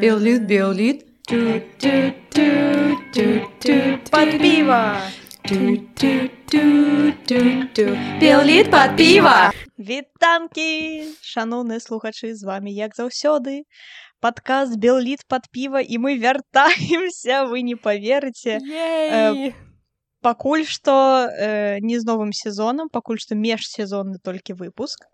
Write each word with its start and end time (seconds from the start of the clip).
Биолит, 0.00 0.42
биолит. 0.46 1.04
Под 4.10 4.30
пиво! 4.40 4.96
Біоліт 8.20 8.70
пад 8.70 8.96
піва. 8.96 9.52
Вітанкі! 9.78 11.04
Шановныя 11.20 11.80
слухачы, 11.80 12.34
з 12.34 12.42
вами 12.44 12.72
як 12.72 12.96
заўсёды. 12.96 13.68
Падкаст 14.20 14.78
Белліт 14.80 15.20
пад 15.28 15.42
піва 15.52 15.80
і 15.80 15.98
мы 15.98 16.16
вяртаемся, 16.18 17.44
вы 17.44 17.60
не 17.60 17.76
паверыце. 17.76 18.58
Пакуль 20.20 20.64
што 20.66 20.94
э, 21.30 21.78
не 21.80 21.98
з 22.00 22.06
новым 22.06 22.32
сезонам, 22.32 22.88
пакуль 22.90 23.20
што 23.22 23.36
межсезонны 23.38 24.18
толькі 24.18 24.58
выпуск. 24.58 25.06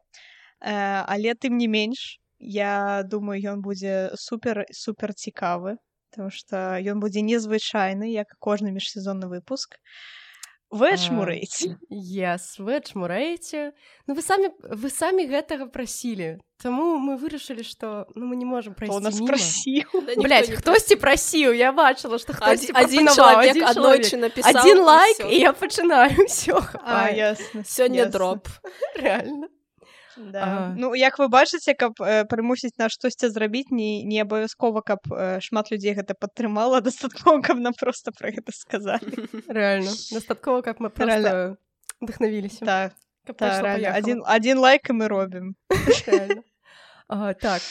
Э, 0.60 1.04
але 1.04 1.34
тым 1.34 1.58
не 1.60 1.68
менш, 1.68 2.18
я 2.38 3.02
думаю, 3.04 3.40
ён 3.52 3.60
будзе 3.60 4.10
супер 4.16 4.64
супер 4.72 5.12
цікавы, 5.12 5.76
потому 6.10 6.30
што 6.30 6.80
ён 6.80 7.00
будзе 7.04 7.20
незвычайны, 7.20 8.12
як 8.12 8.32
кожны 8.38 8.72
міжсезонны 8.72 9.28
выпуск. 9.28 9.76
Вы 10.70 10.96
чмурэйце. 10.96 11.78
Yes, 11.90 12.58
вы 12.58 12.80
чмурэеце. 12.80 13.72
Ну 14.06 14.14
вы 14.14 14.22
самі 14.22 14.50
вы 14.58 14.90
самі 14.90 15.26
гэтага 15.28 15.66
прасілі. 15.70 16.38
Таму 16.58 16.96
мы 16.98 17.16
вырашылі, 17.20 17.62
што 17.62 18.06
ну, 18.14 18.26
мы 18.26 18.36
не 18.36 18.44
нас 19.00 19.20
прайсці 19.20 19.20
міма. 19.20 19.28
прасіў? 19.28 19.86
Не 20.16 20.28
хтосьці 20.56 20.96
прасіў, 20.96 21.52
я 21.52 21.72
бачыла, 21.72 22.18
што 22.18 22.32
адзін 22.74 23.06
чалавек. 23.12 23.54
написал. 24.16 24.56
Адзін 24.56 24.78
лайк, 24.82 25.18
і 25.30 25.36
я 25.38 25.52
пачынаю 25.60 26.14
ўсё 26.24 26.58
А, 26.82 27.10
ясна. 27.10 27.62
Ясна. 28.04 28.12
дроп. 28.12 28.48
Реально. 28.96 29.48
Да. 30.16 30.42
А. 30.42 30.74
Ну 30.76 30.94
як 30.94 31.18
вы 31.18 31.28
бачыце 31.28 31.74
каб 31.74 32.00
э, 32.00 32.24
прымусіць 32.24 32.78
на 32.78 32.88
штосьці 32.88 33.28
зрабіць 33.28 33.70
не, 33.70 34.04
не 34.04 34.20
абавязкова 34.22 34.82
каб 34.82 35.00
э, 35.10 35.40
шмат 35.40 35.70
людзей 35.70 35.94
гэта 35.94 36.14
падтрымала 36.14 36.80
дастаткова 36.86 37.40
каб 37.40 37.58
нам 37.58 37.74
просто 37.74 38.12
пра 38.12 38.30
гэта 38.30 38.52
сказалі 38.52 39.28
Реально. 39.48 39.90
Дастаткова, 40.12 40.62
каб 40.62 40.80
мы 40.80 40.90
просто 40.90 41.56
вдохновіліся. 42.00 42.64
реально. 42.64 42.90
паехало. 43.38 43.98
один, 43.98 44.22
один 44.26 44.58
лайк 44.58 44.90
і 44.90 44.92
мы 44.92 45.08
робім. 45.08 45.54
А, 47.08 47.34
так. 47.34 47.62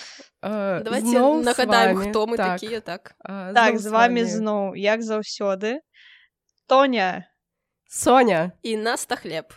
а, 0.42 0.80
Давайте 0.84 1.20
нагадаем, 1.20 2.10
кто 2.10 2.28
мы 2.28 2.38
так, 2.38 2.60
такие, 2.60 2.82
так. 2.82 3.16
а, 3.20 3.54
так 3.54 3.80
з 3.80 3.88
вами 3.88 4.26
зноў 4.26 4.76
як 4.76 5.02
заўсёды 5.02 5.80
Тоня 6.68 7.28
Соня, 7.90 8.54
И 8.64 8.76
Наста 8.78 9.16
хлеб. 9.16 9.54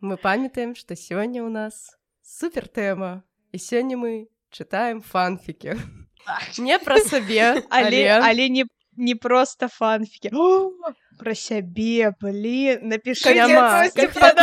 Мы 0.00 0.16
памятаем, 0.16 0.74
што 0.74 0.94
сёння 0.94 1.42
ў 1.42 1.48
нас 1.48 1.96
супер 2.22 2.68
тэма. 2.68 3.22
І 3.52 3.58
сёння 3.58 3.96
мы 3.96 4.28
чытаем 4.50 5.00
фанфікі. 5.00 5.74
Не 6.58 6.78
пра 6.78 7.00
сабе, 7.00 7.62
але 7.70 8.20
але... 8.20 8.48
не 8.48 8.64
не 8.96 9.14
просто 9.14 9.68
фанфікі 9.68 10.30
про 11.18 11.34
сябе 11.34 12.12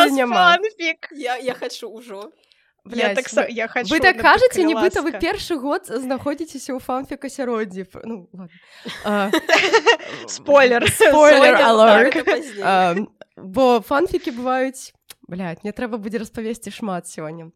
няма. 0.09 0.57
фанфік 0.57 1.09
Я, 1.11 1.37
я 1.37 1.53
хочу 1.53 1.89
уже. 1.89 2.15
я 2.15 2.91
Блядь, 2.91 3.15
так 3.15 3.25
са- 3.29 3.49
я 3.49 3.67
хочу 3.67 3.93
Вы 3.93 3.99
так 3.99 4.17
кажаце, 4.17 4.63
нібыта 4.63 5.01
вы 5.01 5.11
першы 5.19 5.57
год 5.57 5.85
знаходзіцеся 5.85 6.73
ў 6.73 6.79
фанфік 6.79 7.25
асяроддзі. 7.25 7.85
Ну, 8.03 8.29
ладно. 8.33 8.49
А, 9.03 9.31
спойлер 10.27 10.89
Спойлер 10.91 11.57
бо 13.37 13.81
фанфікі 13.81 14.31
бываюць... 14.31 14.93
Блядь, 15.27 15.63
мне 15.63 15.71
трэба 15.73 15.97
будзе 15.97 16.17
распавесці 16.21 16.71
шмат 16.71 17.07
сёння. 17.07 17.51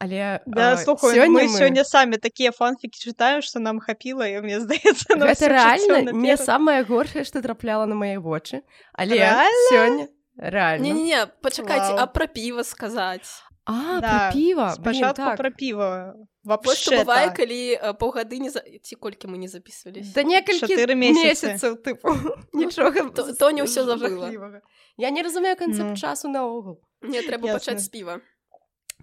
Але 0.00 0.40
Да, 0.46 0.72
а, 0.72 0.76
слухай, 0.76 1.14
сёння 1.14 1.44
мы 1.44 1.48
сёння 1.48 1.84
самі 1.84 2.16
такія 2.16 2.50
фанфікі 2.50 2.98
чытаем, 2.98 3.40
што 3.42 3.60
нам 3.60 3.78
хапіла 3.80 4.26
і 4.26 4.40
мне 4.42 4.60
здаецца 4.60 5.14
Гэта 5.14 5.48
рэальна 5.48 6.12
не 6.12 6.36
самае 6.36 6.82
горшае, 6.82 7.24
што 7.24 7.42
трапляла 7.42 7.86
на 7.86 7.94
мае 7.94 8.18
вочы. 8.18 8.62
Але 8.94 9.20
Рэальна? 9.20 9.70
сёння 9.70 10.08
рэальна. 10.38 10.82
Не-не-не, 10.82 11.26
почекайте, 11.42 11.92
Вау. 11.92 11.98
а 12.02 12.06
про 12.06 12.26
пиво 12.26 12.62
сказать. 12.64 13.28
А, 13.64 14.00
Да, 14.00 14.08
пра 14.08 14.30
піва. 14.32 14.74
Спачатку 14.74 15.22
так. 15.22 15.36
пра 15.36 15.50
піва 15.50 16.14
вообще 16.44 17.04
бывает, 17.04 17.30
так. 17.30 17.36
коли 17.36 17.78
э, 17.78 17.94
полгоды 17.94 18.38
не 18.40 18.50
за... 18.50 18.60
Ці 18.82 18.96
колькі 18.96 19.28
мы 19.28 19.36
не 19.36 19.46
записывались. 19.46 20.12
Да 20.14 20.22
некалькі 20.22 20.96
месяцаў 20.96 21.78
тыпу 21.78 22.10
нічога 22.52 23.10
То- 23.14 23.32
Тоня 23.34 23.62
ўсё 23.62 23.84
забыла. 23.86 24.60
Я 24.96 25.10
не 25.10 25.22
разумею 25.22 25.54
канцэпт 25.56 25.94
часу 25.96 26.28
наогул. 26.28 26.80
Мне 27.02 27.22
трэба 27.22 27.52
пачаць 27.52 27.80
з 27.82 27.88
піва. 27.88 28.20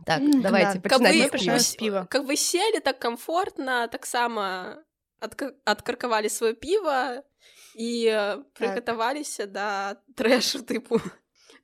Так, 0.05 0.21
давайте 0.41 0.79
да. 0.79 0.89
Пачынаць 0.89 1.13
вы, 1.13 1.29
мы 1.31 1.39
піва. 1.39 1.59
з 1.59 1.75
піва. 1.75 2.05
как 2.09 2.23
вы 2.25 2.35
сели 2.37 2.79
так 2.79 2.99
комфортно, 2.99 3.87
так 3.87 4.05
само 4.05 4.65
отка- 5.21 5.51
откаркавалі 5.65 6.29
свое 6.29 6.53
пиво 6.53 7.21
і 7.75 8.05
э, 8.07 8.43
прыгатаваліся 8.59 9.45
да 9.45 9.95
трэшу 10.15 10.63
тыпу. 10.63 11.01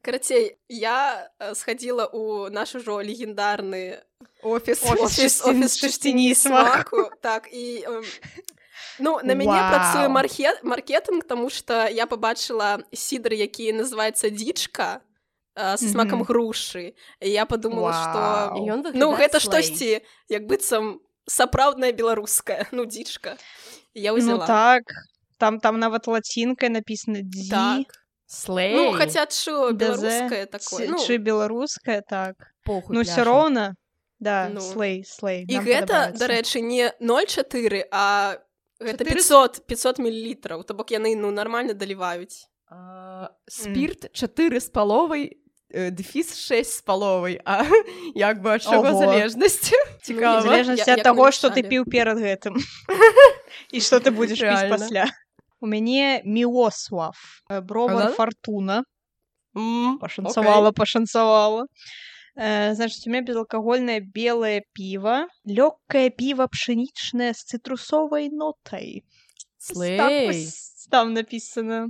Карацей, 0.02 0.58
я 0.70 1.32
э, 1.40 1.56
сходила 1.56 2.06
у 2.06 2.50
наш 2.50 2.76
ужо 2.76 3.02
легендарны 3.02 4.02
Офіс. 4.44 4.84
Офіс. 4.84 5.46
офіс 5.46 5.84
чысціні- 5.84 6.28
і 6.28 6.32
і 6.32 6.36
смаку. 6.36 7.10
так 7.22 7.50
і 7.54 7.88
ну 9.00 9.20
на 9.24 9.34
мяне 9.36 9.52
Вау. 9.52 9.70
працуе 9.72 10.08
маркет 10.10 10.64
маркетинг 10.64 11.24
тому 11.24 11.50
что 11.50 11.88
я 11.90 12.06
побачыла 12.06 12.80
сідр 12.94 13.34
які 13.34 13.74
называется 13.74 14.30
дзічка 14.30 15.02
э, 15.56 15.78
со 15.78 15.88
смакам 15.90 16.20
Мгм. 16.20 16.28
грушы 16.28 16.94
і 17.22 17.30
я 17.30 17.46
подумала 17.46 17.92
что 17.94 18.20
Вау. 18.20 18.66
І 18.66 18.72
ён 18.72 18.92
ну 18.94 19.12
гэта 19.16 19.40
штосьці 19.40 20.02
як 20.30 20.46
быццам 20.48 21.00
сапраўдная 21.28 21.92
беларуская 21.92 22.68
ну 22.72 22.86
дзічка 22.86 23.38
я 23.94 24.12
Ну 24.12 24.18
ўзяла 24.20 24.46
так 24.48 24.84
там 25.38 25.60
там 25.60 25.80
нават 25.80 26.08
лацінкай 26.08 26.70
написано 26.70 27.20
дзі 27.24 27.50
Так. 27.50 27.88
Слэй. 28.28 28.74
ну 28.76 28.98
хотя 28.98 29.26
чу 29.28 29.72
ДЗ, 29.72 29.78
беларуская 29.78 30.46
такое 30.46 30.88
ну, 30.90 30.98
чы 30.98 31.18
беларуская 31.18 32.02
так 32.02 32.36
похуй 32.66 32.96
ну 32.96 33.04
все 33.04 33.24
роўна 33.24 33.76
да 34.20 34.50
Ну. 34.50 34.60
слей 34.62 35.04
слей 35.06 35.46
і 35.48 35.60
гэта 35.60 36.12
дарэчы 36.18 36.60
не 36.62 36.90
0,4 37.00 37.86
а 37.92 38.38
гэта 38.80 39.04
400. 39.06 39.62
500 39.62 39.68
500 39.68 40.00
миллілітраў 40.00 40.64
то 40.66 40.74
бок 40.74 40.90
яны 40.92 41.16
ну 41.16 41.32
нармальна 41.32 41.74
даліваюць 41.74 42.48
А, 42.68 43.30
спірт 43.48 44.10
4 44.12 44.60
з 44.60 44.70
паловай 44.70 45.38
дэфіс 45.74 46.36
6 46.38 46.72
з 46.78 46.82
паловай 46.82 47.42
а 47.46 47.66
як 48.16 48.42
бы 48.42 48.54
ад 48.56 48.62
чаго 48.64 48.92
залежнасць 48.94 49.72
в 49.72 50.06
цікава 50.06 50.42
залежнасці 50.42 50.90
Я- 50.90 50.98
ад 50.98 51.04
таго 51.04 51.32
што 51.32 51.50
ты 51.50 51.64
піў 51.64 51.86
перад 51.90 52.18
гэтым 52.18 52.56
і 53.72 53.82
што 53.82 53.98
ты 54.00 54.12
будзеш 54.12 54.40
пасля 54.70 55.06
у 55.62 55.68
мяне 55.68 56.22
міосвав 56.26 57.16
бровар 57.64 58.14
М, 59.56 59.98
пашанцавала 60.00 60.72
пашанцавала 60.72 61.66
Э, 62.38 62.74
значит 62.76 63.08
у 63.08 63.10
меня 63.10 63.22
безалкогольное 63.22 64.02
белое 64.02 64.62
пиво 64.74 65.28
лёгкое 65.48 66.10
пиво 66.10 66.48
пшеничное 66.48 67.32
с 67.32 67.44
цитрусовой 67.48 68.28
нотой 68.28 69.06
Слэй. 69.58 69.98
Так 69.98 70.92
там 70.92 71.14
написано. 71.14 71.88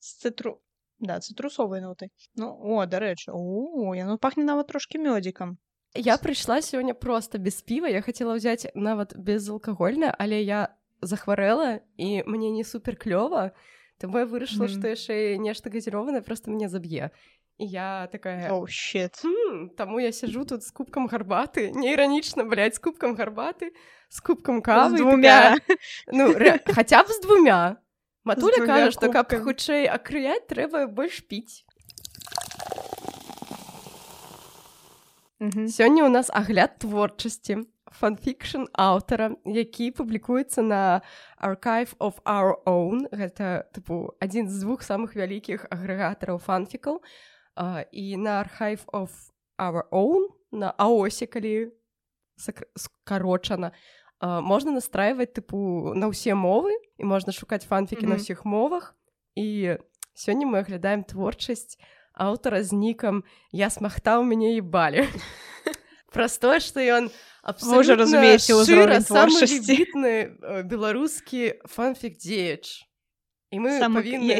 С 0.00 0.14
цитру 0.16 0.62
да 1.02 1.18
цитрусовой 1.20 1.80
нотой. 1.80 2.10
Ну 2.36 2.54
о 2.62 2.86
дарэчы 2.86 3.30
о 3.34 3.92
яно 3.94 4.16
пахне 4.18 4.44
нават 4.44 4.68
трошки 4.68 4.96
мёдзікам 4.98 5.58
Я 5.94 6.16
прыйшла 6.16 6.62
сёння 6.62 6.94
просто 6.94 7.36
без 7.38 7.60
піва 7.60 7.88
я 7.90 8.00
хацела 8.00 8.38
ўзяць 8.38 8.70
нават 8.74 9.12
безалкагольна 9.18 10.14
але 10.18 10.40
я 10.40 10.72
захварэла 11.02 11.80
і 11.98 12.22
мне 12.26 12.50
не 12.50 12.64
супер 12.64 12.96
клёва 12.96 13.50
таму 13.98 14.18
я 14.18 14.24
вырашыла 14.24 14.70
Мгм. 14.70 14.74
што 14.78 14.88
яшчэ 14.88 15.36
нешта 15.36 15.68
газірована 15.70 16.22
просто 16.22 16.50
мне 16.50 16.68
заб'е 16.68 17.10
і 17.58 17.66
я 17.66 18.08
такая 18.10 18.48
о 18.54 18.66
щет 18.66 19.20
«Хм, 19.22 19.68
таму 19.76 20.00
я 20.00 20.12
сяжу 20.12 20.44
тут 20.44 20.62
з 20.64 20.70
кубкам 20.70 21.08
гарбаты 21.08 21.70
неіранічна 21.74 22.44
блядь, 22.48 22.74
з 22.74 22.78
кубкам 22.78 23.14
гарбаты 23.14 23.74
з 24.08 24.20
кубкам 24.20 24.62
кавы 24.62 24.94
і 24.94 24.98
двумя. 25.02 25.56
такая, 25.60 25.78
ну 26.12 26.32
ре... 26.32 26.58
хаця 26.72 27.02
б 27.02 27.06
з 27.12 27.20
двумя 27.20 27.76
матуля 28.24 28.64
кажа 28.66 28.90
што 28.94 29.10
каб 29.12 29.32
хутчэй 29.32 29.86
акрыяць 29.90 30.46
трэба 30.48 30.86
больш 30.86 31.22
піць. 31.26 31.64
Сёння 35.42 36.06
ў 36.06 36.10
нас 36.14 36.30
агляд 36.30 36.78
творчасці 36.78 37.66
фанфікшн 37.92 38.70
аўтара, 38.78 39.34
які 39.44 39.90
публікуецца 39.90 40.62
на 40.62 41.02
Archive 41.42 41.98
of 41.98 42.22
Our 42.22 42.62
Own. 42.64 43.10
Гэта 43.10 43.66
тыпу 43.74 44.14
адзін 44.22 44.46
з 44.48 44.62
двух 44.62 44.86
самых 44.86 45.18
вялікіх 45.18 45.66
агрэгатараў 45.66 46.38
фанфікаў 46.38 47.02
і 47.90 48.06
на 48.22 48.46
Archive 48.46 48.86
of 48.94 49.10
Our 49.58 49.82
Own 49.90 50.30
на 50.54 50.70
аосе, 50.78 51.26
калі 51.26 51.74
сакр- 52.38 52.70
скарочана. 52.78 53.72
Можна 54.22 54.70
настрайваць 54.78 55.34
тыпу 55.34 55.92
на 55.98 56.06
ўсе 56.06 56.38
мовы 56.38 56.70
і 56.96 57.04
можна 57.04 57.34
шукаць 57.34 57.66
фанфікі 57.66 58.06
на 58.06 58.14
Мгм. 58.14 58.22
ўсіх 58.22 58.44
мовах. 58.46 58.94
І 59.34 59.76
сёння 60.14 60.46
мы 60.46 60.62
аглядаем 60.62 61.02
творчасць 61.02 61.76
аўтара 62.14 62.62
з 62.62 62.72
нікам 62.72 63.24
я 63.52 63.70
смахтаў 63.72 64.22
мяне 64.24 64.58
ебалі 64.60 65.08
праз 66.12 66.36
тое 66.38 66.60
што 66.60 66.80
ён 66.84 67.08
уже 67.80 67.96
разумееце 67.96 68.52
э, 70.44 70.62
беларускі 70.62 71.56
фанфік 71.64 72.20
дзеяч 72.20 72.84
і 73.50 73.56
мы 73.64 73.80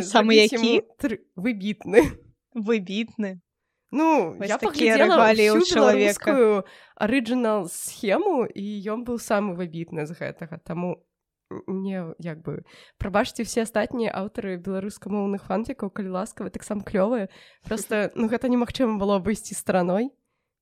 самы 0.05 0.37
які 0.37 0.85
выбітны 1.37 2.12
выбітны 2.52 3.40
Ну 3.93 4.35
я 4.41 4.56
паглядзела 4.59 5.31
чалавекую 5.69 6.65
арыджынал 6.97 7.69
схему 7.69 8.49
і 8.49 8.65
ён 8.89 9.05
быў 9.05 9.21
самы 9.21 9.53
выбітны 9.55 10.09
з 10.09 10.17
гэтага. 10.17 10.59
Таму 10.65 11.05
не 11.67 12.15
як 12.19 12.41
бы 12.43 12.65
прабачце 12.97 13.44
все 13.44 13.69
астатнія 13.69 14.12
аўтары 14.17 14.56
беларускамоўных 14.56 15.44
фанфікаў 15.44 15.93
калі 15.93 16.17
ласкавы 16.17 16.49
таксама 16.49 16.81
клёвыя 16.81 17.29
просто 17.69 18.11
ну 18.17 18.33
гэта 18.33 18.49
немагчыма 18.49 18.97
было 18.97 19.21
абысці 19.21 19.55
стараной 19.55 20.11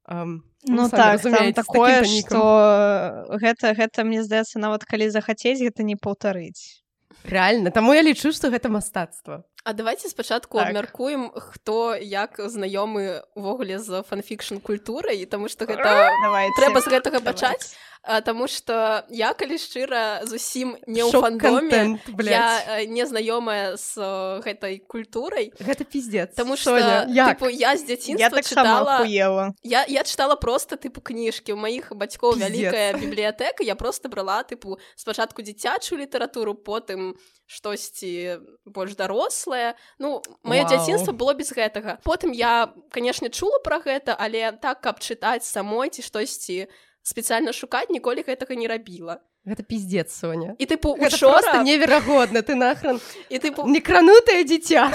Um, 0.08 0.42
ну 0.66 0.88
так 0.88 1.20
такое 1.54 2.02
что 2.04 3.26
гэта 3.30 3.74
гэта 3.76 4.02
мне 4.02 4.24
здаецца 4.24 4.58
нават 4.58 4.82
калі 4.84 5.10
захацець 5.10 5.60
гэта 5.60 5.84
не 5.84 5.94
паўтарыць. 5.94 6.82
Реально 7.22 7.70
таму 7.70 7.92
я 7.94 8.02
лічу 8.02 8.32
что 8.32 8.50
гэта 8.50 8.72
мастацтва 8.72 9.44
А 9.64 9.72
давайте 9.72 10.08
спачатку 10.08 10.58
так. 10.58 10.68
абмяркуем 10.68 11.30
хто 11.36 11.94
як 11.94 12.40
знаёмы 12.40 13.22
увогуле 13.34 13.78
з 13.78 14.02
фанфікшн 14.02 14.56
культурай 14.64 15.24
таму 15.26 15.48
что 15.48 15.66
гэта 15.68 16.10
трэба 16.56 16.80
з 16.80 16.88
гэтага 16.88 17.20
пачаць 17.20 17.76
Таму 18.00 18.48
што 18.48 19.04
я 19.12 19.34
калі 19.36 19.60
шчыра 19.60 20.24
зусім 20.24 20.72
не 20.88 21.04
ў 21.04 21.12
фандоме 21.12 22.00
я 22.24 22.80
незнаёмая 22.88 23.76
з 23.76 24.00
гэтай 24.40 24.80
культурай. 24.80 25.52
Гэта 25.60 25.84
пиздец. 25.84 26.32
Таму 26.32 26.56
што 26.56 26.80
я, 26.80 27.04
я 27.04 27.70
з 27.76 27.84
дзяцінства 27.84 28.40
так 28.40 28.48
чытала 28.48 29.04
я, 29.04 29.84
я 29.84 30.02
чытала 30.08 30.40
просто 30.40 30.80
тыпу 30.80 31.04
кніжкі 31.04 31.52
у 31.52 31.60
маіх 31.60 31.92
бацькоў 31.92 32.40
вялікая 32.40 32.96
бібліятэка 32.96 33.60
я 33.68 33.76
просто 33.76 34.08
брала 34.08 34.40
тыпу 34.48 34.80
спачатку 34.96 35.44
дзіцячую 35.44 36.00
літаратуру 36.00 36.56
потым 36.56 37.20
штосьці 37.44 38.40
больш 38.64 38.96
дарослае. 38.96 39.76
Ну 39.98 40.24
маё 40.40 40.64
дзяцінства 40.64 41.12
было 41.12 41.36
без 41.36 41.52
гэтага. 41.52 42.00
Потым 42.00 42.32
я 42.32 42.72
канешне 42.88 43.28
чула 43.28 43.60
пра 43.60 43.84
гэта 43.84 44.16
але 44.16 44.56
так 44.56 44.80
каб 44.80 45.04
чытаць 45.04 45.44
самой 45.44 45.92
ці 45.92 46.00
штосьці 46.00 46.70
спецыяльна 47.02 47.52
шукаць 47.52 47.88
ніколі 47.90 48.24
гэтага 48.26 48.54
не 48.54 48.68
рабіла 48.68 49.20
гэта 49.44 49.62
пиздец 49.64 50.12
Соня. 50.12 50.54
І 50.58 50.66
тыпу 50.68 50.92
учора 51.00 51.62
неверагодна 51.64 52.42
ты 52.44 52.54
нахран 52.54 53.00
і 53.28 53.38
тыпу 53.40 53.64
не 53.64 53.80
кранутае 53.80 54.44
дзіця 54.44 54.92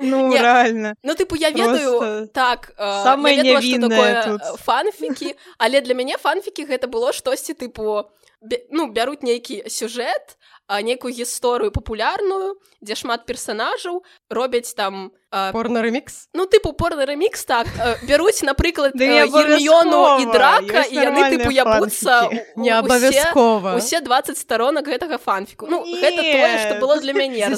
ну 0.00 0.28
не, 0.28 0.38
реально. 0.38 0.94
ну 1.02 1.12
тыпу 1.14 1.36
я 1.36 1.50
ведаю 1.50 1.98
Просто 1.98 2.26
так 2.32 2.72
самое 2.78 3.42
невіннае 3.42 4.38
фанфікі 4.56 5.34
але 5.58 5.80
для 5.80 5.94
мяне 5.94 6.16
фанфікі 6.16 6.64
гэта 6.64 6.88
было 6.88 7.12
штосьці 7.12 7.52
тыпу 7.52 8.08
ну 8.70 8.88
бяруць 8.88 9.22
нейкі 9.22 9.68
сюжэт 9.68 10.37
нейкую 10.68 11.12
гісторыю 11.14 11.72
папулярную 11.72 12.60
дзе 12.84 12.94
шмат 12.94 13.24
персонажаў 13.24 14.02
робяць 14.30 14.74
там 14.76 15.10
порно 15.52 15.80
ремікс 15.82 16.28
ну 16.34 16.44
тыпу 16.44 16.72
порно 16.72 17.08
ремікс 17.08 17.44
так 17.44 17.66
бяруць 18.04 18.42
напрыклад 18.44 18.92
мільёну 18.94 20.20
і 20.20 20.26
драка 20.28 20.84
і 20.84 20.94
яны 20.94 21.32
тыпу 21.32 21.50
ябуцца 21.50 22.28
не 22.56 22.70
абавязкова 22.70 23.76
усе 23.80 24.00
20 24.00 24.36
сторонок 24.38 24.84
гэтага 24.84 25.18
фанфіку 25.18 25.66
ну 25.66 25.84
гэта 25.84 26.20
тое 26.20 26.52
што 26.66 26.80
было 26.80 27.00
для 27.00 27.12
мяне 27.16 27.48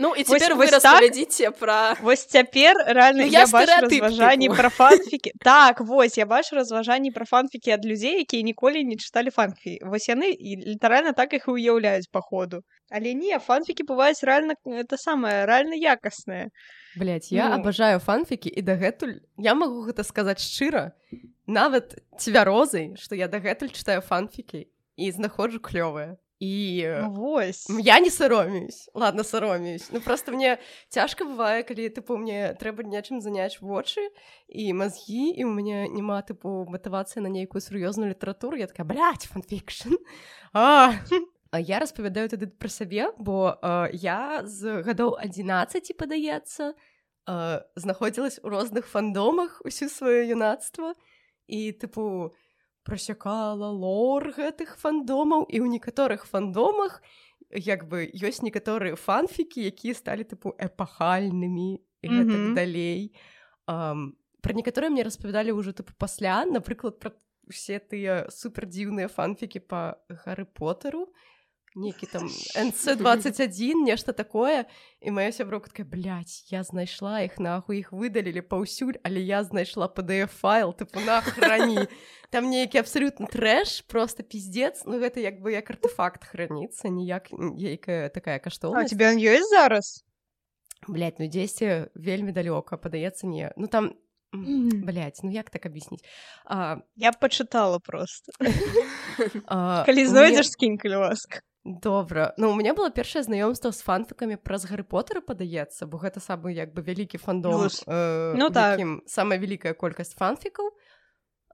Ну 0.00 0.14
і 0.16 0.24
цяпер 0.24 0.54
вы 0.56 0.66
распавядзіце 0.72 1.50
пра 1.60 1.92
вось 2.00 2.24
цяпер 2.24 2.72
рэальна 2.88 3.20
ну, 3.20 3.28
я 3.28 3.44
разважанні 3.44 4.48
пра 4.48 4.72
фанфікі 4.72 5.32
так 5.44 5.84
вось 5.84 6.16
я 6.16 6.24
бачу 6.24 6.56
разважанні 6.56 7.12
пра 7.12 7.28
фанфікі 7.28 7.76
ад 7.76 7.84
людзей 7.84 8.24
якія 8.24 8.40
ніколі 8.40 8.80
не 8.88 8.96
чыталі 8.96 9.28
фанфі 9.28 9.76
вось 9.84 10.08
яны 10.08 10.32
і 10.32 10.56
літаральна 10.72 11.12
так 11.12 11.36
іх 11.36 11.44
і 11.52 11.52
уяўляюць 11.52 12.08
па 12.08 12.24
ходу 12.24 12.64
але 12.88 13.12
не 13.12 13.36
фанфікі 13.36 13.84
бываюць 13.84 14.24
рэальна 14.24 14.56
это 14.64 14.96
самае 14.96 15.44
рэальна 15.44 15.76
якаснае 15.76 16.48
Блять 16.96 17.28
я 17.28 17.52
ну... 17.52 17.60
абажаю 17.60 18.00
фанфікі 18.00 18.50
і 18.50 18.62
дагэтуль. 18.64 19.20
Я 19.36 19.54
магу 19.54 19.84
гэта 19.84 20.02
сказаць 20.02 20.40
шчыра 20.40 20.96
нават 21.44 22.00
цвярозай 22.16 22.96
што 22.96 23.20
я 23.20 23.28
дагэтуль 23.28 23.68
чытаю 23.68 24.00
фанфікі 24.00 24.64
і 24.96 25.12
знаходжу 25.12 25.60
клёвыя 25.60 26.16
і 26.40 26.86
ну, 27.00 27.10
вось. 27.10 27.66
я 27.68 28.00
не 28.00 28.10
саромеюсь 28.10 28.88
ладно 28.94 29.24
саромеюсь 29.24 29.88
ну 29.92 30.00
просто 30.00 30.32
мне 30.32 30.58
цяжка 30.88 31.24
бывае 31.24 31.62
калі 31.68 31.92
тыпу 31.92 32.16
мне 32.16 32.56
трэба 32.56 32.80
нечым 32.80 33.20
заняць 33.20 33.60
вочы 33.60 34.08
і 34.48 34.72
мазгі 34.72 35.36
і 35.36 35.44
у 35.44 35.52
мяне 35.52 35.84
няма 35.92 36.24
тыпу 36.24 36.64
матывацыі 36.64 37.20
на 37.20 37.28
нейкую 37.28 37.60
сур'ёзную 37.60 38.16
літаратуру 38.16 38.56
я 38.56 38.66
такая 38.66 38.88
блядь, 38.88 39.28
фанфікшн 39.28 40.00
а 40.56 40.96
я 41.60 41.78
распавядаю 41.78 42.32
тады 42.32 42.48
пра 42.48 42.72
сябе 42.72 43.12
бо 43.20 43.60
а, 43.60 43.92
я 43.92 44.40
з 44.48 44.80
гадоў 44.80 45.20
11 45.20 45.92
падаецца 46.00 46.72
знаходзілась 47.76 48.40
у 48.42 48.48
розных 48.48 48.88
фандомах 48.88 49.60
усю 49.60 49.92
сваё 49.92 50.24
юнацтва 50.24 50.96
і 51.52 51.76
тыпу 51.76 52.32
я 52.32 52.49
прасякала 52.90 53.70
лор 53.70 54.34
гэтых 54.34 54.74
фандомаў 54.82 55.46
і 55.46 55.62
ў 55.62 55.66
некаторых 55.78 56.26
фандомах 56.26 56.98
як 57.54 57.86
бы 57.86 58.10
ёсць 58.10 58.42
некаторыя 58.42 58.98
фанфікі 58.98 59.62
якія 59.70 59.94
сталі 59.94 60.26
тыпу 60.26 60.54
эпахальнымі 60.58 61.78
і 62.02 62.08
mm 62.08 62.18
-hmm. 62.18 62.30
так 62.30 62.54
далей 62.54 63.14
um, 63.66 64.12
пра 64.42 64.54
некаторыя 64.54 64.90
мне 64.90 65.06
распавядалі 65.06 65.54
ўжо 65.54 65.70
тыпу 65.70 65.94
пасля 65.98 66.44
напрыклад 66.44 66.98
пра 66.98 67.14
усе 67.46 67.78
тыя 67.78 68.26
супердзіўныя 68.30 69.08
фанфікі 69.08 69.60
па 69.60 69.98
гары 70.08 70.44
потару 70.44 71.12
нейкі 71.74 72.06
там 72.06 72.26
нц21 72.26 73.86
нешта 73.86 74.12
такое. 74.12 74.66
І 75.00 75.10
моя 75.10 75.32
сяброкатка 75.32 75.84
блядь, 75.84 76.44
я 76.50 76.62
знайшла 76.62 77.22
іх 77.22 77.38
нахуй 77.38 77.80
іх 77.80 77.92
выдалілі 77.92 78.42
паўсюль 78.42 78.98
але 79.06 79.22
я 79.22 79.44
знайшла 79.44 79.86
pdf 79.86 80.34
файл 80.34 80.74
тыпу 80.74 81.00
нахрані 81.04 81.86
там 82.30 82.50
нейкі 82.50 82.82
абсалютна 82.82 83.26
трэш 83.30 83.86
просто 83.86 84.22
пиздец. 84.22 84.82
Ну 84.84 84.98
гэта 84.98 85.22
як 85.22 85.40
бы 85.40 85.54
як 85.54 85.70
артефакт 85.70 86.26
храніцца 86.26 86.90
ніяк 86.90 87.30
нейкая 87.32 88.10
такая 88.10 88.38
каштоўна 88.38 88.84
тебе 88.90 89.14
ёсць 89.14 89.50
зараз? 89.50 90.02
Блядь, 90.88 91.22
ну 91.22 91.30
дзесьці 91.30 91.92
вельмі 91.94 92.32
далёка 92.32 92.76
падаецца 92.76 93.26
не 93.26 93.52
ну 93.56 93.66
там 93.66 93.94
Блять, 94.32 95.18
ну 95.24 95.30
як 95.34 95.50
так 95.50 95.66
аб'ясніць 95.66 96.06
я 96.94 97.10
пачытала 97.10 97.78
просто. 97.82 98.30
Калі 99.86 100.06
знойдзеш 100.06 100.54
скінь 100.54 100.78
калі 100.78 101.02
ласка 101.02 101.42
добра. 101.64 102.34
Ну 102.36 102.50
у 102.50 102.54
меня 102.54 102.74
было 102.74 102.90
першае 102.90 103.22
знаёмство 103.22 103.70
з 103.72 103.84
фанфікамі 103.84 104.40
праз 104.40 104.64
гары 104.64 104.82
потара 104.82 105.20
падаецца 105.20 105.84
бо 105.84 106.00
гэта 106.00 106.20
самы 106.20 106.56
як 106.56 106.72
бы 106.72 106.80
вялікі 106.80 107.20
фандом 107.20 107.68
э, 107.68 108.34
ну 108.36 108.48
так. 108.50 108.80
самая 109.06 109.38
вялікая 109.38 109.74
колькасць 109.74 110.16
фанфікаў 110.16 110.72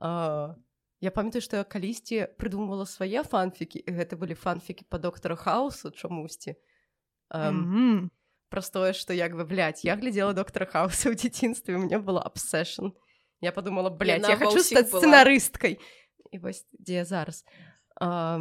э, 0.01 0.55
я 1.01 1.11
памятаю 1.11 1.43
што 1.43 1.57
я 1.59 1.65
калісьці 1.65 2.39
прыдумвала 2.39 2.87
свае 2.87 3.27
фанфікі 3.27 3.83
гэта 3.91 4.15
былі 4.15 4.39
фанфікі 4.39 4.87
па 4.89 4.99
доктара 4.99 5.35
хаусу 5.35 5.91
чамусьці 5.91 6.55
э, 6.55 7.51
mm 7.51 7.65
-hmm. 7.67 8.09
праз 8.49 8.71
тое 8.71 8.93
што 8.93 9.13
як 9.13 9.35
бы 9.35 9.45
блядь, 9.45 9.85
я 9.85 9.97
глядзела 9.97 10.33
доктара 10.33 10.67
хауса 10.67 11.09
ў 11.11 11.19
дзяцінстве 11.19 11.75
у 11.75 11.79
меня 11.79 11.99
была 11.99 12.23
абсэшн 12.23 12.95
я 13.41 13.53
подумала 13.53 13.91
блядь, 13.91 14.29
я 14.29 14.37
хочу 14.37 14.63
стаць 14.63 14.93
сцэнарысткай 14.93 15.79
і 16.33 16.39
вось 16.39 16.67
дзе 16.73 17.05
зараз. 17.05 17.45
А 18.01 18.41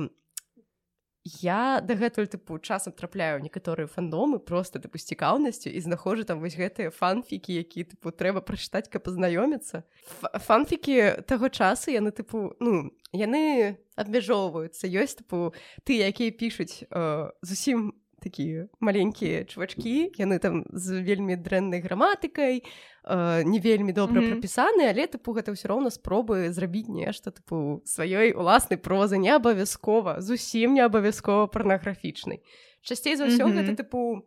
я 1.25 1.82
дагэтуль 1.82 2.29
тыпу 2.29 2.60
часам 2.62 2.94
трапляю 2.94 3.41
некаторыя 3.41 3.89
фандомы 3.89 4.38
просто 4.38 4.77
тыпу 4.77 5.01
цікаўнасцю 5.01 5.74
і 5.74 5.82
знаходжу 5.82 6.24
там 6.24 6.39
вось 6.39 6.53
гэтыя 6.53 6.94
фанфікі 6.94 7.50
які 7.50 7.89
тыпу 7.89 8.13
трэба 8.13 8.46
прачытаць 8.46 8.86
каб 8.94 9.01
пазнаёміцца. 9.10 9.82
Фанфікі 10.22 11.25
таго 11.25 11.50
часу 11.50 11.89
яны 11.89 12.13
тыпу 12.13 12.53
ну 12.62 12.94
яны 13.10 13.82
абмяжоўваюцца. 13.98 14.86
Ёсць 14.86 15.17
тыпу 15.17 15.58
ты 15.82 15.98
якія 15.98 16.29
пішуць 16.29 16.86
э, 16.86 17.32
зусім 17.41 17.98
такія 18.25 18.65
маленькія 18.82 19.46
чувачкі 19.46 20.17
яны 20.17 20.41
там 20.41 20.65
з 20.74 20.98
вельмі 21.05 21.38
дрэннай 21.38 21.86
граматыкай 21.86 22.65
э, 23.05 23.44
не 23.46 23.60
вельмі 23.62 23.94
добра 23.94 24.22
mm 24.22 24.25
-hmm. 24.25 24.32
прапісаны 24.34 24.84
але 24.89 25.05
тыпу 25.05 25.38
гэта 25.38 25.53
ўсё 25.53 25.70
роўна 25.70 25.94
спробы 25.94 26.50
зрабіць 26.50 26.89
нешта 26.89 27.29
тыпу 27.29 27.86
сваёй 27.86 28.34
уласнай 28.34 28.82
прозы 28.82 29.22
не 29.22 29.29
абавязкова 29.29 30.22
зусім 30.22 30.74
не 30.74 30.82
абавязкова 30.82 31.48
парнаграфічнай 31.48 32.41
часцей 32.82 33.15
за 33.15 33.29
ўсё 33.29 33.46
mm 33.46 33.53
-hmm. 33.53 33.58
гэта 33.62 33.72
тыпу 33.84 34.25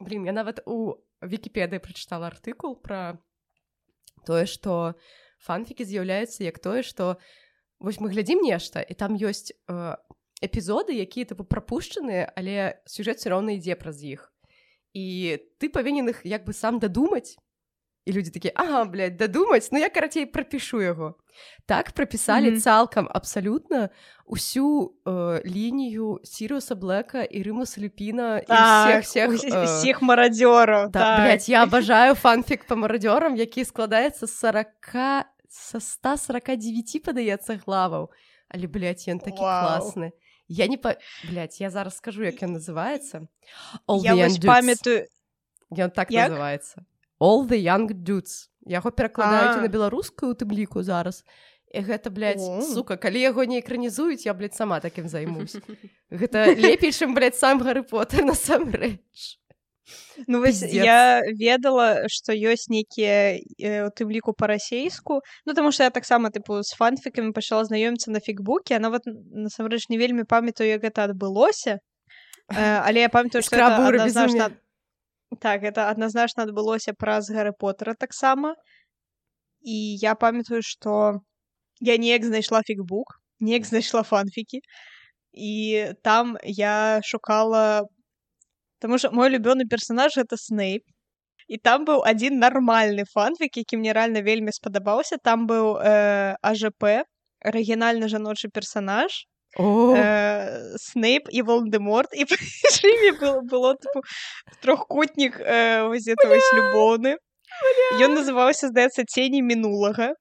блин 0.00 0.24
я 0.24 0.32
нават 0.32 0.64
у 0.66 0.96
вкіпедыі 1.20 1.78
прачытала 1.78 2.32
артыкул 2.32 2.80
пра 2.80 3.18
тое 4.26 4.46
што 4.46 4.94
фанфікі 5.38 5.84
з'яўляюцца 5.84 6.44
як 6.44 6.58
тое 6.58 6.82
што 6.82 7.18
вось 7.82 8.00
мы 8.00 8.10
глядзім 8.14 8.40
нешта 8.40 8.80
і 8.80 8.94
там 8.94 9.18
ёсць 9.18 9.52
э, 9.68 9.96
эпізоды 10.42 10.98
якія 10.98 11.30
тыпу 11.30 11.46
прапушчаныя 11.46 12.28
але 12.36 12.82
сюжэт 12.84 13.22
все 13.22 13.30
роўна 13.30 13.54
ідзе 13.56 13.78
праз 13.78 14.02
іх 14.02 14.28
і 14.92 15.38
ты 15.62 15.70
павінен 15.70 16.10
іх 16.10 16.26
як 16.26 16.44
бы 16.44 16.52
сам 16.52 16.82
дадумаць 16.82 17.38
і 18.04 18.12
людзі 18.12 18.34
такі 18.34 18.50
ага 18.58 18.84
блядь, 18.84 19.16
дадумаць 19.16 19.70
ну 19.70 19.78
я 19.78 19.88
карацей 19.88 20.26
прапішу 20.26 20.82
яго 20.82 21.14
так 21.66 21.92
прапісалі 21.92 22.50
mm 22.50 22.54
-hmm. 22.54 22.60
цалкам 22.60 23.08
абсалютна 23.10 23.88
усю 24.26 24.94
э, 25.04 25.46
лінію 25.46 26.20
сіруса 26.24 26.74
блэка 26.74 27.22
і 27.24 27.42
рымуса 27.42 27.80
люпіна 27.80 28.40
так, 28.40 29.04
всех 29.04 29.32
всех 29.32 30.02
э, 30.02 30.04
марадзёраў 30.04 30.90
да, 30.90 31.28
так. 31.30 31.48
я 31.48 31.62
абажаю 31.66 32.14
фанфік 32.14 32.66
па 32.66 32.74
марадзёрам 32.74 33.36
які 33.36 33.64
складаецца 33.64 34.26
40 34.26 35.26
са 35.52 35.80
149 35.80 37.02
падаецца 37.04 37.60
главаў. 37.60 38.08
Але 38.48 38.66
блядь, 38.68 39.04
ён 39.08 39.20
такі 39.20 39.44
класны 39.44 40.12
я 40.48 40.66
не 40.66 40.76
па 40.76 40.96
блядь, 41.28 41.60
я 41.60 41.70
зараз 41.70 41.96
скажу 41.96 42.22
як 42.22 42.42
ён 42.42 42.58
называется. 42.58 43.28
Памятаю. 44.46 45.08
Ён 45.70 45.90
так 45.90 46.10
як? 46.10 46.30
называется. 46.30 46.84
All 47.20 47.46
the 47.46 47.58
young 47.58 47.88
dudes. 47.88 48.48
Яго 48.66 48.90
перакладаюць 48.90 49.62
на 49.62 49.68
беларускую 49.68 50.34
тым 50.34 50.52
ліку 50.52 50.82
зараз. 50.82 51.24
І 51.72 51.80
гэта 51.80 52.10
блядь, 52.10 52.42
сука 52.68 52.96
калі 52.96 53.20
яго 53.20 53.44
не 53.44 53.60
экранізуюць 53.60 54.26
я 54.26 54.34
блядь, 54.34 54.54
сама 54.54 54.80
такім 54.80 55.08
займусь. 55.08 55.56
Гэта 56.10 56.52
лепей 56.54 56.92
чым 56.92 57.16
сам 57.32 57.58
гары 57.58 57.82
поты 57.82 58.22
насамрэч 58.22 59.40
Ну 60.26 60.40
вось 60.40 60.62
я 60.62 61.22
ведала 61.38 62.06
што 62.08 62.32
ёсць 62.32 62.70
нейкія 62.70 63.38
э, 63.58 63.86
у 63.86 63.90
тым 63.90 64.10
ліку 64.14 64.32
па-расейску 64.32 65.20
Ну 65.46 65.54
таму 65.54 65.72
што 65.72 65.88
я 65.88 65.90
таксама 65.90 66.30
тыпу 66.30 66.62
з 66.62 66.76
фанфікамі 66.78 67.34
пачала 67.34 67.66
знаёміцца 67.66 68.14
на 68.14 68.20
фікбуке 68.22 68.78
нават 68.78 69.06
насамрэч 69.06 69.90
не 69.90 69.98
вельмі 69.98 70.24
памятаю 70.24 70.70
як 70.70 70.86
гэта 70.86 71.10
адбылося 71.10 71.78
э, 71.78 71.80
але 72.86 73.06
я 73.06 73.08
памятаю 73.08 73.42
што 73.42 73.58
адназначна 73.58 74.54
так 75.40 75.64
это 75.64 75.90
адназначна 75.90 76.46
адбылося 76.46 76.94
праз 76.94 77.30
гары 77.30 77.50
поттера 77.50 77.94
таксама 77.98 78.54
і 79.62 79.76
я 79.98 80.14
памятаю 80.14 80.62
что 80.62 81.22
я 81.80 81.96
неяк 81.96 82.24
знайшла 82.24 82.62
фікбук 82.62 83.18
неяк 83.40 83.66
знайшла 83.66 84.02
фанфікі 84.02 84.62
і 85.32 85.86
там 86.02 86.38
я 86.44 87.00
шукала 87.02 87.88
потому 88.82 88.98
что 88.98 89.12
мой 89.12 89.30
любёны 89.30 89.64
персонаж 89.70 90.16
это 90.16 90.36
снейп. 90.36 90.82
І 91.46 91.58
там 91.58 91.84
быў 91.86 92.02
адзін 92.02 92.38
нармальны 92.42 93.04
фанфік 93.06 93.56
які 93.56 93.76
мне 93.76 93.92
реально 93.92 94.22
вельмі 94.22 94.50
спадабаўся 94.50 95.18
там 95.22 95.46
быў 95.46 95.78
э, 95.78 96.34
ажп 96.42 96.82
арыгінальны 97.44 98.08
жаночы 98.08 98.48
персонаж. 98.48 99.26
Э, 99.58 100.74
Снейп 100.78 101.28
і 101.30 101.42
Волдеморт 101.42 102.10
і 102.14 102.26
імі 102.26 103.10
было 103.20 103.42
было 103.46 103.76
трохкутнік 104.62 105.38
вось 105.86 106.52
любоўны 106.58 107.16
Ён 108.00 108.16
называўся 108.16 108.72
здаецца 108.72 109.04
цені 109.04 109.42
мінулага 109.42 110.14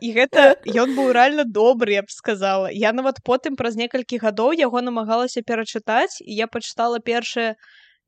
і 0.00 0.08
гэта 0.16 0.56
ён 0.66 0.94
быў 0.98 1.12
рэальна 1.14 1.44
добры 1.44 1.94
я 1.94 2.02
б 2.02 2.10
сказала. 2.10 2.70
Я 2.70 2.92
нават 2.92 3.22
потым 3.24 3.56
праз 3.56 3.76
некалькі 3.76 4.18
гадоў 4.18 4.52
яго 4.58 4.82
намагалася 4.82 5.42
перачытаць 5.42 6.20
і 6.20 6.32
я 6.34 6.46
пачытала 6.46 6.98
першыя 6.98 7.54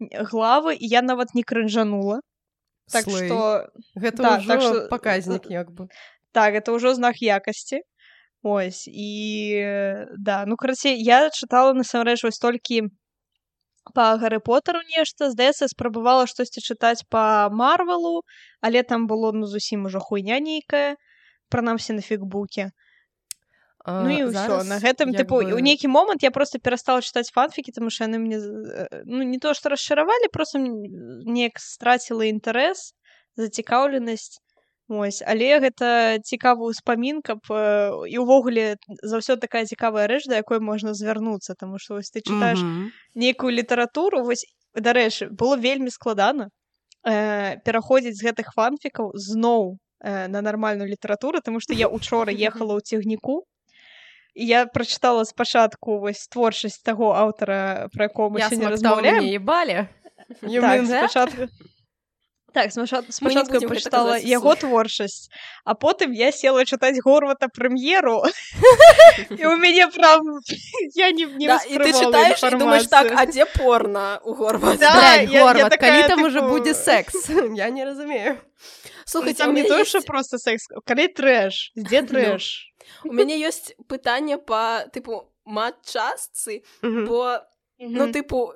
главы 0.01 0.75
і 0.75 0.87
я 0.87 1.03
нават 1.03 1.35
не 1.35 1.43
крынжанула. 1.43 2.21
Так 2.91 3.09
что 3.09 3.71
гэта 3.95 4.23
да, 4.23 4.43
так, 4.43 4.61
так 4.61 4.91
паказнік 4.91 5.51
як 5.51 5.71
бы. 5.71 5.89
так 6.33 6.55
это 6.55 6.73
ўжо 6.73 6.95
знак 6.95 7.23
якасці. 7.23 7.83
Ось 8.43 8.89
і 8.91 9.63
да 10.19 10.45
ну 10.47 10.57
карацей 10.57 10.99
я 10.99 11.31
чытала 11.31 11.73
насамрэч 11.79 12.25
вось 12.25 12.43
толькі 12.43 12.91
па 13.95 14.17
гары 14.23 14.39
потару 14.39 14.81
нешта 14.97 15.31
здаецца 15.31 15.69
спрабавала 15.73 16.27
штосьці 16.31 16.63
чытаць 16.63 17.03
па 17.11 17.51
марвелу 17.51 18.23
але 18.61 18.83
там 18.83 19.07
было 19.11 19.33
ну 19.33 19.47
зусім 19.47 19.91
ужо 19.91 19.99
хуйня 19.99 20.39
нейкая 20.39 20.97
прынамсі 21.51 21.99
на 21.99 22.03
фікбуке 22.07 22.71
Ну 23.83 24.11
і 24.15 24.31
ўсё 24.31 24.63
на 24.63 24.79
гэтым 24.79 25.11
тыпу 25.11 25.43
бы... 25.43 25.59
у 25.59 25.59
нейкі 25.59 25.91
момант 25.91 26.23
я 26.23 26.31
просто 26.31 26.63
перастала 26.63 27.03
чытаць 27.03 27.35
фанфікі 27.35 27.75
таму 27.75 27.91
що 27.91 28.07
яны 28.07 28.23
мне 28.23 28.39
ну 29.11 29.27
не 29.27 29.43
то 29.43 29.55
што 29.59 29.75
расчаравалі 29.75 30.31
просто 30.31 30.63
неяк 30.63 31.59
страціла 31.59 32.31
інтарэс 32.31 32.95
зацікаўленасць 33.35 34.39
Ось, 34.93 35.23
але 35.25 35.57
гэта 35.57 36.21
цікавы 36.21 36.69
ўспамін 36.69 37.23
каб 37.25 37.41
і 37.49 38.17
ўвогуле 38.21 38.77
заўсёды 39.01 39.49
такая 39.49 39.65
цікавая 39.65 40.05
рэч 40.05 40.29
да 40.29 40.37
якой 40.37 40.61
можна 40.61 40.93
звярнуцца 40.93 41.57
таму 41.57 41.81
што 41.81 41.97
вось 41.97 42.13
ты 42.13 42.21
чытаеш 42.21 42.61
mm 42.61 42.69
-hmm. 42.69 42.89
нейкую 43.15 43.57
літаратуру 43.57 44.21
вось 44.25 44.45
дарэчы 44.77 45.33
было 45.33 45.57
вельмі 45.57 45.91
складана 45.91 46.49
э, 47.09 47.57
пераходзіць 47.65 48.21
з 48.21 48.25
гэтых 48.25 48.53
фанфікаў 48.53 49.13
зноў 49.15 49.79
э, 50.05 50.29
на 50.29 50.43
нармальную 50.43 50.89
літаратуру 50.89 51.41
тому 51.41 51.61
што 51.61 51.73
я 51.73 51.89
учора 51.89 52.33
ехала 52.33 52.77
ў 52.77 52.81
цягніку. 52.81 53.45
Я 54.35 54.67
прачытала 54.67 55.25
спачатку 55.25 55.99
вось 55.99 56.29
творчасць 56.29 56.83
таго 56.85 57.13
аўтара 57.13 57.89
пра 57.93 58.05
якому 58.05 58.39
не 58.39 58.69
размаўляем. 58.69 59.25
ебалі. 60.45 60.87
Так, 60.87 60.87
спачатку 60.87 61.49
Так, 62.53 62.73
спачатку 62.73 63.57
я 63.57 63.69
пачытала 63.69 64.17
яго 64.21 64.55
творчасць, 64.55 65.31
а 65.65 65.75
потым 65.75 66.13
я 66.13 66.33
села 66.33 66.65
чытаць 66.69 67.01
горвата 67.01 67.49
прэм'еру 67.49 68.23
і 69.31 69.47
у 69.53 69.57
мяне 69.57 69.87
прав 69.89 70.21
я 70.95 71.11
не, 71.13 71.27
не 71.27 71.47
да, 71.47 71.59
і 71.65 71.79
ты 71.79 71.93
чытаеш 71.97 72.45
думаеш 72.59 72.87
так 72.93 73.13
а 73.17 73.27
дзе 73.27 73.47
порна 73.47 74.21
у 74.25 74.35
горва 74.35 74.77
да, 74.77 75.25
калі 75.81 76.09
там 76.09 76.25
уже 76.25 76.43
будзе 76.43 76.75
секс? 76.75 77.31
Я 77.57 77.71
не 77.71 77.85
разумею. 77.85 78.39
Слухай 79.05 79.35
там 79.35 79.55
не 79.55 79.65
тое 79.65 79.85
що 79.85 80.01
просто 80.01 80.39
секс 80.39 80.69
калі 80.85 81.09
трэш 81.09 81.73
дзе 81.77 82.03
трэш? 82.11 82.69
У 83.05 83.13
мяне 83.13 83.41
ёсць 83.41 83.73
пытанне 83.89 84.37
па 84.37 84.85
тыпу 84.93 85.33
матчасцы 85.45 86.63
бо 86.83 87.41
ну 87.79 88.13
тыпу 88.13 88.55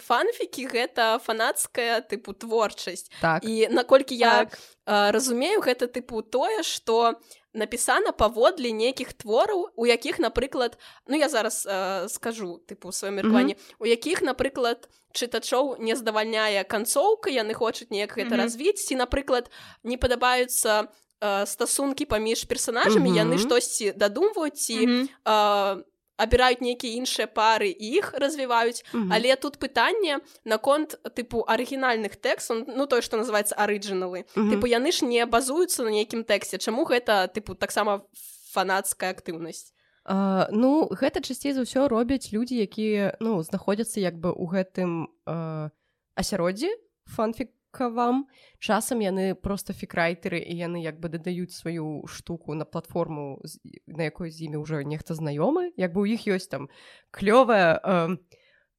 фанфікі 0.00 0.66
гэта 0.66 1.18
фанацкая 1.18 2.00
тыпу 2.00 2.32
творчасць 2.32 3.10
так. 3.20 3.44
і 3.44 3.68
наколькі 3.68 4.16
я 4.16 4.44
так. 4.44 4.58
а, 4.86 5.12
разумею 5.12 5.60
гэта 5.60 5.86
тыпу 5.86 6.22
тое 6.22 6.62
што 6.62 7.20
напісана 7.52 8.12
паводле 8.12 8.72
нейкіх 8.72 9.12
твораў 9.12 9.68
у 9.76 9.84
якіх 9.86 10.18
напрыклад 10.18 10.78
ну 11.06 11.16
я 11.16 11.28
зараз 11.28 11.66
а, 11.68 12.08
скажу 12.08 12.62
тыпу 12.64 12.88
сваё 12.88 13.10
меркаванне 13.10 13.54
mm 13.54 13.60
-hmm. 13.60 13.74
у 13.78 13.86
якіх 13.86 14.22
напрыклад 14.22 14.88
чытачоў 15.12 15.76
не 15.78 15.96
здавальняе 15.96 16.64
канцоўка 16.64 17.30
яны 17.30 17.52
хочуць 17.52 17.90
неяк 17.90 18.16
гэта 18.16 18.28
mm 18.28 18.32
-hmm. 18.32 18.42
развіць 18.42 18.84
ці 18.86 18.96
напрыклад 18.96 19.50
не 19.84 19.96
падабаюцца 19.96 20.88
стасункі 21.44 22.04
паміж 22.04 22.44
персонажамі 22.44 23.10
mm 23.10 23.14
-hmm. 23.14 23.24
яны 23.24 23.38
штосьці 23.38 23.92
дадумваюць 23.92 24.58
ці 24.58 24.86
mm 24.86 24.88
-hmm. 24.88 25.08
а, 25.24 25.76
абіраюць 26.24 26.62
нейкія 26.62 27.02
іншыя 27.02 27.26
пары 27.26 27.70
і 27.74 27.86
іх 27.98 28.14
развіваюць 28.14 28.84
mm 28.92 29.00
-hmm. 29.00 29.14
але 29.14 29.36
тут 29.36 29.58
пытанне 29.58 30.20
наконт 30.44 30.98
тыпу 31.16 31.44
арыгінальных 31.46 32.16
тэкстаў 32.16 32.64
ну 32.76 32.86
той 32.86 33.02
што 33.02 33.16
называется 33.16 33.54
арыджыналы 33.58 34.24
mm 34.24 34.26
-hmm. 34.34 34.50
тыпу 34.50 34.66
яны 34.66 34.92
ж 34.92 35.04
не 35.04 35.26
базуюцца 35.26 35.82
на 35.82 35.90
нейкім 35.90 36.24
тэксце 36.24 36.58
чаму 36.58 36.84
гэта 36.84 37.28
тыпу 37.34 37.54
таксама 37.54 38.02
фанацкая 38.54 39.10
актыўнасць 39.10 39.72
Uh, 40.04 40.50
ну 40.50 40.90
гэта 40.90 41.22
часцей 41.22 41.52
за 41.54 41.62
ўсё 41.62 41.86
робяць 41.86 42.34
людзі 42.34 42.58
якія 42.58 43.14
ну 43.22 43.38
знаходзяцца 43.42 44.02
як 44.02 44.18
бы 44.18 44.34
ў 44.34 44.44
гэтым 44.50 45.06
uh, 45.30 45.70
асяроддзі 46.18 46.70
фанфік 47.06 47.54
к 47.72 47.88
вам. 47.88 48.28
Часам 48.60 49.00
яны 49.00 49.34
просто 49.34 49.72
фікрайтары 49.72 50.38
і 50.38 50.54
яны 50.54 50.84
як 50.84 51.00
бы 51.00 51.08
дадаюць 51.08 51.56
сваю 51.56 52.04
штуку 52.06 52.54
на 52.54 52.64
платформу 52.64 53.40
на 53.86 54.04
якой 54.04 54.30
з 54.30 54.46
імі 54.46 54.62
ўжо 54.62 54.84
нехта 54.84 55.16
знаёмы 55.16 55.72
як 55.76 55.96
бы 55.96 56.04
у 56.04 56.06
іх 56.06 56.28
ёсць 56.28 56.52
там 56.52 56.68
клёвая 57.10 57.80
э, 57.80 58.16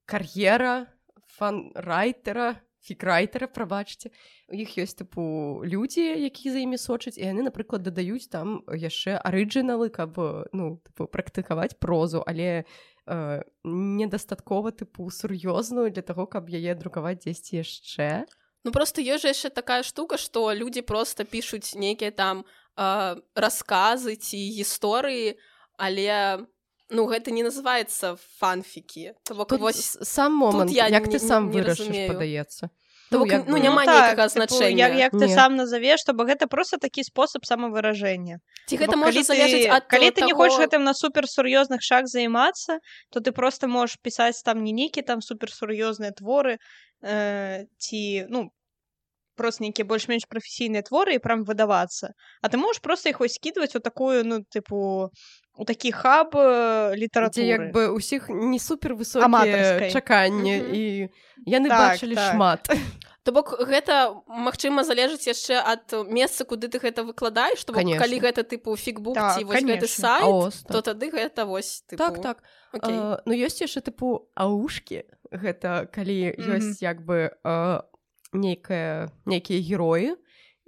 кар'ера 0.05 0.93
фанрайтера 1.25 2.61
фікрайтера 2.83 3.47
прабачце 3.47 4.11
у 4.51 4.55
іх 4.59 4.77
ёсць 4.77 4.95
тыпу 4.99 5.65
людзі 5.65 6.03
які 6.03 6.53
за 6.53 6.59
імі 6.61 6.77
сочаць 6.77 7.17
і 7.17 7.25
яны 7.33 7.49
напрыклад 7.49 7.81
дадаюць 7.81 8.29
там 8.29 8.61
яшчэ 8.69 9.17
арыджыналы 9.17 9.89
каб 9.89 10.21
ну 10.53 10.77
тыпу, 10.85 11.09
практыкаваць 11.09 11.79
прозу 11.79 12.21
але 12.27 12.63
э, 13.09 13.41
недастаткова 13.65 14.71
тыпу 14.71 15.09
сур'ёзную 15.09 15.89
для 15.89 16.05
таго 16.05 16.29
каб 16.29 16.53
яе 16.53 16.77
друкаваць 16.77 17.25
дзесьці 17.25 17.65
яшчэ 17.65 18.29
Ну 18.63 18.71
просто 18.71 19.01
ёсць 19.01 19.23
жа 19.23 19.33
яшчэ 19.35 19.49
такая 19.49 19.83
штука 19.83 20.17
што 20.17 20.53
людзі 20.55 20.81
просто 20.81 21.25
пішуць 21.25 21.75
нейкія 21.75 22.11
там 22.11 22.45
э, 22.77 23.15
расказы 23.35 24.15
ці 24.15 24.37
гісторыі 24.37 25.35
але 25.77 26.47
ну 26.89 27.05
гэта 27.07 27.31
не 27.31 27.43
называется 27.43 28.15
фанфікі 28.39 29.13
вось 29.59 29.97
сам 30.01 30.35
момант 30.35 30.71
я 30.71 30.87
як 30.87 31.09
ты 31.11 31.19
сам 31.19 31.51
вырашыш 31.51 32.07
падаецца 32.07 32.69
То 33.11 33.19
бок, 33.19 33.31
як 33.31 33.47
ну, 33.47 33.57
няма 33.57 33.85
так, 33.85 33.93
нейкага 33.93 34.27
типу, 34.27 34.55
значэння. 34.55 34.89
як, 34.89 34.95
як 34.97 35.11
ты 35.13 35.27
Не. 35.27 35.35
сам 35.35 35.55
назавеш 35.55 36.03
то 36.03 36.13
бок 36.13 36.27
гэта 36.29 36.47
просто 36.47 36.77
такі 36.77 37.03
спосаб 37.03 37.45
самавыражэння 37.45 38.39
ці 38.65 38.77
гэта 38.77 38.95
калі 38.95 39.03
можа 39.03 39.21
ты- 39.21 39.69
ад 39.69 39.85
калі 39.91 40.09
ты 40.09 40.21
не 40.23 40.33
таго... 40.33 40.47
хочаш 40.47 40.59
гэтым 40.63 40.83
на 40.87 40.93
суперсур'ёзных 40.93 41.81
шаг 41.81 42.07
займацца 42.07 42.79
то 43.11 43.19
ты 43.19 43.31
просто 43.31 43.67
можаш 43.67 43.99
пісаць 44.01 44.41
там 44.41 44.63
не 44.63 44.71
нейкі 44.71 45.03
там 45.03 45.21
суперсур'ёзныя 45.21 46.15
творы 46.15 46.57
э, 46.57 46.57
ці 47.77 48.27
ну 48.29 48.51
просто 49.35 49.63
нейкія 49.63 49.85
больш-менш 49.85 50.25
прафесійныя 50.29 50.83
творы 50.83 51.15
і 51.15 51.23
прям 51.23 51.43
выдавацца 51.43 52.13
а 52.41 52.49
ты 52.49 52.57
можаш 52.57 52.79
просто 52.81 53.09
іх 53.09 53.19
вось 53.19 53.35
скідваць 53.35 53.75
у 53.75 53.79
такую 53.79 54.23
ну 54.25 54.43
тыпу 54.45 55.09
у 55.55 55.65
такі 55.65 55.91
хаб 55.91 56.33
э, 56.35 56.95
літаратуры 56.97 57.45
як 57.45 57.61
бы 57.73 57.93
ўсіх 57.93 58.29
не 58.29 58.59
супер 58.59 58.95
высокія 58.97 59.89
чаканні 59.93 60.57
Мгм. 60.57 60.73
і 60.73 60.83
яны 61.45 61.69
Так, 61.69 61.79
бачылі 61.79 62.15
так. 62.15 62.33
шмат 62.33 62.69
То 63.23 63.31
бок 63.31 63.55
гэта 63.55 64.19
магчыма 64.27 64.83
залежыць 64.83 65.31
яшчэ 65.31 65.55
ад 65.55 65.95
месца 66.11 66.43
куды 66.43 66.67
ты 66.67 66.75
гэта 66.75 67.07
выкладаеш 67.07 67.63
то 67.63 67.71
бок, 67.71 67.79
Конечно. 67.79 68.03
калі 68.03 68.19
гэта 68.19 68.43
тыпу 68.43 68.75
фігбук 68.75 69.15
Так, 69.15 69.39
ці 69.39 69.47
вось 69.47 69.63
гэты 69.63 69.87
сайт 69.87 70.27
Аос, 70.27 70.59
то 70.67 70.81
тады 70.83 71.07
гэта 71.07 71.45
вось 71.47 71.85
тыпу... 71.87 71.97
так 71.97 72.19
так 72.21 72.43
Окей. 72.73 72.91
А, 72.99 73.21
ну 73.25 73.31
ёсць 73.31 73.63
яшчэ 73.63 73.79
тыпу 73.79 74.27
аушкі 74.35 75.07
гэта 75.31 75.87
калі 75.87 76.35
Мгм. 76.35 76.51
ёсць 76.51 76.83
як 76.83 76.99
бы 77.05 77.31
а, 77.47 77.87
нейкая 78.33 79.09
нейкія 79.25 79.61
героі 79.61 80.15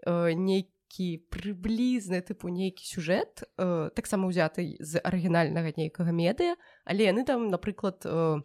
а, 0.06 0.32
нейкі 0.32 1.26
прыблізны 1.28 2.22
тыпу 2.24 2.48
нейкі 2.48 2.86
сюжэт 2.88 3.44
таксама 3.58 4.32
ўзяты 4.32 4.78
з 4.80 5.02
арыгінальнага 5.04 5.76
нейкага 5.76 6.16
медыа 6.16 6.56
але 6.86 7.12
яны 7.12 7.26
там 7.26 7.50
напрыклад 7.52 8.06
а, 8.06 8.40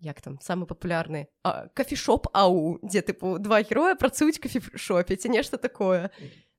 як 0.00 0.20
там 0.20 0.38
самы 0.40 0.66
папулярны 0.66 1.26
кафешоп 1.74 2.28
ау 2.32 2.78
дзе 2.82 3.02
тыпу 3.02 3.38
два 3.42 3.62
героя 3.62 3.94
працуюць 3.98 4.38
кафешопе 4.38 5.16
ці 5.16 5.28
нешта 5.28 5.58
такое. 5.58 6.10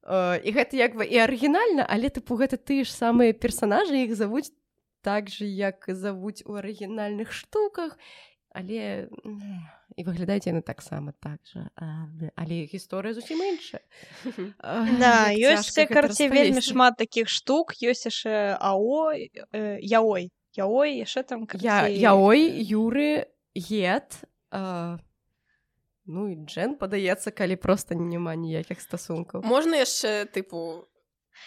А, 0.03 0.35
і 0.43 0.51
гэта 0.51 0.75
як 0.75 0.95
бы 0.95 1.05
і 1.07 1.17
арыгінальна 1.23 1.85
але 1.87 2.09
тыпу 2.09 2.35
гэта 2.35 2.57
тыя 2.57 2.83
ж 2.83 2.91
самыя 2.91 3.33
персонажы 3.33 4.03
іх 4.03 4.15
завуць 4.15 4.51
так 5.01 5.29
же 5.29 5.47
як 5.47 5.85
завуць 5.87 6.43
у 6.45 6.59
арыгінальных 6.59 7.31
штуках. 7.31 7.97
Але 8.51 9.07
м, 9.25 9.63
і 9.99 10.05
выглядаюць 10.07 10.47
яны 10.47 10.63
таксама 10.63 11.11
так 11.19 11.43
жа 11.51 11.67
а, 11.75 12.07
але 12.39 12.63
гісторыя 12.71 13.11
зусім 13.13 13.43
іншая 13.43 13.83
А, 14.63 14.87
Да, 14.95 15.35
ёсць 15.35 15.75
карце 15.91 16.29
вельмі 16.31 16.63
шмат 16.63 16.95
такіх 16.97 17.27
штук. 17.27 17.75
Ёсць 17.83 18.07
яшчэ 18.07 18.55
ао 18.59 19.11
э, 19.11 19.79
яой. 19.83 20.31
Яой 20.55 20.95
яшчэ 21.03 21.23
там 21.23 21.45
я 21.59 21.87
яой 21.87 22.47
юры 22.63 23.27
гет 23.55 24.23
а, 24.51 24.97
ну 26.05 26.31
і 26.31 26.35
джен 26.47 26.79
падаецца 26.79 27.31
калі 27.35 27.59
просто 27.59 27.93
няма 27.95 28.33
ніякіх 28.33 28.81
стасункаў 28.81 29.43
можна 29.45 29.83
яшчэ 29.83 30.25
тыпу 30.31 30.81
э, 30.81 30.89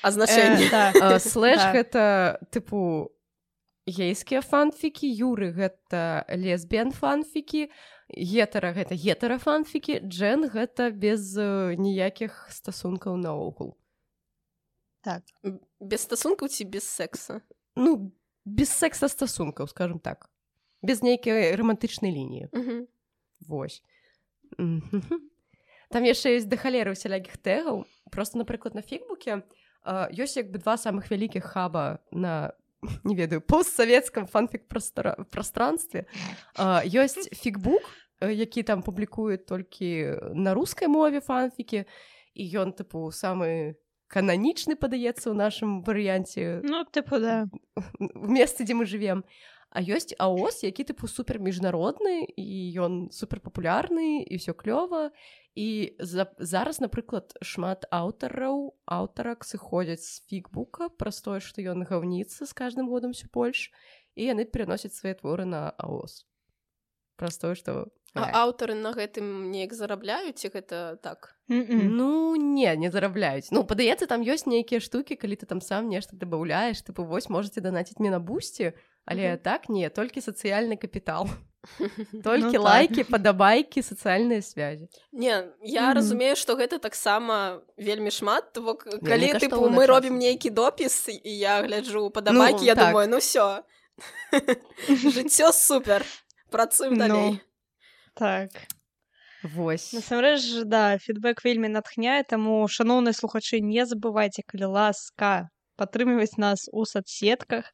азначэнне. 0.06 0.68
А, 1.02 1.18
слэш 1.18 1.60
гэта 1.74 2.38
тыпу 2.54 3.10
гейскія 3.86 4.42
фанфікі 4.46 5.10
юры 5.10 5.50
гэта 5.50 6.22
лесбіян 6.30 6.94
фанфікі 6.94 7.66
гетара 8.16 8.72
гэта 8.72 8.96
гетара 8.96 9.38
фанфікі 9.38 10.00
джен 10.04 10.48
гэта 10.48 10.90
без 10.90 11.36
э, 11.36 11.74
ніякіх 11.76 12.48
стасункаў 12.50 13.16
наогул 13.16 13.76
без 15.80 16.00
стасункаў 16.06 16.48
ці 16.48 16.64
без 16.64 16.84
секса 16.84 17.40
ну 17.76 18.12
без 18.44 18.70
секса 18.70 19.08
стасункаў 19.08 19.68
скажем 19.68 19.98
так 19.98 20.30
без 20.82 21.02
нейкай 21.02 21.54
романтычнай 21.56 22.12
лініі 22.12 22.48
Мгм. 22.52 22.86
Вось. 23.48 23.82
Мгм. 24.58 25.02
Там 25.90 26.04
яшчэ 26.04 26.38
ёсць 26.38 26.48
да 26.48 26.56
халеры 26.56 26.96
усялякіх 26.96 27.36
тэгаў. 27.36 27.84
Просто, 28.10 28.38
напрыклад, 28.38 28.74
на 28.74 28.82
фігбуке 28.82 29.42
а, 29.84 30.08
ёсць 30.08 30.36
як 30.36 30.48
бы 30.48 30.58
два 30.58 30.76
самых 30.76 31.10
вялікіх 31.10 31.44
хаба 31.44 31.98
на 32.10 32.54
не 33.04 33.14
ведаю 33.14 33.40
постсавецкам 33.40 34.26
фанфік 34.26 34.66
прастранстве. 34.66 36.06
А, 36.56 36.82
Ёсць 36.84 37.30
фігбук, 37.30 37.82
э, 37.82 38.01
які 38.30 38.62
там 38.62 38.82
публікуе 38.82 39.36
толькі 39.36 40.18
на 40.34 40.54
рускай 40.54 40.88
мове 40.88 41.20
фанфікі 41.20 41.84
і 42.34 42.44
ён 42.56 42.72
тыпу 42.72 43.10
самы 43.12 43.76
кананічны 44.12 44.76
падаецца 44.76 45.32
ў 45.32 45.36
нашым 45.36 45.80
варыянце. 45.86 46.60
Ну 46.64 46.84
тыпу 46.84 47.18
да. 47.18 47.48
Месцы 48.14 48.64
дзе 48.68 48.76
мы 48.76 48.84
жывем. 48.84 49.24
А 49.72 49.80
ёсць 49.80 50.12
аос 50.20 50.60
які 50.62 50.84
тыпу 50.92 51.08
супер 51.08 51.40
міжнародны 51.40 52.28
і 52.36 52.48
ён 52.76 53.08
супер 53.08 53.40
папулярны 53.40 54.20
і 54.20 54.36
ўсё 54.36 54.52
клёва. 54.52 55.10
І 55.56 55.96
за, 56.00 56.28
зараз 56.40 56.80
напрыклад 56.80 57.36
шмат 57.44 57.84
аўтараў 57.92 58.76
аўтарак 58.88 59.44
сыходзяць 59.44 60.04
з 60.04 60.24
фігбука 60.28 60.88
праз 60.96 61.20
тое 61.24 61.40
што 61.44 61.60
ён 61.60 61.84
гаўніцца 61.84 62.48
з 62.48 62.52
каждым 62.52 62.88
годам 62.88 63.12
усё 63.12 63.28
больш 63.32 63.68
і 64.16 64.32
яны 64.32 64.48
пераносяць 64.48 64.96
свае 64.96 65.12
творы 65.16 65.44
на 65.44 65.72
аос 65.76 66.24
праз 67.22 67.38
тое 67.38 67.54
што 67.54 67.86
А 68.12 68.44
аўтары 68.44 68.74
на 68.76 68.90
гэтым 68.92 69.48
неяк 69.54 69.72
зарабляюць 69.72 70.36
ці 70.36 70.50
гэта 70.52 70.98
так 71.00 71.30
М-м. 71.48 71.96
Ну 71.96 72.36
не 72.36 72.74
не 72.76 72.90
зарабляюць 72.92 73.48
Ну 73.54 73.62
падаецца 73.64 74.04
там 74.10 74.20
ёсць 74.26 74.44
нейкія 74.50 74.80
штукі 74.84 75.16
калі 75.16 75.38
ты 75.40 75.46
там 75.48 75.62
сам 75.64 75.88
нешта 75.88 76.16
дабаўляеш 76.20 76.82
тыпу 76.84 77.06
вось 77.08 77.30
можете 77.32 77.64
данаціць 77.64 77.96
мне 78.02 78.10
на 78.12 78.20
бусці 78.20 78.72
але 79.08 79.34
Мгм. 79.34 79.38
так 79.46 79.68
не 79.72 79.88
толькі 79.88 80.20
сацыяльны 80.20 80.76
капітал 80.76 81.24
толькі 82.24 82.52
так. 82.58 82.66
лайки 82.68 83.02
падабайкі 83.08 83.80
сацыяльныя 83.82 84.42
связі 84.44 84.88
Не 85.12 85.48
я 85.64 85.88
Мгм. 85.88 85.96
разумею 85.96 86.36
што 86.36 86.54
гэта 86.60 86.78
таксама 86.78 87.62
вельмі 87.80 88.10
шмат 88.12 88.52
бок 88.60 88.84
Не, 88.86 88.98
калі 89.08 89.26
не 89.32 89.34
тыпу 89.40 89.56
каштоўна 89.56 89.76
мы 89.78 89.86
робім 89.88 90.18
нейкі 90.20 90.50
допіс 90.52 91.08
і 91.08 91.32
я 91.38 91.62
гляджу 91.64 92.10
падабайкі 92.10 92.64
я 92.68 92.74
так. 92.76 92.92
думаю 92.92 93.08
ну 93.08 93.18
все 93.24 93.62
жыццё 94.88 95.52
супер 95.52 96.04
працуем 96.52 96.94
Ну. 96.94 97.08
далей. 97.08 97.40
так. 98.14 98.50
Вось. 99.42 99.90
Насамрэч 99.92 100.62
да 100.70 100.98
фідбэк 101.02 101.42
вельмі 101.42 101.66
натхняе 101.72 102.22
таму 102.22 102.62
шаноўныя 102.70 103.16
слухачы 103.16 103.58
не 103.58 103.82
забывайце 103.90 104.46
калі 104.46 104.70
ласка 104.76 105.50
падтрымліваць 105.80 106.38
нас 106.38 106.68
у 106.70 106.84
соцсетках 106.86 107.66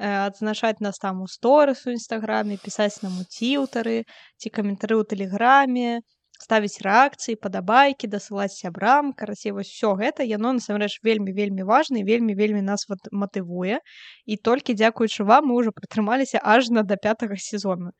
э, 0.00 0.08
адзначаць 0.08 0.80
нас 0.80 0.96
там 1.02 1.20
у 1.20 1.28
сторыс 1.28 1.84
у 1.84 1.92
нстаграме 1.92 2.56
пісаць 2.64 3.02
нам 3.04 3.20
у 3.20 3.24
ціўтары 3.28 4.08
ці 4.40 4.48
каментары 4.48 4.96
ў 4.96 5.04
тэлеграме 5.12 6.00
ставіць 6.40 6.80
рэакцыі 6.80 7.36
падабайкі 7.36 8.08
дасылаць 8.08 8.56
сябрам 8.56 9.12
карацей 9.12 9.52
вось 9.52 9.68
все 9.68 9.92
гэта 10.00 10.24
яно 10.24 10.52
насамрэч 10.56 11.00
вельмі 11.04 11.36
вельмі 11.36 11.68
важна 11.68 12.00
і 12.00 12.06
вельмі 12.08 12.34
вельмі 12.34 12.64
нас 12.64 12.88
вот 12.88 13.12
матывуе 13.12 13.78
і 14.24 14.36
толькі 14.36 14.74
дзякуючы 14.74 15.28
вам 15.28 15.52
мы 15.52 15.60
ўжо 15.60 15.76
прытрымаліся 15.76 16.40
аж 16.42 16.72
на 16.72 16.82
да 16.82 16.96
пятага 16.96 17.36
сезона 17.36 17.92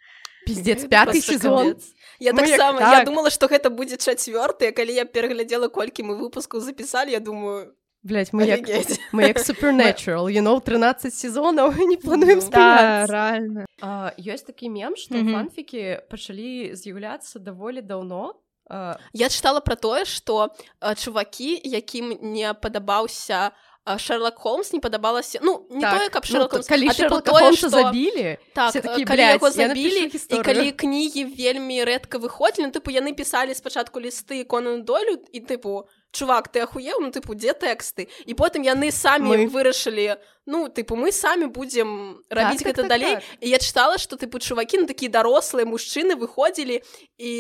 пиздец 0.46 0.88
пятый 0.88 1.20
просто 1.20 1.33
сезон. 1.33 1.76
Я 2.18 2.33
Ну, 2.33 2.40
як 2.40 2.48
таксама 2.48 2.81
я 2.81 2.90
так. 2.90 3.05
думала 3.05 3.31
што 3.31 3.46
гэта 3.46 3.70
будзе 3.70 3.96
чацвёрты 3.96 4.72
калі 4.72 4.92
я 4.94 5.05
пераглядзела 5.05 5.68
колькі 5.68 6.03
мы 6.03 6.16
выпускаў 6.16 6.61
запісалі 6.61 7.12
я 7.12 7.20
думаю 7.20 7.72
Блять 8.03 8.33
мы 8.33 8.47
як 8.47 8.63
офігеть. 8.63 9.01
мы 9.13 9.29
як 9.29 9.37
supernatural 9.49 10.29
you 10.33 10.41
know 10.41 10.61
13 10.61 11.13
сезонаў 11.15 11.77
не 11.87 11.97
плануем 11.97 12.39
Ну, 12.41 12.51
да, 12.51 13.07
спыняцца. 13.07 13.13
реально 13.13 13.67
А, 13.83 14.13
ёсць 14.19 14.45
такі 14.47 14.69
мем 14.71 14.97
што 14.97 15.15
Мгм. 15.17 15.33
фанфікі 15.35 16.01
пачалі 16.09 16.75
з'яўляцца 16.75 17.39
даволі 17.39 17.83
даўно 17.83 18.35
А, 18.73 18.97
я 19.13 19.27
чытала 19.29 19.61
пра 19.61 19.75
тое 19.77 20.05
што 20.05 20.55
а, 20.81 20.95
чувакі 20.95 21.61
якім 21.65 22.17
не 22.23 22.55
падабаўся 22.55 23.51
Шерлок 23.99 24.38
Холмс 24.38 24.73
не 24.73 24.81
падабалася 24.81 25.40
ну 25.43 25.66
не 25.71 25.81
так, 25.81 25.99
тое 25.99 26.09
каб 26.09 26.25
ну, 26.29 26.33
Шерлок 26.33 26.51
Холмс, 26.53 26.66
калі 26.66 26.93
Шерлока 26.93 27.33
тое, 27.33 27.53
што- 27.57 27.69
забілі 27.69 28.38
так 28.53 28.73
такі, 28.73 29.05
калі 29.05 29.16
«Блядь, 29.16 29.40
яго 29.40 29.51
забілі 29.51 30.01
і 30.05 30.09
гісторыю». 30.09 30.45
калі 30.45 30.73
кнігі 30.73 31.25
вельмі 31.25 31.85
рэдка 31.85 32.19
выходзілі 32.21 32.69
ну, 32.69 32.73
тыпу 32.73 32.93
яны 32.93 33.12
пісалі 33.16 33.55
спачатку 33.55 34.01
лісты 34.01 34.45
кону 34.45 34.83
долю 34.83 35.16
і 35.33 35.40
тыпу 35.40 35.88
чувак 36.12 36.49
ты 36.53 36.61
ахуеў 36.61 37.01
ну 37.01 37.11
тыпу 37.11 37.35
дзе 37.35 37.55
тэксты 37.55 38.09
і 38.27 38.33
потым 38.35 38.62
яны 38.62 38.93
самі 38.93 39.31
Мы. 39.31 39.49
вырашылі 39.49 40.21
ну 40.47 40.69
тыпу 40.69 40.97
мы 40.99 41.12
самі 41.12 41.47
будзем 41.47 42.21
рабіць 42.29 42.61
так, 42.61 42.69
гэта 42.69 42.83
так, 42.83 42.88
далей 42.88 43.14
так. 43.14 43.25
і 43.40 43.49
я 43.49 43.59
чытала 43.59 43.99
што 43.99 44.16
тыпу 44.16 44.38
чувакі 44.38 44.85
ну 44.85 44.87
такія 44.87 45.11
дарослыя 45.11 45.64
мужчыны 45.64 46.21
выходзілі 46.21 46.83
і 47.19 47.33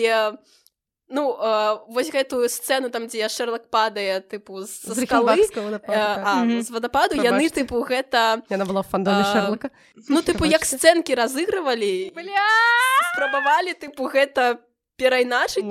ну 1.10 1.34
э, 1.34 1.78
вось 1.90 2.10
гэтую 2.10 2.48
сцэну 2.48 2.88
там 2.90 3.06
дзе 3.10 3.28
Шерлок 3.28 3.66
падае 3.68 4.20
тыпу 4.22 4.62
з 4.62 4.70
з 4.86 5.04
скалы 5.04 5.34
Рыхенбахскага 5.34 5.76
э, 5.76 5.78
так. 5.82 6.22
а, 6.24 6.34
Мгм. 6.46 6.62
з 6.62 6.70
вадападу 6.70 7.14
яны 7.18 7.50
Прабачце. 7.50 7.56
тыпу 7.60 7.76
гэта 7.82 8.42
Яна 8.48 8.64
была 8.64 8.82
в 8.82 8.88
фандоме 8.88 9.26
а, 9.26 9.32
Шерлока 9.34 9.70
ну 10.08 10.22
тыпу 10.22 10.46
як 10.46 10.62
Прабачце. 10.62 10.78
сцэнкі 10.78 11.12
разыгрывалі 11.18 12.14
спрабавалі 13.12 13.74
тыпу 13.74 14.06
гэта 14.06 14.58
перайначыць 14.96 15.64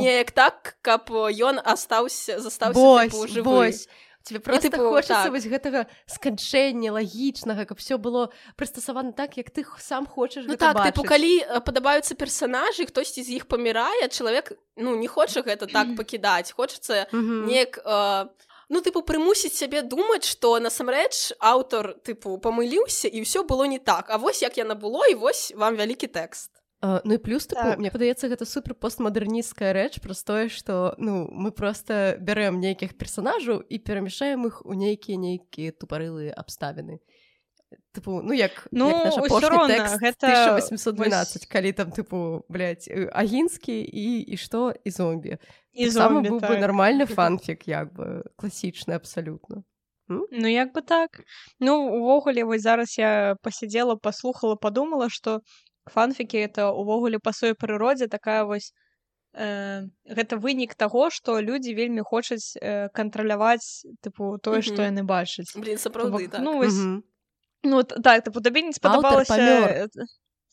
неяк 0.00 0.30
так 0.32 0.76
каб 0.82 1.10
ён 1.12 1.60
астаўся 1.62 2.40
застаўся 2.40 3.08
вось. 3.44 3.88
Тебе 4.24 4.40
просто 4.40 4.70
тыпу, 4.70 4.88
хочацца 4.90 5.24
так. 5.28 5.32
вось 5.32 5.46
гэтага 5.50 5.86
сканчэння 6.06 6.92
лагічнага 6.94 7.64
каб 7.66 7.78
все 7.78 7.98
было 7.98 8.30
прыстасавана 8.56 9.12
так 9.12 9.36
як 9.36 9.50
ты 9.50 9.66
сам 9.78 10.06
хочаш 10.06 10.46
Ну 10.46 10.56
так 10.56 10.76
тыпу 10.76 11.02
бачыць. 11.02 11.08
калі 11.08 11.32
э, 11.42 11.60
падабаюцца 11.60 12.14
персонажы 12.14 12.86
хтосьці 12.86 13.22
з 13.22 13.42
іх 13.42 13.48
памірае 13.50 14.08
чалавек 14.08 14.52
ну 14.76 14.94
не 14.96 15.06
хоча 15.08 15.42
гэта 15.42 15.66
так 15.66 15.90
пакідаць 15.98 16.52
хочацца 16.52 17.06
Мгм. 17.12 17.46
неяк 17.50 17.78
э, 17.82 18.28
ну 18.70 18.80
тыпу 18.80 19.02
прымусіць 19.02 19.52
сябе 19.58 19.82
думаць 19.82 20.24
што 20.24 20.56
насамрэч 20.62 21.34
аўтар 21.42 21.98
тыпу 22.06 22.38
памыліўся 22.38 23.08
і 23.10 23.20
ўсё 23.26 23.42
было 23.44 23.66
не 23.66 23.78
так 23.82 24.08
А 24.08 24.16
вось 24.18 24.40
як 24.42 24.56
яна 24.56 24.74
было 24.74 25.04
і 25.10 25.14
вось 25.18 25.52
вам 25.56 25.74
вялікі 25.76 26.06
тэкст 26.06 26.61
А, 26.84 27.00
ну 27.04 27.14
і 27.14 27.18
плюс 27.18 27.46
тыпу, 27.46 27.62
Так. 27.62 27.78
мне 27.78 27.90
падаецца 27.94 28.26
гэта 28.26 28.44
супер 28.44 28.74
постмадэрнісцкая 28.74 29.70
рэч 29.72 30.00
праз 30.02 30.24
тое 30.26 30.48
што 30.50 30.94
ну 30.98 31.28
мы 31.30 31.52
просто 31.54 32.18
бярэм 32.18 32.58
нейкіх 32.58 32.98
персонажаў 32.98 33.62
і 33.62 33.78
перамяшаем 33.78 34.46
іх 34.50 34.66
у 34.66 34.74
нейкія 34.74 35.14
нейкія 35.16 35.70
тупарылыя 35.70 36.34
абставіны 36.34 36.98
тыпу 37.94 38.18
ну 38.26 38.32
як 38.34 38.66
Ну, 38.72 38.90
як 38.90 39.30
тэкст 39.70 40.02
гэта 40.02 40.58
1812 40.58 41.46
вось- 41.46 41.46
калі 41.46 41.72
там 41.72 41.88
тыпу 41.94 42.42
блядь, 42.48 42.88
э, 42.90 43.06
агінскі 43.14 43.78
і 43.78 44.20
і 44.26 44.36
што 44.36 44.74
і 44.84 44.90
зомбі 44.90 45.38
і 45.72 45.88
зомбі, 45.88 46.28
быў 46.34 46.40
бы 46.42 46.48
так. 46.50 46.60
нармальны 46.60 47.06
фанфік 47.06 47.68
як 47.68 47.94
бы 47.94 48.24
класічны 48.36 48.94
абсалютна 48.98 49.62
Ну 50.08 50.48
як 50.48 50.74
бы 50.74 50.82
так. 50.82 51.22
Ну 51.60 51.78
увогуле 51.88 52.44
вось 52.44 52.60
зараз 52.62 52.98
я 52.98 53.36
пасядзела 53.40 53.94
паслухала 53.96 54.56
падумала 54.56 55.08
што 55.08 55.40
фанфікі 55.90 56.38
это 56.38 56.70
увогуле 56.72 57.18
па 57.18 57.30
сваёй 57.32 57.54
прыродзе 57.54 58.08
такая 58.08 58.44
вось 58.44 58.72
э, 59.34 59.86
гэта 60.06 60.36
вынік 60.38 60.74
таго 60.74 61.10
што 61.10 61.40
людзі 61.40 61.74
вельмі 61.74 62.02
хочуць 62.02 62.56
э, 62.60 62.88
кантраляваць 62.94 63.86
тыпу 64.02 64.38
тое 64.38 64.62
што 64.62 64.82
Мгм. 64.82 64.90
яны 64.92 65.02
бачаць 65.04 65.52
блин 65.56 65.78
сапраўды 65.78 66.28
так 66.28 66.40
ну 66.42 66.56
вось 66.58 66.76
Мгм. 66.78 67.02
Ну 67.64 67.82
т- 67.82 68.00
так 68.02 68.24
тыпу 68.26 68.40
табе 68.42 68.62
не 68.62 68.72
спадабалася 68.72 69.86
э, 69.86 69.88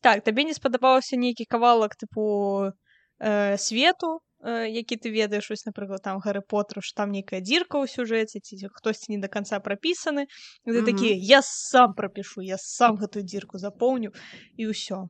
так 0.02 0.24
табе 0.24 0.44
не 0.44 0.54
спадабаўся 0.54 1.18
нейкі 1.18 1.46
кавалак 1.46 1.96
тыпу 1.98 2.72
э, 3.20 3.58
свету 3.58 4.22
э, 4.46 4.70
які 4.72 4.96
ты 4.96 5.10
ведаеш 5.12 5.50
вось 5.50 5.65
напрыклад 5.65 6.02
там 6.04 6.20
гары 6.20 6.42
потру 6.42 6.82
там 6.96 7.12
нейкая 7.12 7.42
дзірка 7.42 7.78
ў 7.82 7.88
сюжэце 7.89 8.39
ці 8.39 8.68
хтосьці 8.72 9.12
не 9.12 9.18
до 9.20 9.28
конца 9.28 9.60
прапісаны 9.60 10.26
ты 10.65 10.80
Мгм. 10.80 10.86
такі 10.86 11.12
я 11.18 11.42
сам 11.44 11.94
прапішу 11.94 12.42
я 12.42 12.58
сам 12.58 12.96
гэтую 12.96 13.24
дзірку 13.26 13.58
запоўню 13.58 14.13
і 14.58 14.70
ўсё 14.72 15.10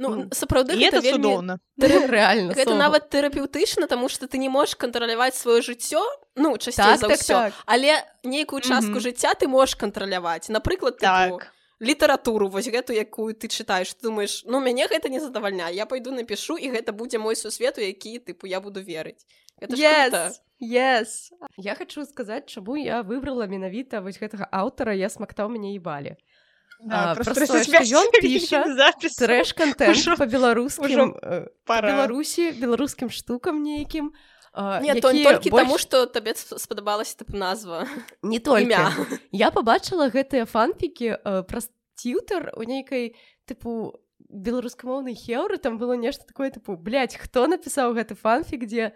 ну 0.00 0.28
сапраўды 0.32 0.74
і 0.80 0.88
это 0.88 0.98
гэта 0.98 1.04
вельмі 1.04 1.28
цудоўна 1.28 1.54
рэальна 2.16 2.56
гэта 2.56 2.74
нават 2.74 3.12
тэрапеўтычна 3.12 3.86
таму 3.86 4.08
што 4.08 4.26
ты 4.26 4.40
не 4.40 4.48
можаш 4.48 4.74
кантраляваць 4.80 5.36
сваё 5.36 5.60
жыццё 5.60 6.00
ну 6.40 6.56
часцей 6.56 6.96
так, 6.96 7.00
за 7.04 7.08
так, 7.12 7.20
ўсё 7.20 7.36
так. 7.36 7.52
але 7.66 8.00
нейкую 8.24 8.64
частку 8.64 8.96
Мгм. 8.96 9.04
жыцця 9.04 9.36
ты 9.36 9.44
можаш 9.46 9.76
кантраляваць 9.76 10.48
напрыклад 10.48 10.96
тыпу, 10.96 11.38
так 11.38 11.52
літаратуру 11.80 12.48
вось 12.48 12.68
гэту 12.68 12.92
якую 12.92 13.34
ты 13.34 13.48
чытаеш 13.48 13.92
ты 13.96 14.08
думаеш 14.08 14.44
ну 14.44 14.60
мяне 14.60 14.88
гэта 14.88 15.08
не 15.08 15.20
задавальняе 15.20 15.72
я 15.74 15.86
пойду 15.86 16.12
напишу 16.12 16.56
і 16.56 16.72
гэта 16.72 16.92
будзе 16.92 17.18
мой 17.18 17.36
сусвет 17.36 17.78
у 17.78 17.80
які 17.80 18.18
тыпу 18.20 18.46
я 18.46 18.60
буду 18.60 18.80
верыць 18.80 19.24
это 19.60 19.76
ж 19.76 19.80
круто. 19.80 20.16
yes, 20.16 20.32
yes. 20.60 21.08
я 21.56 21.74
хочу 21.74 22.04
сказаць 22.04 22.48
чаму 22.48 22.76
я 22.76 23.02
выбрала 23.02 23.48
менавіта 23.48 24.00
вось 24.00 24.20
гэтага 24.20 24.48
аўтара 24.52 24.92
я 24.92 25.08
смактаў 25.08 25.48
мяне 25.48 25.76
ебалі 25.76 26.16
Да, 26.82 27.12
А, 27.12 27.14
просто 27.14 27.34
просто 27.34 27.62
што 27.64 27.78
ён 28.00 28.06
піша 28.22 28.64
запіс 28.74 29.16
трэш 29.20 29.52
контент 29.52 29.96
Ужо- 29.96 30.16
по-беларускім 30.16 30.84
ужо 30.84 31.04
э, 31.20 31.46
беларусі 31.68 32.52
беларускім 32.56 33.10
штукам 33.10 33.62
нейкім 33.62 34.12
а, 34.52 34.80
не 34.80 34.94
то 35.00 35.12
не 35.12 35.20
якія 35.20 35.32
толькі 35.36 35.50
больш- 35.50 35.64
таму 35.64 35.78
што 35.78 36.06
табе 36.06 36.32
сп- 36.32 36.58
спадабалася 36.58 37.16
тыпу 37.20 37.36
назва. 37.36 37.86
Не 38.22 38.38
только. 38.40 38.64
Імя 38.64 38.96
я 39.30 39.50
побачыла 39.50 40.08
гэтыя 40.08 40.46
фанфікі 40.48 41.20
э, 41.20 41.42
праз 41.44 41.68
тьютер 42.00 42.50
у 42.56 42.64
нейкай 42.64 43.14
тыпу 43.46 44.00
беларускамоўнай 44.30 45.14
хеўры 45.14 45.58
там 45.58 45.76
было 45.78 45.94
нешта 46.00 46.24
такое 46.26 46.50
тыпу 46.50 46.76
блядь, 46.80 47.14
хто 47.16 47.46
напісаў 47.46 47.92
гэты 47.94 48.16
фанфік 48.16 48.64
дзе 48.64 48.92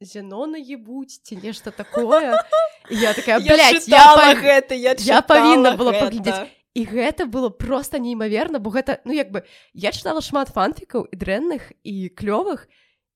зянона 0.00 0.58
ебуць 0.58 1.20
ці 1.22 1.36
нешта 1.36 1.70
такое? 1.70 2.34
Я 2.90 3.12
такая 3.14 3.38
я 3.38 3.54
блядь, 3.54 3.86
я 3.88 4.16
пав- 4.16 4.42
гэта 4.42 4.74
я, 4.74 4.96
я 4.98 5.22
павінна 5.22 5.76
была 5.78 5.92
паглядзець. 5.94 6.50
І 6.74 6.84
гэта 6.88 7.26
было 7.26 7.50
просто 7.50 7.98
неймаверна 7.98 8.58
бо 8.58 8.70
гэта 8.70 9.00
ну 9.04 9.12
як 9.12 9.30
бы 9.30 9.44
я 9.74 9.90
чытала 9.92 10.20
шмат 10.24 10.48
фанфікаў 10.48 11.08
і 11.12 11.16
дрэнных 11.16 11.72
і 11.84 12.08
клёвых 12.16 12.66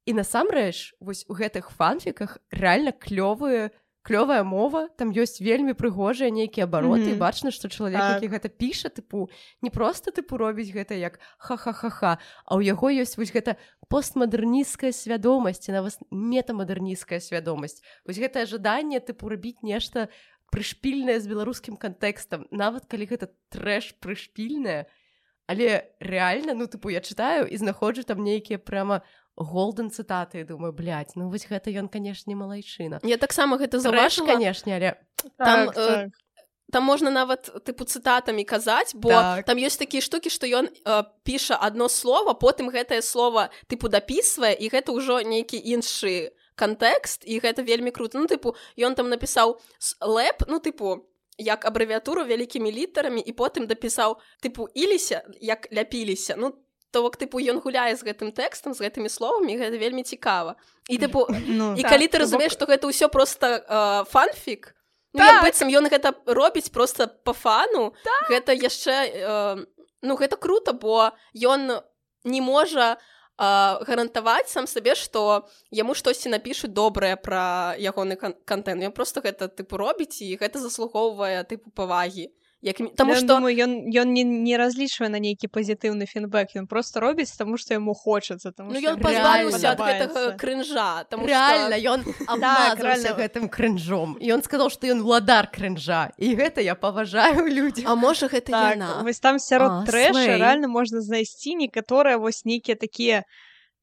і 0.07 0.13
насамрэч 0.13 0.95
вось 1.01 1.25
у 1.29 1.35
гэтых 1.35 1.73
фанфіках 1.73 2.39
рэальна 2.53 2.93
клёвыя 2.93 3.71
клёвая 4.07 4.45
мова 4.47 4.87
там 4.95 5.11
ёсць 5.11 5.43
вельмі 5.43 5.75
прыгожыя 5.75 6.31
нейкія 6.31 6.71
абароты 6.71 7.11
Мгм. 7.11 7.19
бачна 7.19 7.51
што 7.51 7.67
чалавек 7.67 7.99
Так. 7.99 8.23
які 8.23 8.29
гэта 8.39 8.49
піша 8.49 8.87
тыпу 8.89 9.27
не 9.63 9.71
просто 9.71 10.13
тыпу 10.15 10.37
робіць 10.39 10.71
гэта 10.71 10.95
як 10.95 11.19
ха-ха-ха-ха 11.43 12.23
а 12.47 12.53
ў 12.55 12.71
яго 12.71 12.87
ёсць 12.95 13.19
вось 13.19 13.35
гэта 13.35 13.57
постмадэрнісцкая 13.91 14.93
свядомасць 14.95 15.67
нават 15.75 15.99
метамадэрнісцкая 16.15 17.19
свядомасць 17.19 17.83
вось 18.07 18.19
гэтае 18.23 18.47
жаданне 18.47 19.01
тыпу 19.03 19.27
рабіць 19.27 19.63
нешта 19.67 20.07
прышпільнае 20.53 21.21
з 21.21 21.27
беларускім 21.27 21.77
кантэкстам 21.77 22.47
нават 22.51 22.87
калі 22.87 23.07
гэта 23.11 23.31
трэш 23.51 23.95
прышпільнае 24.01 24.87
але 25.47 25.87
рэальна 26.03 26.55
ну 26.55 26.67
тыпу 26.67 26.91
я 26.91 27.01
чытаю 27.01 27.47
і 27.47 27.57
знаходжу 27.57 28.03
там 28.03 28.23
нейкія 28.23 28.59
прямо 28.59 29.03
голден 29.37 29.91
цытаты 29.91 30.41
і 30.41 30.49
думаю 30.49 30.73
блядь, 30.73 31.13
ну 31.15 31.29
вось 31.29 31.47
гэта 31.47 31.71
ён 31.71 31.89
канешне 31.89 32.35
малайчына 32.35 33.01
я 33.05 33.17
таксама 33.17 33.59
гэта 33.61 33.79
заўважыла 33.79 34.27
канешне 34.35 34.77
але 34.77 34.91
там, 35.37 35.69
Так, 35.69 35.77
э, 35.77 35.87
так. 35.87 36.11
там 36.73 36.83
можна 36.85 37.11
нават 37.11 37.51
тыпу 37.63 37.85
цытатамі 37.85 38.45
казаць 38.45 38.95
бо 38.95 39.11
Так. 39.11 39.45
там 39.45 39.59
ёсць 39.59 39.77
такія 39.77 40.01
штукі 40.01 40.31
што 40.31 40.47
ён 40.47 40.73
э, 40.73 41.05
піша 41.23 41.57
одно 41.57 41.89
слово 41.89 42.33
потым 42.35 42.73
гэтае 42.73 43.03
слово 43.03 43.51
тыпу 43.69 43.89
дапісвае 43.89 44.57
і 44.57 44.69
гэта 44.73 44.93
ўжо 44.97 45.21
нейкі 45.21 45.61
іншы 45.61 46.33
кантэкст 46.57 47.23
і 47.29 47.39
гэта 47.41 47.63
вельмі 47.63 47.91
круто. 47.93 48.19
Ну 48.19 48.27
тыпу 48.27 48.57
ён 48.77 48.95
там 48.97 49.09
напісаў 49.13 49.61
лэп 50.01 50.49
ну 50.49 50.59
тыпу 50.59 51.07
як 51.39 51.65
абрэвіатуру 51.69 52.25
вялікімі 52.25 52.73
літарамі 52.73 53.21
і 53.21 53.33
потым 53.37 53.69
дапісаў 53.69 54.17
тыпу 54.43 54.67
іліся 54.73 55.21
як 55.41 55.69
ляпіліся 55.73 56.35
ну 56.37 56.57
то 56.93 57.03
бок 57.05 57.21
тыпу 57.21 57.37
ён 57.45 57.61
гуляе 57.61 57.93
з 57.93 58.01
гэтым 58.09 58.33
тэкстам 58.33 58.73
з 58.73 58.81
гэтымі 58.81 59.13
словамі 59.13 59.53
гэта 59.61 59.77
вельмі 59.77 60.01
цікава 60.03 60.57
і 60.89 60.97
тыпу 61.03 61.29
Ну, 61.29 61.75
і 61.77 61.83
Так, 61.85 61.93
калі 61.93 62.09
ты 62.09 62.17
разумееш 62.25 62.57
бок- 62.57 62.57
што 62.57 62.65
гэта 62.73 62.89
ўсё 62.89 63.09
просто 63.13 63.47
э, 63.61 64.05
фанфік 64.09 64.73
ну, 65.13 65.21
Так. 65.21 65.45
быццам 65.45 65.69
ён 65.69 65.93
гэта 65.93 66.17
робіць 66.25 66.73
просто 66.73 67.07
по 67.09 67.33
фану 67.37 67.93
так. 68.01 68.33
гэта 68.33 68.57
яшчэ 68.57 68.97
э, 69.13 69.67
ну 70.03 70.17
гэта 70.17 70.41
круто 70.41 70.73
бо 70.73 71.13
ён 71.37 71.85
не 72.25 72.41
можа 72.41 72.97
э, 73.39 73.85
гарантаваць 73.87 74.49
сам 74.49 74.67
сабе 74.67 74.95
што 74.95 75.47
яму 75.71 75.95
штосьці 75.95 76.33
напішуць 76.33 76.73
добрае 76.73 77.17
пра 77.17 77.77
ягоны 77.79 78.17
кан 78.17 78.35
контент. 78.45 78.83
Ён 78.83 78.93
просто 78.93 79.21
гэта 79.21 79.49
тыпу 79.49 79.77
робіць 79.77 80.23
і 80.23 80.37
гэта 80.41 80.59
заслугоўвае 80.59 81.45
тыпу 81.45 81.71
павагі 81.71 82.33
як 82.63 82.77
таму 82.97 83.13
Я 83.13 83.21
што 83.21 83.27
думаю, 83.37 83.53
ён 83.53 83.73
ён 83.93 84.13
не, 84.17 84.25
не 84.25 84.57
разлічвае 84.57 85.11
на 85.13 85.21
нейкі 85.21 85.49
пазітыўны 85.53 86.09
фінбэк 86.09 86.57
ён 86.57 86.67
просто 86.67 87.01
робіць 87.05 87.29
таму 87.37 87.61
што 87.61 87.77
яму 87.77 87.93
хочацца 87.93 88.53
таму 88.53 88.73
ну 88.73 88.81
ён 88.81 88.97
пазбавіўся 88.97 89.77
ад 89.77 89.81
гэтага 89.85 90.23
крынжа 90.41 91.05
там 91.13 91.27
рэальна 91.29 91.77
ён 91.77 92.01
абмазаўся 92.27 93.13
рэальна. 93.13 93.15
гэтым 93.21 93.45
крынжом 93.53 94.17
і 94.21 94.33
ён 94.33 94.41
сказаў 94.41 94.73
што 94.73 94.89
ён 94.89 95.05
владар 95.05 95.53
крынжа 95.53 96.11
і 96.17 96.33
гэта 96.33 96.65
я 96.65 96.75
паважаю 96.75 97.45
людзі 97.45 97.85
А 97.85 97.95
можа 97.95 98.33
гэта 98.33 98.51
так, 98.51 98.73
яна 98.81 99.05
вось 99.05 99.21
там 99.21 99.39
сярод 99.39 99.85
трэша 99.85 100.41
рэальна 100.41 100.69
можна 100.69 101.05
знайсці 101.05 101.61
некаторыя 101.61 102.17
вось 102.17 102.45
нейкія 102.49 102.81
такія 102.81 103.29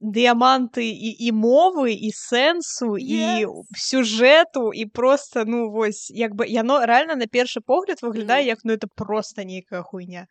дыяманты 0.04 0.84
і, 0.84 1.10
і 1.24 1.32
мовы 1.32 1.96
і 1.96 2.12
сэнсу 2.12 3.00
і 3.00 3.48
сюжэту 3.72 4.74
і 4.76 4.86
просто 4.92 5.46
ну 5.48 5.72
вось 5.72 6.12
як 6.12 6.36
бы 6.36 6.44
яно 6.46 6.84
рэальна 6.86 7.16
на 7.16 7.26
першы 7.28 7.62
погляд 7.66 8.04
выглядае 8.04 8.44
Ну. 8.44 8.48
як 8.52 8.60
ну 8.64 8.74
это 8.74 8.88
просто 8.96 9.44
нейкая 9.48 9.82
хуйня 9.82 10.28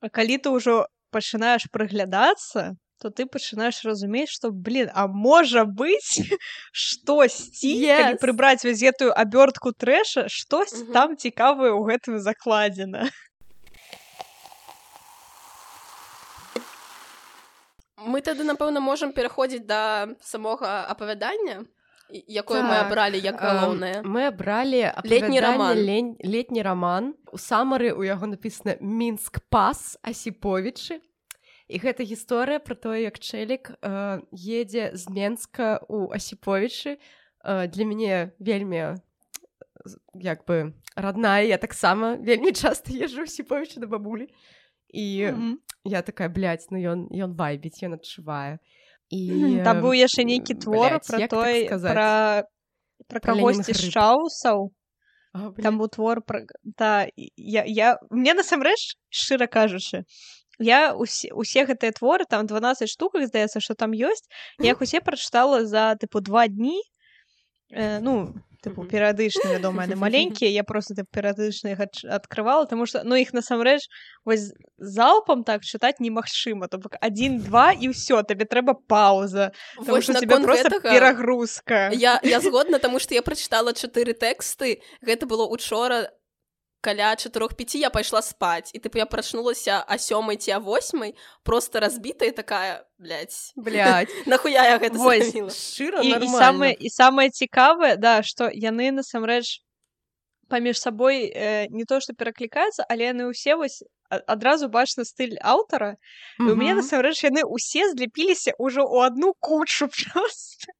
А 0.00 0.08
калі 0.08 0.38
ты 0.40 0.48
ўжо 0.50 0.86
пачынаеш 1.12 1.68
прыглядацца 1.70 2.76
то 3.02 3.10
ты 3.10 3.26
пачынаеш 3.26 3.84
разумець 3.84 4.30
што 4.32 4.48
блин 4.50 4.88
а 4.94 5.06
можа 5.08 5.64
быць 5.68 6.24
штосьці 6.72 7.68
Yes. 7.84 8.16
прыбраць 8.20 8.64
вось 8.64 8.80
гэтую 8.80 9.12
абёртку 9.12 9.72
трэша 9.76 10.28
штось 10.28 10.72
Мгм. 10.82 10.92
там 10.92 11.08
цікавае 11.16 11.72
ў 11.76 11.82
гэтым 11.84 12.18
закладзена 12.18 13.10
мы 18.06 18.20
тады 18.20 18.44
напэўна 18.44 18.80
можам 18.80 19.12
пераходзіць 19.12 19.66
да 19.66 20.08
самога 20.20 20.86
апавядання 20.88 21.64
і- 22.10 22.24
якое 22.28 22.62
мы 22.62 22.68
Так, 22.76 22.86
абралі 22.86 23.18
як 23.20 23.40
галоўнае. 23.40 24.02
мы 24.02 24.28
абралі 24.28 24.92
Летні 25.04 25.40
роман. 25.40 25.76
лень- 25.78 26.16
летні 26.24 26.62
роман. 26.62 27.14
У 27.32 27.36
самары 27.38 27.92
у 27.92 28.04
яго 28.04 28.26
напісана 28.26 28.76
мінск 28.80 29.40
пас 29.50 29.98
асіповічы 30.02 31.00
і 31.68 31.78
гэта 31.80 32.04
гісторыя 32.04 32.58
пра 32.60 32.74
тое 32.76 33.00
як 33.02 33.18
чэлік 33.18 33.72
э, 33.82 34.20
едзе 34.36 34.90
з 34.94 35.08
менска 35.08 35.80
у 35.88 36.12
асіповічы 36.12 36.98
э, 37.44 37.66
для 37.68 37.84
мяне 37.84 38.30
вельмі 38.38 38.96
як 40.14 40.44
бы 40.46 40.72
родная 40.96 41.42
я 41.44 41.56
таксама 41.58 42.14
вельмі 42.16 42.52
часта 42.52 42.92
езжу 42.92 43.26
сіповічу 43.26 43.80
да 43.80 43.86
бабулі 43.86 44.28
і 44.94 45.26
Мгм. 45.34 45.58
я 45.84 46.02
такая 46.02 46.28
блядь, 46.30 46.62
ну 46.70 46.78
ён 46.78 47.10
ён 47.10 47.34
вайбіць 47.34 47.82
ён 47.82 47.98
адчувае 47.98 48.58
і 49.10 49.60
Там 49.66 49.82
быў 49.82 49.92
яшчэ 49.98 50.22
нейкі 50.24 50.54
твор 50.62 50.96
блядь, 51.02 51.20
як 51.20 51.30
так 51.30 51.30
той 51.30 51.68
пра 51.68 51.82
пра 51.90 52.44
Пра 53.10 53.20
кагосьці 53.20 53.74
з 53.74 53.82
рыб. 53.84 53.92
чаусаў 53.92 54.70
А, 55.34 55.50
там 55.58 55.78
быў 55.82 55.90
твор 55.90 56.22
пра 56.22 56.46
та 56.78 57.10
я 57.36 57.64
я 57.66 57.98
мне 58.10 58.34
насамрэч 58.38 58.94
шчыра 59.10 59.50
кажучы 59.50 60.04
я 60.62 60.94
усе, 60.94 61.34
усе 61.34 61.66
гэтыя 61.66 61.90
творы 61.90 62.22
там 62.30 62.46
12 62.46 62.86
штук 62.88 63.18
іх 63.18 63.26
здаецца 63.26 63.58
што 63.58 63.74
там 63.74 63.90
ёсць 63.90 64.30
я 64.62 64.72
іх 64.78 64.80
усе 64.80 65.02
прачытала 65.02 65.66
за 65.66 65.98
тыпу 65.98 66.22
два 66.22 66.46
дні 66.46 66.78
э, 67.74 67.98
ну 67.98 68.30
тыпу 68.64 68.82
Мгм. 68.82 68.90
перыядычна 68.90 69.52
вядома 69.52 69.84
яны 69.84 69.96
маленькія 70.06 70.50
я 70.50 70.64
просто 70.64 70.96
тып, 70.96 71.08
перыядычна 71.12 71.76
іх 71.76 71.80
адкрывала 72.08 72.64
тому 72.66 72.86
что 72.88 73.04
ну 73.04 73.14
іх 73.20 73.36
насамрэч 73.36 73.84
вось 74.24 74.50
залпам 74.78 75.44
так 75.44 75.62
чытаць 75.62 76.00
немагчыма 76.00 76.68
то 76.72 76.80
бок 76.80 76.96
один 77.00 77.38
два 77.44 77.72
і 77.76 77.92
ўсё 77.92 78.24
табе 78.24 78.48
трэба 78.48 78.74
пауза 78.88 79.52
тебя 79.84 80.40
просто 80.40 80.72
гэтага 80.72 80.88
перагрузка 80.90 81.90
я, 81.92 82.18
я 82.24 82.40
згодна 82.40 82.80
таму 82.80 82.98
што 82.98 83.14
я 83.14 83.22
прачытала 83.22 83.76
чатыры 83.76 84.16
тэксты 84.16 84.80
гэта 85.04 85.26
было 85.28 85.44
учора 85.46 86.08
каля 86.84 87.14
чатырох 87.16 87.56
пяці 87.56 87.80
я 87.80 87.90
пайшла 87.94 88.20
спаць 88.22 88.70
і 88.76 88.80
тыпу 88.84 89.00
я 89.00 89.06
прачнулася 89.08 89.80
а 89.80 89.96
сёмай 89.96 90.36
ці 90.36 90.52
а 90.56 90.60
восьмай 90.60 91.14
просто 91.42 91.80
разбітая 91.80 92.30
такая 92.36 92.84
блядь, 92.98 93.52
блядь. 93.56 94.12
Нахуя 94.30 94.68
я 94.68 94.78
гэта 94.78 95.00
шчыра 95.48 96.04
і, 96.04 96.12
і 96.12 96.28
самае 96.28 96.72
і 96.76 96.92
самае 96.92 97.28
цікавае 97.30 97.96
да 97.96 98.20
што 98.22 98.50
яны 98.52 98.92
насамрэч 98.92 99.64
паміж 100.52 100.76
сабой 100.76 101.24
э, 101.32 101.66
не 101.72 101.88
то 101.88 102.00
што 102.04 102.12
пераклікаюцца 102.12 102.84
але 102.88 103.08
яны 103.12 103.32
ўсе 103.32 103.56
вось 103.56 103.80
адразу 104.10 104.68
бачна 104.68 105.04
стыль 105.08 105.36
аўтара. 105.40 105.96
І 106.38 106.52
у 106.52 106.54
мяне 106.54 106.76
насамрэч 106.80 107.24
яны 107.24 107.42
ўсе 107.48 107.88
злепіліся 107.90 108.52
ўжо 108.60 108.84
ў 108.84 109.08
одну 109.08 109.32
кучу 109.40 109.88
просто 109.96 110.76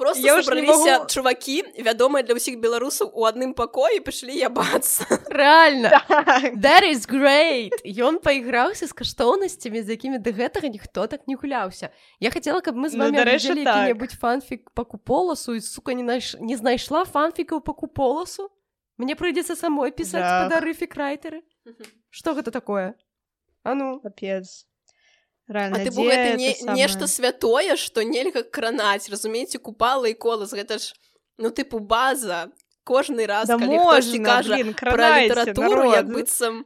просто 0.00 0.24
Я 0.24 0.34
ўж 0.40 0.48
не 0.48 0.48
сабраліся 0.48 0.92
магу- 0.96 1.08
чувакі 1.12 1.56
вядомыя 1.84 2.24
для 2.24 2.34
ўсіх 2.40 2.56
беларусаў 2.56 3.12
у 3.12 3.28
адным 3.28 3.52
пакоі 3.52 4.00
пашлі 4.00 4.32
ябацца 4.40 5.04
рэальна. 5.28 5.92
That 6.64 6.88
is 6.88 7.04
great! 7.04 7.76
Ён 7.84 8.16
пайграўся 8.24 8.88
з 8.88 8.96
каштоўнасцямі, 8.96 9.84
з 9.84 9.92
якімі 10.00 10.18
да 10.24 10.32
гэтага 10.32 10.72
ніхто 10.72 11.04
так 11.06 11.28
не 11.28 11.36
гуляўся. 11.36 11.92
Я 12.18 12.32
хацела, 12.32 12.64
каб 12.64 12.80
мы 12.80 12.88
з 12.88 12.96
Ну, 12.96 13.04
вами 13.04 13.20
дарэчы, 13.20 13.52
абудзілі 13.52 13.64
так. 13.68 13.76
які-небудзь 13.76 14.16
фанфік 14.16 14.72
па 14.72 14.88
куполасу 14.88 15.52
і 15.54 15.60
сука 15.60 15.92
не, 15.92 16.02
найш... 16.02 16.34
не 16.40 16.56
знайшла 16.56 17.04
фанфікаў 17.04 17.60
па 17.60 17.76
куполасу. 17.76 18.48
Мне 18.96 19.12
прыйдзецца 19.16 19.56
самой 19.56 19.92
пісаць 19.92 20.24
Жах. 20.24 20.48
спадары 20.48 20.72
фікрайтеры. 20.72 21.44
Што 22.08 22.32
гэта 22.32 22.50
такое? 22.50 22.94
А 23.64 23.74
ну 23.76 24.00
капец 24.00 24.64
А 25.50 25.52
Рэальна, 25.52 25.82
ты 25.82 25.90
бо 25.90 26.06
гэта 26.06 26.38
не, 26.38 26.54
самае? 26.54 26.76
нешта 26.78 27.06
святое 27.10 27.74
што 27.74 28.06
нельга 28.06 28.42
кранаць 28.46 29.10
разумееце 29.10 29.58
купала 29.58 30.06
і 30.06 30.14
колас 30.14 30.54
гэта 30.54 30.78
ж 30.78 30.94
ну 31.38 31.50
тыпу 31.50 31.80
база 31.82 32.54
кожны 32.86 33.26
раз 33.26 33.50
да 33.50 33.58
можна, 33.58 34.24
кажа 34.24 34.54
блин, 34.54 34.74
пра 34.78 35.26
літаратуру 35.26 35.90
як 35.90 36.06
быццам 36.06 36.62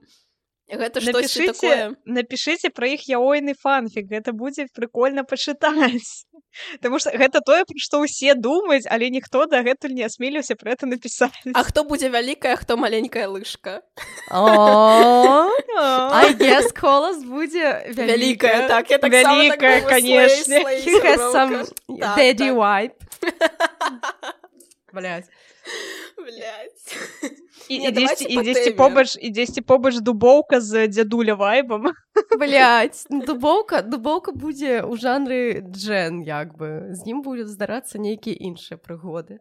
гэта 0.68 1.00
напишите, 1.00 1.53
такое? 1.53 1.96
напишите 2.05 2.70
про 2.70 2.88
іх 2.88 3.09
яойны 3.09 3.55
фанфік 3.55 4.09
гэта 4.09 4.33
будзе 4.33 4.66
прикольно 4.72 5.24
пачытаць 5.24 6.24
Таму 6.81 7.00
что 7.03 7.11
гэта 7.11 7.42
тое 7.42 7.66
пра 7.66 7.79
што 7.83 7.98
ўсе 8.07 8.35
думаюць 8.38 8.87
але 8.87 9.11
ніхто 9.11 9.46
дагэтуль 9.50 9.90
не 9.90 10.07
асмеліўся 10.07 10.55
про 10.55 10.72
это 10.72 10.87
напісаць 10.87 11.35
А 11.53 11.62
хто 11.66 11.83
будзе 11.85 12.09
вялікая 12.09 12.55
хто 12.57 12.77
маленькая 12.77 13.27
лыжка? 13.27 13.83
Колас 16.72 17.24
будзе 17.27 17.90
вялікая 17.90 18.68
так 18.68 18.90
я 18.90 18.98
так 18.98 19.11
Вялікая, 19.11 19.83
конечно. 19.83 20.55
He 20.55 20.94
has 21.03 21.20
Блядь. 26.27 26.85
і, 27.68 27.79
Не, 27.79 27.88
і, 27.88 27.92
дзесьці, 27.92 28.24
і 28.24 28.42
дзесьці 28.42 28.70
побач 28.70 29.16
і 29.20 29.31
дзесьці 29.31 29.61
побач 29.61 29.98
дубоўка 30.00 30.61
з 30.61 30.88
дзядуля 30.88 31.35
вайбам 31.35 31.92
Блять, 32.38 33.07
дубоўка 33.11 33.83
дубоўка 33.83 34.33
будзе 34.33 34.83
ў 34.83 34.94
жанры 34.96 35.64
джен 35.70 36.22
як 36.22 36.57
бы. 36.57 36.94
З 36.94 37.07
ім 37.07 37.22
будзе 37.22 37.46
здарацца 37.46 37.98
нейкія 37.98 38.37
іншыя 38.38 38.79
прыгоды. 38.79 39.40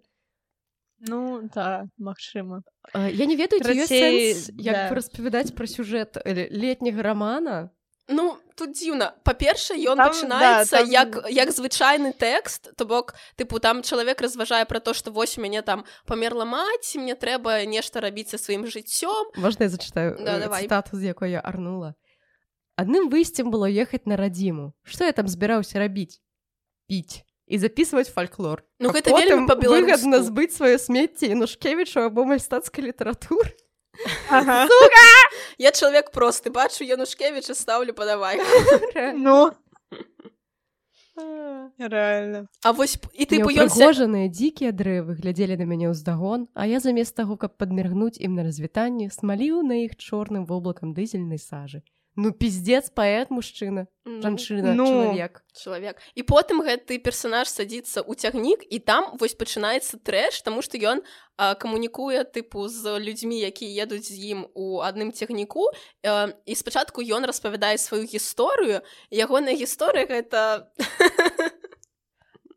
Ну 1.03 1.49
так 1.53 1.91
магчыма 1.99 2.63
А, 2.91 3.09
я 3.09 3.25
не 3.25 3.36
ведаю 3.36 3.63
ці 3.63 3.71
ёсць 3.71 3.88
Карацей, 3.88 4.33
сэнс 4.33 4.51
як 4.59 4.75
да. 4.75 4.95
распавядаць 4.95 5.55
пра 5.55 5.67
сюжэт 5.67 6.19
э, 6.19 6.51
летняга 6.51 7.01
рамана 7.01 7.71
Ну 8.09 8.35
тут 8.55 8.75
дзіўна 8.75 9.13
па-першае 9.23 9.79
ён 9.87 9.95
Там, 9.97 10.11
пачынаецца 10.11 10.71
да, 10.71 10.77
там- 10.83 10.91
як 10.91 11.09
як 11.31 11.49
звычайны 11.55 12.11
тэкст 12.11 12.75
то 12.75 12.85
бок 12.85 13.15
тыпу 13.37 13.59
там 13.59 13.81
чалавек 13.81 14.19
разважае 14.21 14.65
пра 14.65 14.79
то 14.79 14.93
што 14.93 15.11
вось 15.11 15.37
мяне 15.37 15.61
там 15.63 15.85
памерла 16.05 16.43
маці 16.45 16.99
мне 16.99 17.15
трэба 17.15 17.63
нешта 17.65 18.01
рабіць 18.03 18.29
са 18.35 18.37
сваім 18.37 18.67
жыццём 18.67 19.31
можна 19.39 19.63
я 19.65 19.69
зачытаю 19.69 20.17
Да, 20.19 20.37
э, 20.37 20.39
давай. 20.41 20.67
цытату 20.67 20.95
з 20.99 21.03
якой 21.15 21.31
я 21.31 21.39
арнула? 21.39 21.95
Адным 22.75 23.07
выйсцем 23.09 23.51
было 23.51 23.69
ехаць 23.71 24.05
на 24.05 24.17
радзіму 24.17 24.73
што 24.83 25.05
я 25.05 25.11
там 25.13 25.27
збіраўся 25.27 25.79
рабіць 25.79 26.19
піць 26.89 27.23
і 27.47 27.57
записывать 27.57 28.11
фальклор 28.11 28.63
Ну, 28.79 28.89
А 28.89 28.91
гэта 28.91 29.15
вельмі 29.15 29.47
па-беларуску. 29.47 30.19
збыць 30.19 30.51
сваё 30.59 30.77
смецце 30.77 31.31
інушкевічу 31.31 32.03
або 32.03 32.25
мальстацкай 32.25 32.83
літаратуры 32.91 33.55
ага. 34.29 34.67
я 35.58 35.71
чалавек 35.71 36.12
просты 36.12 36.49
бачу 36.49 36.84
янушкевіча 36.84 37.53
стаўлю 37.53 37.93
падавай 37.93 38.39
ну 39.13 39.51
реально 41.77 42.47
А 42.63 42.71
вось 42.71 42.97
і 43.13 43.25
ся- 43.25 43.38
Няўпрыгожаныя 43.38 44.27
дзікія 44.29 44.71
дрэвы 44.73 45.13
глядзелі 45.21 45.58
на 45.58 45.65
мяне 45.69 45.89
ўздагон, 45.93 46.47
а 46.53 46.65
я 46.65 46.79
замест 46.79 47.15
таго, 47.15 47.38
каб 47.38 47.53
падміргнуць 47.58 48.17
ім 48.17 48.34
на 48.34 48.43
развітанне, 48.43 49.10
смаліў 49.13 49.62
на 49.62 49.86
іх 49.86 49.93
чорным 49.97 50.45
воблакам 50.49 50.93
дызельнай 50.97 51.38
сажы. 51.38 51.84
Ну 52.15 52.32
пиздец 52.32 52.91
паэт 52.93 53.32
мужчына, 53.34 53.88
Ну, 54.06 54.21
жанчына, 54.21 54.73
ну. 54.76 54.86
чалавек. 54.86 55.41
чалавек 55.56 55.95
і 56.13 56.21
потым 56.28 56.62
гэты 56.62 56.99
персанаж 56.99 57.47
садзіцца 57.49 58.04
ў 58.06 58.13
цягнік 58.19 58.62
і 58.69 58.78
там 58.84 59.17
вось 59.17 59.34
пачынаецца 59.34 59.97
трэш 59.97 60.43
таму 60.43 60.62
што 60.62 60.78
ён 60.78 61.02
а, 61.38 61.56
камунікуе 61.56 62.21
тыпу 62.28 62.67
з 62.67 62.99
людзьмі 62.99 63.39
якія 63.41 63.88
едуць 63.88 64.12
з 64.12 64.19
ім 64.36 64.45
у 64.54 64.84
адным 64.84 65.10
цягніку 65.15 65.71
а, 66.06 66.30
і 66.45 66.54
спачатку 66.54 67.02
ён 67.02 67.26
распавядае 67.26 67.78
сваю 67.80 68.04
гісторыю 68.06 68.84
ягоная 69.10 69.56
гісторыя 69.56 70.06
гэта 70.06 70.69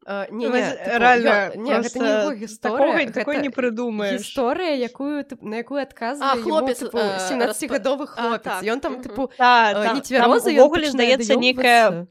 А, 0.08 0.28
не, 0.30 0.46
Вось, 0.46 0.54
не, 0.60 0.70
тыпу, 0.70 0.98
реально 1.00 1.28
ён- 1.56 1.62
не, 1.64 1.72
гэта 1.82 1.98
не 1.98 2.10
его 2.22 2.30
гісторыя, 2.32 3.06
такого, 3.06 3.12
такой 3.12 3.36
не 3.42 3.50
прыдумаеш 3.50 4.20
гісторыя, 4.22 4.76
якую 4.78 5.24
тып- 5.26 5.42
на 5.42 5.56
якую 5.56 5.82
адказвае 5.82 6.30
А, 6.30 6.36
хлопец, 6.36 6.78
тыпу, 6.80 6.98
э, 6.98 7.18
17гадовы 7.28 8.04
А, 8.04 8.06
хлопец. 8.06 8.44
так, 8.44 8.62
Ён 8.62 8.78
там 8.80 8.92
мгм. 8.92 9.02
тыпу 9.02 9.30
та, 9.36 9.70
э, 9.70 9.74
там, 9.74 9.82
не 9.96 10.00
там 10.00 10.00
цвярозы, 10.06 10.50
ён 10.54 10.58
увогуле 10.62 10.86
пачынае 10.86 10.94
здаецца 11.18 11.34
нейкая 11.34 11.90
даёбвацца. 11.90 12.06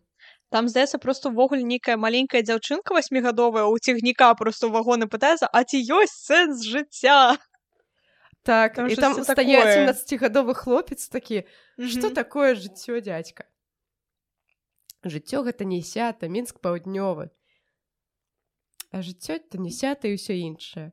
там 0.51 0.67
здаецца 0.67 0.97
просто 0.99 1.29
увогуле 1.29 1.63
нейкая 1.63 1.95
маленькая 1.95 2.41
дзяўчынка 2.43 2.91
васьмігадовая 2.93 3.63
у 3.63 3.79
цягніка 3.79 4.33
просто 4.35 4.67
вагоны 4.67 5.07
пытаецца 5.07 5.47
а 5.51 5.63
ці 5.63 5.79
ёсць 5.79 6.19
сэнс 6.27 6.63
жыцця 6.67 7.37
Так, 8.43 8.75
Там 8.75 8.87
і 8.87 8.95
там 8.95 9.13
стае 9.23 9.35
такое. 9.35 9.87
17гадовы 9.87 10.53
хлопец 10.53 11.07
такі, 11.09 11.47
Што 11.79 12.07
Мгм. 12.07 12.13
такое 12.13 12.55
жыццё 12.55 12.99
дядька 13.01 13.45
жыццё 15.03 15.43
гэта 15.43 15.65
не 15.65 15.81
сята 15.81 16.27
мінск 16.27 16.59
паўднёвы 16.61 17.29
жыццё 19.01 19.39
это 19.39 19.57
не 19.57 19.71
сята 19.71 20.07
і 20.07 20.15
ўсё 20.15 20.35
іншае 20.35 20.91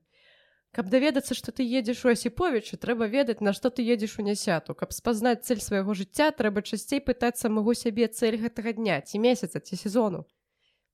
каб 0.73 0.89
даведацца 0.89 1.37
што 1.37 1.53
ты 1.53 1.65
едзеш 1.69 2.01
у 2.09 2.11
асіповічу 2.13 2.81
трэба 2.81 3.07
ведаць 3.13 3.45
на 3.45 3.53
што 3.53 3.69
ты 3.69 3.85
едзеш 3.85 4.17
у 4.19 4.25
нясяту. 4.25 4.75
Каб 4.75 4.97
спазнаць 4.97 5.45
цель 5.45 5.61
свайго 5.61 5.93
жыцця 5.93 6.33
трэба 6.33 6.65
часцей 6.65 7.01
пытаць 7.05 7.37
самого 7.37 7.77
сябе 7.77 8.09
цель 8.09 8.41
гэтага 8.41 8.73
дня 8.81 9.01
ці 9.05 9.21
месяца 9.21 9.61
ці 9.61 9.77
сезону. 9.77 10.25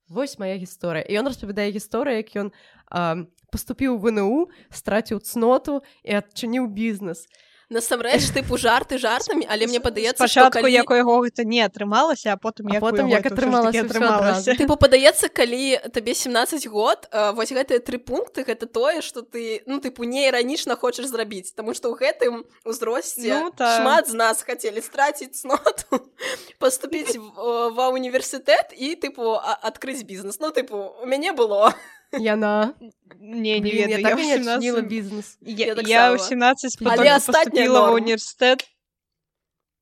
Вось 0.09 0.39
моя 0.39 0.59
гісторыя. 0.59 1.07
І 1.07 1.23
ён 1.23 1.31
распавядае 1.31 1.71
гісторыя 1.71 2.27
як 2.27 2.35
ён 2.35 2.51
а, 2.91 3.23
паступіў 3.55 4.03
в 4.03 4.11
ВНУ 4.11 4.51
страціў 4.75 5.23
цноту 5.23 5.87
і 6.03 6.19
адчыніў 6.19 6.67
бізнес 6.67 7.31
насамрэч 7.71 8.33
тыпу 8.33 8.57
жарты 8.57 8.97
жартамі 8.99 9.45
але 9.49 9.67
мне 9.69 9.81
падаецца 9.81 10.25
што 10.25 10.49
спачатку 10.49 10.65
калі... 10.65 10.73
як 10.73 10.91
у 10.91 10.97
яго 10.97 11.15
гэта 11.27 11.45
не 11.45 11.61
атрымалася 11.61 12.33
а 12.33 12.37
потым 12.41 12.73
А 12.73 12.79
у 12.79 12.81
потым 12.81 13.09
як 13.13 13.27
атрымалася 13.29 13.85
адразу. 13.85 14.55
Тыпу 14.57 14.77
падаецца 14.81 15.29
калі 15.29 15.77
табе 15.93 16.15
17 16.15 16.67
год 16.73 17.09
вось 17.37 17.53
гэтыя 17.53 17.81
тры 17.85 17.99
пункты 18.01 18.45
гэта 18.49 18.65
тое 18.67 19.01
што 19.05 19.21
ты 19.23 19.63
ну 19.67 19.81
тыпу 19.85 20.05
не 20.09 20.29
іранічна 20.29 20.77
хочаш 20.81 21.07
зрабіць 21.13 21.53
Таму 21.53 21.75
што 21.75 21.93
ў 21.93 22.01
гэтым 22.01 22.45
узросце 22.65 23.29
Ну, 23.29 23.53
так. 23.53 23.81
шмат 23.83 24.09
з 24.09 24.15
нас 24.17 24.43
хацелі 24.43 24.81
страціць 24.81 25.37
цноту 25.37 26.09
паступіць 26.63 27.17
ва 27.17 27.89
універсітэт 27.93 28.73
і 28.73 28.97
тыпу 28.97 29.37
адкрыць 29.43 30.03
бізнес 30.09 30.41
Ну 30.41 30.51
тыпу 30.57 30.97
у 31.03 31.07
мяне 31.07 31.33
было 31.33 31.75
яна 32.19 32.75
не 33.21 33.61
не 33.61 33.71
Блін, 33.71 33.77
я 33.77 33.87
ведаю 33.87 34.03
так 34.03 34.19
я 34.19 34.25
і 34.25 34.39
ў 34.39 34.39
не 34.39 34.39
17 34.39 34.49
адчыніла 34.49 34.81
бізнес 34.83 35.27
Я, 35.43 35.67
Я 35.67 35.67
я 35.67 36.13
ў 36.13 36.17
таксама. 36.17 36.19
17 36.19 36.77
Але 36.81 36.91
потолькі 36.91 37.09
астатняе 37.11 37.45
поступила 37.45 37.81
в 37.81 37.85
норм. 37.85 37.95
універсітэт 37.95 38.61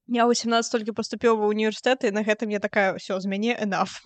я 0.08 0.22
ў 0.26 0.34
17 0.34 0.72
толькі 0.72 0.92
поступіў 0.92 1.32
ва 1.38 1.46
універсітэт 1.50 2.04
і 2.06 2.10
на 2.14 2.22
гэтым 2.22 2.50
я 2.50 2.60
такая 2.60 2.94
ўсё 2.94 3.18
з 3.20 3.26
мяне 3.26 3.54
enough 3.58 4.02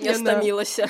Я 0.00 0.14
стамілася. 0.14 0.88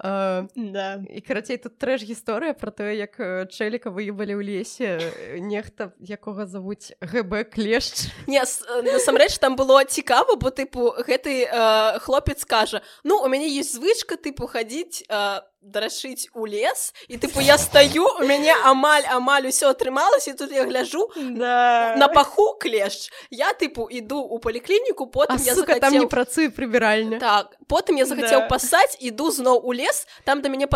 А, 0.00 0.46
да. 0.54 1.02
і 1.10 1.20
карацей 1.20 1.58
тут 1.58 1.74
трэш 1.82 2.06
гісторыя 2.06 2.54
пра 2.54 2.70
тое 2.70 2.94
як 2.94 3.18
э, 3.18 3.50
чэліка 3.50 3.90
выявалі 3.90 4.38
ў 4.38 4.42
лесе 4.46 4.94
э, 4.94 5.42
нехта 5.42 5.90
якога 5.98 6.46
завуць 6.46 6.94
ГБ 7.02 7.50
клешч 7.50 8.06
Не, 8.30 8.38
э, 8.38 8.82
насамрэч 8.86 9.42
там 9.42 9.58
было 9.58 9.82
цікава, 9.82 10.38
бо 10.38 10.54
тыпу 10.54 10.94
гэты 11.02 11.50
э, 11.50 11.98
хлопец 11.98 12.44
кажа: 12.46 12.82
Ну, 13.02 13.18
у 13.18 13.26
мяне 13.26 13.50
ёсць 13.50 13.74
звычка 13.74 14.14
тыпу 14.14 14.46
хадзіць 14.46 15.02
э, 15.10 15.42
дарашыць 15.62 16.28
у 16.34 16.46
лес 16.46 16.94
і 17.08 17.16
тыпу 17.18 17.40
я 17.42 17.58
стаю, 17.58 18.06
у 18.20 18.24
мяне 18.24 18.54
амаль 18.64 19.04
амаль 19.10 19.48
усё 19.48 19.70
атрымалася, 19.74 20.34
тут 20.34 20.52
я 20.52 20.64
гляжу 20.64 21.10
да 21.16 21.94
на 21.96 22.08
паху 22.08 22.54
клешч. 22.60 23.10
Я 23.30 23.52
тыпу 23.52 23.88
іду 23.90 24.22
ў 24.22 24.38
паліклініку, 24.40 25.04
а 25.04 25.10
потым 25.10 25.38
я 25.44 25.54
сука 25.54 25.78
там 25.80 25.92
не 25.92 26.06
працуе 26.06 26.48
прыбіральня 26.50 27.18
Так, 27.18 27.56
потым 27.68 27.96
я 27.98 28.04
захацеў 28.06 28.40
Да. 28.40 28.48
пасаць, 28.48 28.96
іду 29.00 29.30
зноў 29.30 29.60
у 29.64 29.72
лес, 29.74 30.06
там 30.24 30.40
да 30.42 30.48
мяне 30.48 30.66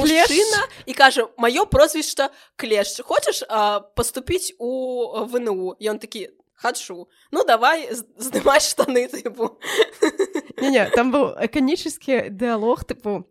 клеш. 0.00 0.30
мужчына 0.30 0.62
і 0.86 0.92
кажа: 0.94 1.28
маё 1.38 1.66
прозвішча 1.66 2.30
клешч. 2.56 3.00
Хочаш 3.02 3.42
э, 3.42 3.80
паступіць 3.94 4.54
у 4.58 5.24
ВНУ? 5.26 5.76
Ён 5.80 5.98
такі 5.98 6.30
хачу. 6.54 7.06
Ну 7.30 7.44
давай 7.44 7.94
з- 7.94 8.04
здымай 8.18 8.58
штаны 8.60 9.06
тыпу. 9.12 9.58
Не-не, 10.56 10.90
там 10.90 11.12
был 11.12 11.36
иконический 11.40 12.30
диалог, 12.30 12.84
типу, 12.84 13.24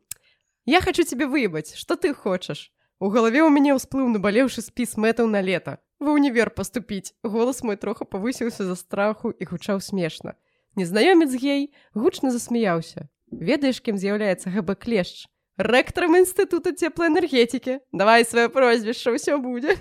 я 0.68 0.82
хочу 0.82 1.04
тебе 1.04 1.26
выебать, 1.26 1.74
что 1.76 1.96
ты 1.96 2.14
хочешь? 2.14 2.72
У 3.00 3.10
голове 3.10 3.42
у 3.44 3.50
меня 3.50 3.76
всплыл 3.78 4.08
наболевший 4.08 4.64
спіс 4.64 4.98
мэтаў 4.98 5.28
на 5.28 5.42
лето. 5.42 5.78
В 6.00 6.10
универ 6.10 6.50
поступить. 6.50 7.14
Голос 7.24 7.64
мой 7.64 7.76
троху 7.78 8.06
повысился 8.06 8.64
за 8.66 8.76
страху 8.76 9.30
и 9.32 9.46
гучаў 9.46 9.82
смешно. 9.82 10.34
Незнаёмец 10.76 11.32
гей 11.34 11.74
гучно 11.94 12.30
засмеяўся. 12.32 13.10
Ведаеш, 13.32 13.82
кем 13.82 13.98
з'яўляецца 13.98 14.50
ГБ 14.50 14.76
Клешч? 14.76 15.26
Рэктарам 15.58 16.18
інстытута 16.18 16.74
цеплаэнергетики. 16.74 17.80
Давай 17.92 18.26
сваё 18.26 18.50
прозвішча, 18.50 19.10
ўсё 19.14 19.38
будзе. 19.42 19.78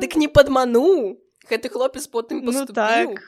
Дык 0.00 0.16
не 0.16 0.28
падмануў. 0.28 1.20
Гэты 1.48 1.68
хлопец 1.68 2.06
потым 2.06 2.40
Ну 2.40 2.52
паступіў. 2.52 2.74
так. 2.74 3.20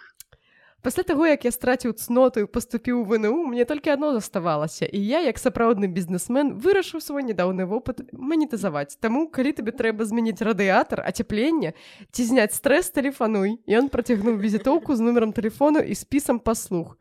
Пасля 0.84 1.02
таго, 1.02 1.24
як 1.26 1.44
я 1.44 1.50
страціў 1.50 1.96
цноту 1.96 2.44
і 2.44 2.46
паступіў 2.46 3.00
у 3.00 3.04
ВНУ, 3.08 3.48
мне 3.48 3.64
толькі 3.64 3.96
адно 3.96 4.12
заставалася, 4.12 4.84
і 4.84 5.00
я, 5.00 5.24
як 5.24 5.40
сапраўдны 5.40 5.88
бізнесмен, 5.88 6.60
вырашыў 6.60 7.00
свой 7.00 7.24
нядаўны 7.24 7.64
вопыт 7.64 8.04
манетызаваць. 8.12 9.00
Таму, 9.00 9.24
калі 9.32 9.56
табе 9.56 9.72
трэба 9.72 10.04
змяніць 10.04 10.44
радыятар, 10.44 11.00
ацяплення 11.00 11.72
ці 12.12 12.28
зняць 12.28 12.52
стрэс, 12.52 12.92
тэлефануй. 12.92 13.64
Ён 13.64 13.88
працягнуў 13.88 14.36
візітоўку 14.36 14.92
з 14.92 15.00
нумерам 15.00 15.32
тэлефону 15.32 15.80
і 15.80 15.96
спісам 15.96 16.36
паслуг. 16.36 17.00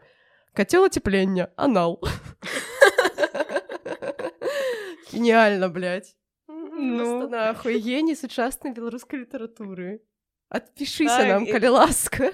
Кацёл 0.56 0.88
ацяплення, 0.88 1.52
анал. 1.60 2.00
Геніальна, 5.12 5.68
блядь. 5.68 6.16
Ну. 6.48 7.04
Просто 7.04 7.28
нахуй, 7.28 7.84
геній 7.84 8.16
сучаснай 8.16 8.72
беларускай 8.72 9.28
літаратуры. 9.28 10.00
Адпішыся 10.48 11.20
Так, 11.20 11.28
нам, 11.28 11.46
калі 11.52 11.68
ласка. 11.68 12.32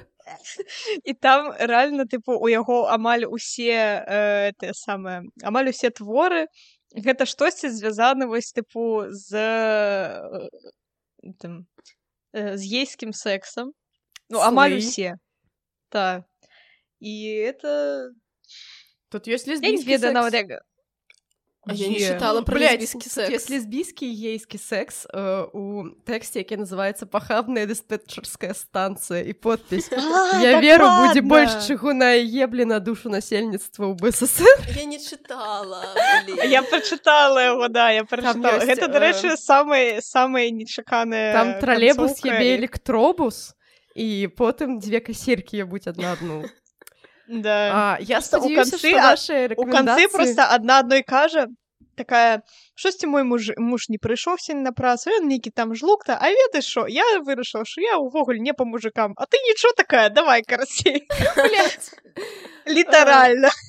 І 1.03 1.13
там 1.13 1.53
реально 1.59 2.05
типу 2.05 2.33
у 2.33 2.49
яго 2.49 2.85
амаль 2.87 3.25
усе 3.29 4.03
э, 4.07 4.51
те 4.59 4.73
самае 4.73 5.23
амаль 5.43 5.69
усе 5.69 5.89
творы 5.89 6.47
гэта 6.95 7.25
штосьці 7.25 7.69
звязана 7.69 8.27
вось 8.27 8.53
тыпу 8.53 9.09
з 9.09 9.35
э, 9.35 10.49
там, 11.39 11.67
э, 12.33 12.57
з 12.57 12.63
ейскім 12.63 13.13
сексам 13.13 13.73
ну 14.29 14.39
амаль 14.39 14.77
усе. 14.77 15.17
Так 15.89 16.23
і 16.99 17.13
это 17.49 18.11
Тут 19.09 19.25
ёсць 19.27 19.47
ведаю 19.47 19.77
секс. 19.81 20.13
нават 20.13 20.33
як 20.33 20.61
А 21.69 21.73
я 21.73 21.87
не 21.87 21.99
Е. 22.01 22.17
чытала 22.17 22.41
пра 22.41 22.55
Блядь, 22.57 22.81
лесбійскі 22.81 23.03
тут 23.03 23.11
секс. 23.13 23.29
Ёсць 23.35 23.49
лесбійскі 23.49 24.05
і 24.09 24.15
гейскі 24.15 24.57
секс 24.57 25.05
э, 25.13 25.45
у 25.53 25.93
тэксце, 26.05 26.41
які 26.41 26.57
называецца 26.65 27.05
пахабная 27.05 27.65
дыспетчарская 27.69 28.53
станцыя 28.57 29.21
і 29.23 29.33
подпіс. 29.33 29.89
А, 29.99 30.41
Я 30.41 30.59
веру, 30.59 30.87
будзе 31.05 31.21
больш 31.21 31.51
чыгуна 31.67 32.15
еблі 32.17 32.65
на 32.65 32.79
душу 32.79 33.09
насельніцтва 33.09 33.85
ў 33.85 33.95
БССР. 33.95 34.57
Я 34.75 34.85
не 34.85 34.97
чытала. 34.99 35.83
я 36.49 36.61
прачытала 36.63 37.39
яго 37.39 37.67
да 37.69 37.91
я 37.91 38.03
прачытала 38.03 38.65
гэта 38.65 38.87
дарэчы 38.87 39.33
э, 39.33 39.37
самы 39.37 39.99
самыя 40.01 40.49
нечаканыя 40.51 41.33
Там 41.33 41.59
тралебус 41.59 42.17
канцоўка 42.17 42.35
ебе 42.35 42.55
і- 42.55 42.57
электробус 42.59 43.53
і 43.95 44.29
потым 44.37 44.79
дзве 44.79 44.99
касіркі 44.99 45.57
ебуць 45.65 45.87
адна 45.87 46.13
адну. 46.13 46.45
да 47.29 47.55
А, 47.73 47.97
я 48.01 48.21
спадзяюся, 48.21 48.71
канцы, 48.73 48.77
што 48.79 48.97
а, 48.97 49.01
нашыя 49.13 49.43
у 49.57 49.65
канцы 49.69 50.01
рэкамендацыі... 50.01 50.07
просто 50.09 50.41
адна 50.49 50.79
адной 50.79 51.03
кажа 51.03 51.47
такая 51.99 52.41
штосьці 52.75 53.11
мой 53.11 53.23
муж 53.27 53.51
муж 53.57 53.89
не 53.91 53.99
прыйшоў 53.99 54.39
сень 54.39 54.63
на 54.63 54.71
працу 54.71 55.11
ён 55.19 55.27
нейкі 55.31 55.51
там 55.51 55.75
жлукта 55.75 56.15
а 56.15 56.31
ведаеш 56.31 56.69
што 56.71 56.85
я 56.87 57.05
вырашыў 57.27 57.67
што 57.67 57.83
я 57.83 57.99
ўвогуле 57.99 58.39
не 58.39 58.53
па 58.53 58.63
мужикам. 58.63 59.15
А 59.17 59.27
ты 59.27 59.43
нічого 59.47 59.73
такая 59.75 60.09
давай 60.09 60.43
карацей 60.43 61.03
літаральна. 62.65 63.51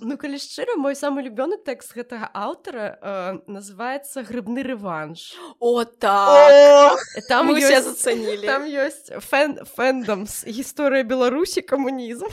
Ну, 0.00 0.16
калі 0.16 0.38
шчыра, 0.40 0.74
мой 0.80 0.96
самы 0.96 1.20
любёны 1.22 1.58
тэкст 1.60 1.92
гэтага 1.92 2.30
аўтара 2.32 2.86
э, 2.96 3.32
называецца 3.46 4.24
грыбны 4.24 4.64
рэванш. 4.64 5.36
О, 5.60 5.84
так. 5.84 6.96
О, 6.96 7.20
Там 7.28 7.52
ёсць 7.52 7.84
заценили. 7.84 8.48
Там 8.48 8.64
ёсць 8.64 9.12
фэн 9.12 9.60
фэндамс 9.76 10.48
гісторыя 10.48 11.04
беларусі 11.04 11.60
камунізм 11.60 12.32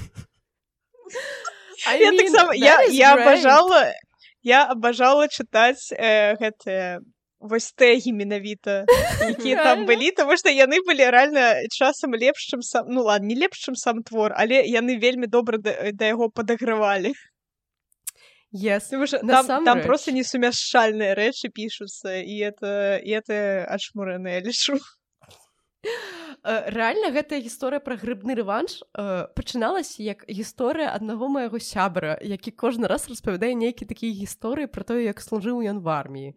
I 1.85 1.99
я 1.99 2.11
таксама 2.11 2.55
я 2.55 2.81
я 2.87 3.13
абажала 3.13 3.91
я 4.43 4.63
абажала 4.67 5.27
чытаць 5.27 5.91
э, 5.95 6.35
гэтыя 6.39 6.99
вось 7.39 7.73
тэгі 7.75 8.13
менавіта 8.15 8.85
якія 9.33 9.55
там 9.63 9.83
Рэальна? 9.83 9.87
былі 9.87 10.11
тому 10.15 10.37
што 10.39 10.51
яны 10.53 10.79
былі 10.87 11.09
реально 11.11 11.67
часам 11.71 12.15
лепш 12.15 12.47
чым 12.53 12.61
сам 12.61 12.87
ну 12.87 13.03
ладно 13.03 13.27
не 13.27 13.35
лепш 13.35 13.67
чым 13.67 13.75
сам 13.75 14.03
твор 14.03 14.35
але 14.35 14.63
яны 14.63 14.99
вельмі 14.99 15.27
добра 15.27 15.57
да, 15.57 15.91
да 15.91 16.15
яго 16.15 16.29
падагравалі 16.29 17.13
Yes. 18.53 18.91
Тому 18.91 19.07
там, 19.07 19.47
там 19.47 19.65
Насамрэч. 19.65 19.85
просто 19.85 20.11
несумяшчальныя 20.13 21.15
рэчы 21.17 21.49
пішуцца 21.49 22.21
і 22.21 22.53
это 22.53 23.01
і 23.01 23.09
это 23.17 23.65
адшмураны 23.65 24.45
лішу 24.45 24.77
Э, 24.77 25.02
Рэальна 26.43 27.11
гэтая 27.15 27.39
гісторыя 27.39 27.79
пра 27.79 27.95
грыбны 27.95 28.35
рэванш 28.35 28.83
э, 28.83 29.31
пачыналася 29.31 30.03
як 30.03 30.25
гісторыя 30.27 30.91
аднаго 30.91 31.29
майго 31.31 31.59
сябра, 31.59 32.17
які 32.19 32.51
кожны 32.51 32.91
раз 32.91 33.07
распавядае 33.07 33.53
нейкі 33.55 33.87
такія 33.87 34.11
гісторыі 34.11 34.67
пра 34.67 34.83
тое, 34.83 35.07
як 35.07 35.23
служыў 35.23 35.63
ён 35.63 35.79
в 35.79 35.87
арміі. 35.87 36.35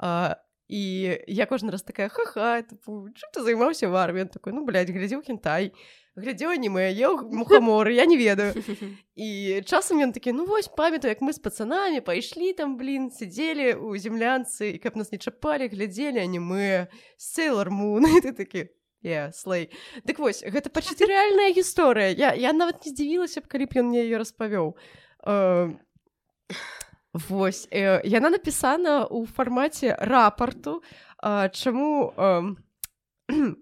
А, 0.00 0.40
і 0.72 0.80
я 1.28 1.44
кожны 1.44 1.68
раз 1.68 1.82
такая 1.82 2.08
хаха 2.08 2.64
чым 2.64 3.28
ты 3.34 3.42
займаўся 3.44 3.92
в 3.92 3.96
арміі 4.00 4.24
Ён 4.24 4.32
такой 4.32 4.56
ну 4.56 4.64
блядь, 4.64 4.88
глядзеў 4.88 5.20
хентай 5.26 5.76
глядзеў 6.16 6.54
аніме 6.56 6.90
еў 6.90 7.22
мухаморы 7.38 7.94
я 7.94 8.06
не 8.06 8.16
ведаю. 8.16 8.54
І 9.14 9.62
часам 9.66 10.02
ён 10.02 10.12
такі 10.12 10.32
ну 10.32 10.46
вось 10.46 10.68
памятаю 10.68 11.14
як 11.14 11.22
мы 11.22 11.32
з 11.32 11.38
пацанамі 11.38 12.00
пайшлі 12.00 12.52
там 12.52 12.76
блин 12.76 13.10
сидзелі 13.10 13.74
у 13.78 13.96
землянцы 13.96 14.74
і 14.74 14.78
каб 14.78 14.96
нас 14.96 15.12
не 15.12 15.18
чапалі 15.18 15.70
глядзелі 15.70 16.18
аніме 16.18 16.88
сейлор 17.16 17.70
мун 17.70 18.06
ты 18.24 18.32
такі 18.32 18.70
yeah, 19.02 19.32
слей 19.32 19.70
Дык 20.04 20.18
вось 20.18 20.42
гэта 20.44 20.70
пачуці 20.70 21.04
рэальная 21.10 21.52
гісторыя 21.52 22.12
я, 22.12 22.34
я 22.34 22.52
нават 22.52 22.84
не 22.84 22.92
здзівілася 22.92 23.40
б 23.40 23.48
калі 23.48 23.66
б 23.66 23.80
ён 23.80 23.86
мне 23.92 24.04
ее 24.04 24.18
распавёў 24.18 24.76
э, 25.26 25.76
Вось 27.12 27.66
э, 27.74 27.98
яна 28.06 28.30
напісана 28.30 29.02
ў 29.02 29.26
фармаце 29.26 29.98
рапарту 29.98 30.82
э, 31.18 31.50
чаму 31.50 32.14
э, 32.14 32.54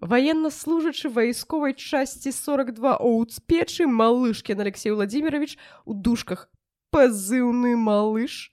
военнослужачы 0.01 1.09
вайсковай 1.09 1.73
часці 1.73 2.31
42 2.31 2.97
оуцпечы 2.97 3.87
малышкін 3.87 4.61
Алексей 4.61 4.91
владимирович 4.91 5.57
у 5.85 5.93
душках 5.93 6.49
пазыўны 6.91 7.75
малыш 7.77 8.51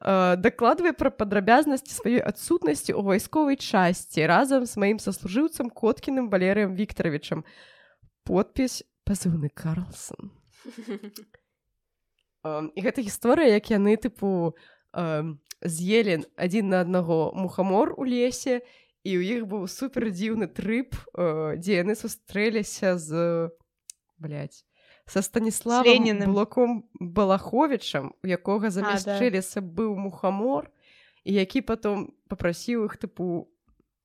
э, 0.00 0.36
дакладвае 0.36 0.92
пра 0.92 1.10
падрабязнасці 1.10 1.94
сваёй 1.94 2.20
адсутнасці 2.20 2.92
ў 2.92 3.02
вайсковай 3.02 3.56
часці 3.56 4.26
разам 4.26 4.66
з 4.66 4.76
маім 4.76 4.98
саслужыўцам 4.98 5.70
коткіным 5.70 6.30
валерыем 6.30 6.74
викторовичам 6.74 7.44
подпіс 8.26 8.82
пазыўны 9.06 9.50
карлсон 9.54 10.34
і 12.74 12.78
гэта 12.80 13.04
гісторыя 13.04 13.60
як 13.60 13.70
яны 13.70 13.96
тыпу 14.00 14.56
um, 14.96 15.38
з'елі 15.62 16.24
адзін 16.34 16.74
на 16.74 16.80
аднаго 16.82 17.30
мухамор 17.36 17.94
у 17.96 18.04
лесе 18.08 18.60
і 18.60 18.89
ў 19.16 19.40
іх 19.40 19.48
быў 19.48 19.64
супер 19.68 20.10
дзіўны 20.12 20.50
трып 20.52 20.96
uh, 21.16 21.56
дзе 21.56 21.80
яны 21.80 21.96
сустрэліся 21.96 22.96
з 23.00 23.48
блядь, 24.20 24.64
са 25.08 25.22
станіславам 25.22 26.04
блоком 26.28 26.84
балаховичам 27.00 28.12
у 28.22 28.26
якога 28.28 28.70
замяшчыліся 28.70 29.60
да. 29.60 29.66
быў 29.66 29.96
мухамор 29.96 30.68
і 31.24 31.32
які 31.32 31.64
потом 31.64 32.12
попрасіў 32.28 32.84
іх 32.86 33.00
тыпу 33.00 33.48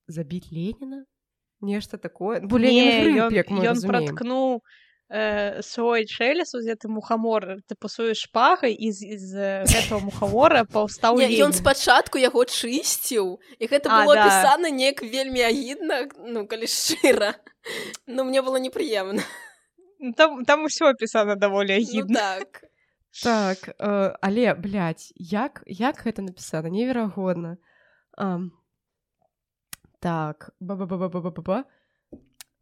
забіць 0.08 0.48
Леніна 0.50 1.04
нешта 1.60 1.96
такое. 1.96 2.40
Ён 2.40 3.80
праткнуў 3.84 4.62
э, 5.08 5.62
свой 5.62 6.06
шэлес 6.06 6.54
узяты 6.54 6.88
мухамор 6.88 7.62
ты 7.66 7.74
пасую 7.78 8.14
шпагай 8.14 8.74
і 8.74 8.92
з, 8.92 9.18
з 9.18 9.34
гэтага 9.64 10.02
мухавора 10.02 10.64
паўстаў 10.64 11.20
ён 11.22 11.52
спачатку 11.52 12.18
яго 12.18 12.44
чысціў 12.44 13.38
і 13.58 13.64
гэта 13.66 13.90
было 13.90 14.14
а, 14.18 14.24
пісана 14.26 14.68
да. 14.68 14.74
неяк 14.74 15.02
вельмі 15.02 15.42
агідна 15.42 16.08
ну 16.26 16.46
калі 16.46 16.66
шчыра 16.66 17.34
ну 18.06 18.24
мне 18.24 18.42
было 18.42 18.56
непрыемна 18.56 19.22
ну, 19.98 20.12
там 20.12 20.44
там 20.44 20.64
усё 20.64 20.90
апісана 20.90 21.36
даволі 21.36 21.72
агідна 21.72 22.38
ну, 22.38 22.44
так. 22.44 22.66
Так 23.22 23.68
э, 23.80 24.12
але 24.20 24.54
блядь, 24.54 25.12
як 25.16 25.62
як 25.66 25.96
гэта 26.04 26.20
напісана 26.20 26.68
неверагодна. 26.68 27.56
А, 28.18 28.40
так 30.00 30.50
ба 30.60 31.64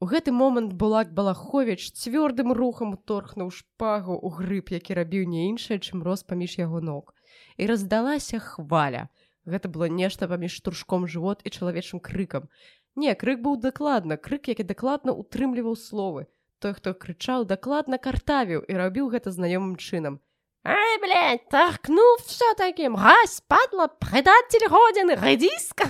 У 0.04 0.06
гэты 0.06 0.32
момант 0.36 0.72
Булак 0.76 1.12
Балахович 1.16 1.84
цвёрдым 1.96 2.52
рухам 2.52 2.90
торхнуў 3.10 3.48
шпагу 3.58 4.12
ў 4.20 4.28
грыб, 4.36 4.68
які 4.76 4.96
рабіў 4.98 5.24
не 5.24 5.48
іншае, 5.48 5.78
чым 5.80 6.04
рос 6.04 6.20
паміж 6.28 6.60
яго 6.60 6.84
ног. 6.84 7.14
І 7.56 7.64
раздалася 7.70 8.36
хваля. 8.36 9.08
Гэта 9.48 9.72
было 9.72 9.88
нешта 9.88 10.28
паміж 10.28 10.60
штуршком 10.60 11.08
жывот 11.08 11.40
і 11.48 11.48
чалавечым 11.48 12.04
крыкам. 12.04 12.52
Не, 13.00 13.16
крык 13.16 13.40
быў 13.40 13.56
дакладна, 13.64 14.20
крык, 14.20 14.52
які 14.52 14.68
дакладна 14.68 15.16
утрымліваў 15.16 15.72
словы. 15.72 16.28
Той, 16.60 16.76
хто 16.76 16.92
крычаў, 16.92 17.48
дакладна 17.48 17.96
картавіў 17.96 18.60
і 18.68 18.76
рабіў 18.76 19.08
гэта 19.08 19.32
знаёмым 19.32 19.80
чынам. 19.80 20.20
Ай, 20.68 21.00
блядь, 21.00 21.48
так, 21.48 21.88
ну, 21.88 22.04
все 22.20 22.52
таким, 22.60 23.00
гась, 23.00 23.40
падла, 23.48 23.88
предатель 23.88 24.68
родины, 24.68 25.16
рэдиска. 25.16 25.88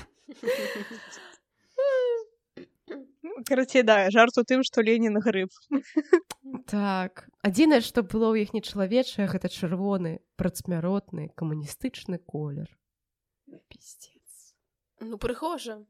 Карацей 3.49 3.82
да 3.82 4.11
жарт 4.14 4.39
у 4.39 4.45
тым 4.45 4.62
што 4.62 4.82
ленін 4.82 5.18
грыб. 5.18 5.51
Так. 6.70 7.26
Адзінае 7.43 7.80
што 7.85 8.03
было 8.03 8.32
ў 8.32 8.47
іх 8.47 8.55
не 8.55 8.62
чалавечае 8.62 9.28
гэта 9.28 9.51
чырвоны 9.51 10.20
працмяротны 10.37 11.30
камуністычны 11.35 12.18
колер. 12.18 12.70
Пісец 13.68 14.14
ну 15.01 15.18
прыхожа 15.18 15.85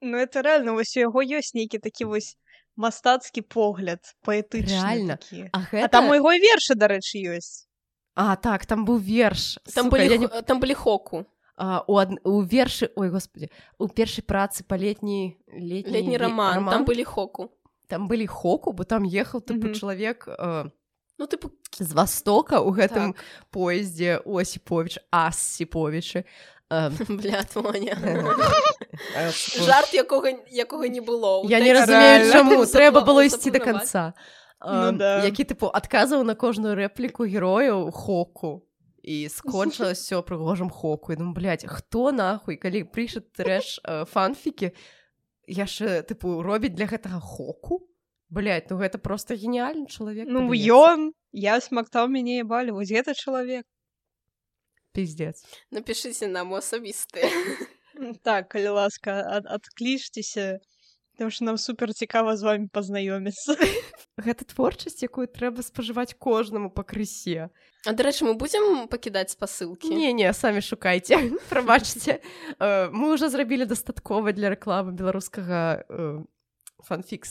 ну 0.00 0.16
это 0.18 0.40
реально 0.42 0.72
вось 0.72 0.96
у 0.96 1.00
яго 1.00 1.22
ёсць 1.22 1.54
нейкі 1.54 1.78
такі 1.78 2.04
вось 2.04 2.36
мастацкі 2.76 3.42
погляд 3.42 4.02
паэтычна 4.26 5.16
а, 5.52 5.60
гэта... 5.70 5.84
а 5.84 5.88
там 5.88 6.10
у 6.10 6.14
яго 6.14 6.34
вершы 6.34 6.74
дарэчы 6.74 7.22
ёсць. 7.22 7.66
А 8.14 8.36
так 8.36 8.66
там 8.66 8.84
быў 8.86 8.98
верш. 8.98 9.58
Там 9.74 9.86
Сука, 9.86 9.96
былі, 9.96 10.18
не... 10.18 10.28
там 10.42 10.60
былі 10.60 10.74
хоку 10.74 11.24
у, 11.56 11.96
ад... 11.98 12.10
у 12.24 12.42
вершы 12.42 12.90
ой 12.96 13.10
господи 13.10 13.50
у 13.78 13.88
першай 13.88 14.24
працы 14.26 14.64
па 14.66 14.76
летні 14.76 15.36
летні, 15.52 15.92
летні 15.92 16.16
роман, 16.16 16.54
роман. 16.54 16.74
Там 16.74 16.84
былі 16.84 17.04
хоку. 17.04 17.50
Там 17.86 18.08
былі 18.08 18.26
хоку 18.26 18.72
бо 18.72 18.84
там 18.84 19.04
ехаў 19.04 19.40
тыпу 19.40 19.66
mm 19.66 19.70
-hmm. 19.70 19.80
чалавек 19.80 20.28
э, 20.28 20.70
ну 21.18 21.26
тыпу 21.26 21.50
з 21.78 21.92
востока 21.92 22.60
у 22.60 22.70
гэтым 22.70 23.12
так. 23.12 23.24
поездзе 23.50 24.20
осіпович 24.24 24.98
асіповічы 25.10 26.24
жарт 29.60 29.94
якога 29.94 30.32
якога 30.50 30.88
не 30.88 31.00
было. 31.00 31.44
Я 31.48 31.60
не 31.60 31.72
разумею 31.72 32.32
чаму 32.32 32.64
трэба 32.64 33.04
было 33.04 33.24
ісці 33.24 33.50
до 33.50 33.60
конца. 33.60 34.14
Ну, 34.66 34.98
які 35.24 35.44
тыпу 35.44 35.70
адказваў 35.72 36.24
на 36.24 36.34
кожную 36.34 36.74
рэпліку 36.74 37.28
герояў 37.28 37.92
хоку 37.92 38.64
і 39.04 39.28
скончылася 39.36 40.00
все 40.00 40.22
прыгожым 40.24 40.70
хоку. 40.72 41.12
І 41.12 41.20
ну 41.20 41.32
блядь, 41.36 41.68
хто 41.68 42.10
нахуй 42.12 42.56
калі 42.56 42.88
прыйша 42.88 43.20
трэш 43.20 43.78
э, 43.84 44.04
фанфікі 44.08 44.72
яшчэ 45.46 46.02
тыпу 46.08 46.40
робіць 46.40 46.72
для 46.72 46.88
гэтага 46.88 47.20
хоку? 47.20 47.84
Блядь, 48.32 48.72
ну 48.72 48.80
гэта 48.80 48.98
просто 48.98 49.36
геніальны 49.36 49.86
чалавек 49.86 50.26
ну 50.26 50.48
ён 50.50 51.12
я 51.30 51.60
смактаў 51.60 52.08
мяне 52.08 52.42
балі 52.42 52.72
вось 52.72 52.90
гэта 52.90 53.14
чалавек 53.14 53.68
пиздец. 54.94 55.44
Напішыце 55.74 56.30
нам 56.30 56.54
асабісты 56.56 57.28
так 58.26 58.48
калі 58.54 58.78
ласка 58.78 59.20
ад 59.36 59.46
адклічцеся 59.50 60.62
Таму 61.18 61.30
што 61.30 61.46
нам 61.46 61.58
супер 61.58 61.94
цікава 61.94 62.34
з 62.36 62.42
вами 62.42 62.66
пазнаёміцца. 62.72 63.54
Гэта 64.26 64.46
творчасць, 64.50 65.02
якую 65.02 65.30
трэба 65.30 65.62
спажываць 65.62 66.14
кожнаму 66.18 66.70
па 66.74 66.82
крысе. 66.82 67.50
А 67.86 67.92
дарэчы, 67.94 68.26
мы 68.26 68.34
будзем 68.34 68.88
пакідаць 68.90 69.34
спасылкі. 69.34 69.94
Не, 69.94 70.12
не, 70.12 70.26
самі 70.34 70.58
шукайце, 70.58 71.18
прабачце. 71.50 72.18
Э, 72.58 72.90
мы 72.90 73.14
ўжо 73.14 73.30
зрабілі 73.30 73.70
дастаткова 73.70 74.34
для 74.34 74.50
рэкламы 74.50 74.90
беларускага 74.94 75.86
э, 75.86 76.24
фанфікс 76.82 77.30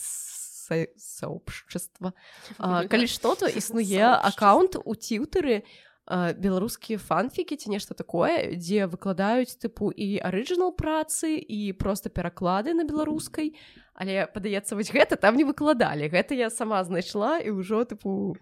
сообщества. 0.98 2.14
Калі 2.58 3.08
што, 3.08 3.36
то 3.36 3.52
існуе 3.52 4.16
аккаунт 4.16 4.80
у 4.80 4.96
тьютары, 4.96 5.68
беларускія 6.12 7.00
фанфікі 7.00 7.56
ці 7.56 7.72
нешта 7.72 7.96
такое 7.96 8.56
дзе 8.60 8.88
выкладаюць 8.92 9.56
тыпу 9.56 9.88
і 9.96 10.20
арыджынал 10.20 10.76
працы 10.76 11.40
і 11.40 11.72
просто 11.80 12.10
пераклады 12.10 12.76
на 12.76 12.84
беларускай 12.84 13.56
але 13.94 14.28
падаецца 14.28 14.76
вось 14.76 14.92
гэта 14.92 15.16
там 15.16 15.38
не 15.38 15.46
выкладалі. 15.46 16.10
Гэта 16.10 16.36
я 16.36 16.50
сама 16.50 16.84
знайшла 16.84 17.40
і 17.40 17.56
ўжо 17.56 17.86
тыпу 17.86 18.36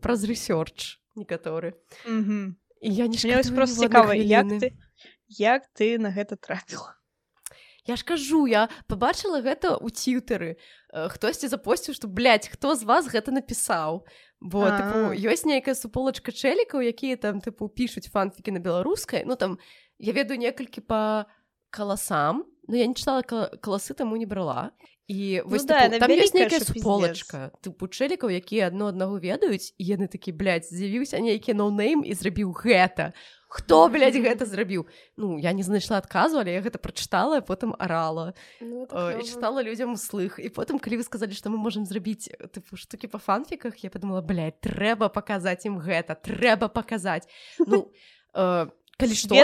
праз 0.00 0.24
рэсёрч 0.24 1.02
некаторы. 1.16 1.74
Mm 2.06 2.22
-hmm. 2.24 2.54
я 2.80 3.06
не 3.06 3.42
просто 3.54 3.82
цікава 3.82 4.14
як 4.14 4.46
ты 4.46 4.72
як 5.28 5.62
ты 5.74 5.98
на 5.98 6.08
гэта 6.10 6.36
трапіла 6.36 6.97
Я 7.88 7.96
ж 7.96 8.04
кажу 8.04 8.44
я 8.44 8.68
побачыла 8.84 9.40
гэта 9.40 9.80
ў 9.80 9.88
тьютары 9.88 10.60
хтосьці 10.92 11.48
запосціў 11.48 11.96
што 11.96 12.04
хто 12.52 12.76
з 12.76 12.84
вас 12.84 13.08
гэта 13.08 13.32
напісаў? 13.32 14.04
Бо 14.44 14.68
ёсць 15.16 15.48
нейкая 15.48 15.72
суполачка 15.72 16.28
чэлікаў 16.28 16.84
якія 16.84 17.16
там 17.16 17.40
тыпу 17.40 17.72
пішуць 17.72 18.12
фанфікі 18.12 18.52
на 18.52 18.60
беларускай. 18.60 19.24
Ну 19.24 19.40
там 19.40 19.58
я 19.96 20.12
ведаю 20.12 20.36
некалькі 20.36 20.84
па 20.84 21.26
каласам 21.72 22.44
но 22.68 22.76
я 22.76 22.86
не 22.86 22.94
чытала 22.94 23.24
каласы 23.24 23.96
таму 23.96 24.20
не 24.20 24.28
брала 24.28 24.70
і 25.08 25.42
вось 25.44 25.62
ну, 25.62 25.68
да, 25.68 25.98
там 25.98 26.12
ёсць 26.12 26.36
нейкая 26.36 26.60
суполачка 26.60 27.48
тыпу 27.64 27.88
чэлікаў 27.88 28.28
якія 28.28 28.68
адно 28.68 28.92
аднаго 28.92 29.16
ведаюць 29.16 29.72
яны 29.80 30.04
такі 30.04 30.36
з'явіўся 30.68 31.16
нейкі 31.24 31.56
ноунейм 31.56 32.04
і 32.04 32.12
зрабіў 32.12 32.52
гэта 32.52 33.16
хто 33.48 33.88
гэта 34.20 34.44
зрабіў 34.44 34.84
ну 35.16 35.40
я 35.40 35.56
не 35.56 35.64
знайшла 35.64 35.96
адказу 35.96 36.36
але 36.36 36.52
я 36.52 36.60
гэта 36.60 36.76
прачытала 36.76 37.40
потым 37.40 37.72
арала 37.80 38.36
ну, 38.60 38.84
і 38.84 39.24
чытала 39.24 39.64
людзям 39.64 39.96
услых 39.96 40.36
і 40.36 40.52
потым 40.52 40.76
калі 40.76 41.00
вы 41.00 41.04
сказалі 41.08 41.32
што 41.32 41.48
мы 41.48 41.56
можемм 41.56 41.88
зрабіць 41.88 42.28
тыпу 42.52 42.76
штукі 42.76 43.08
па 43.08 43.16
фанфіках 43.16 43.80
я 43.80 43.88
подумала 43.88 44.20
блядь, 44.20 44.60
трэба 44.60 45.08
паказаць 45.08 45.64
ім 45.64 45.80
гэта 45.80 46.20
трэба 46.20 46.68
паказаць 46.68 47.24
ну 47.64 47.88
э, 48.36 48.68
калі 48.98 49.14
што 49.14 49.34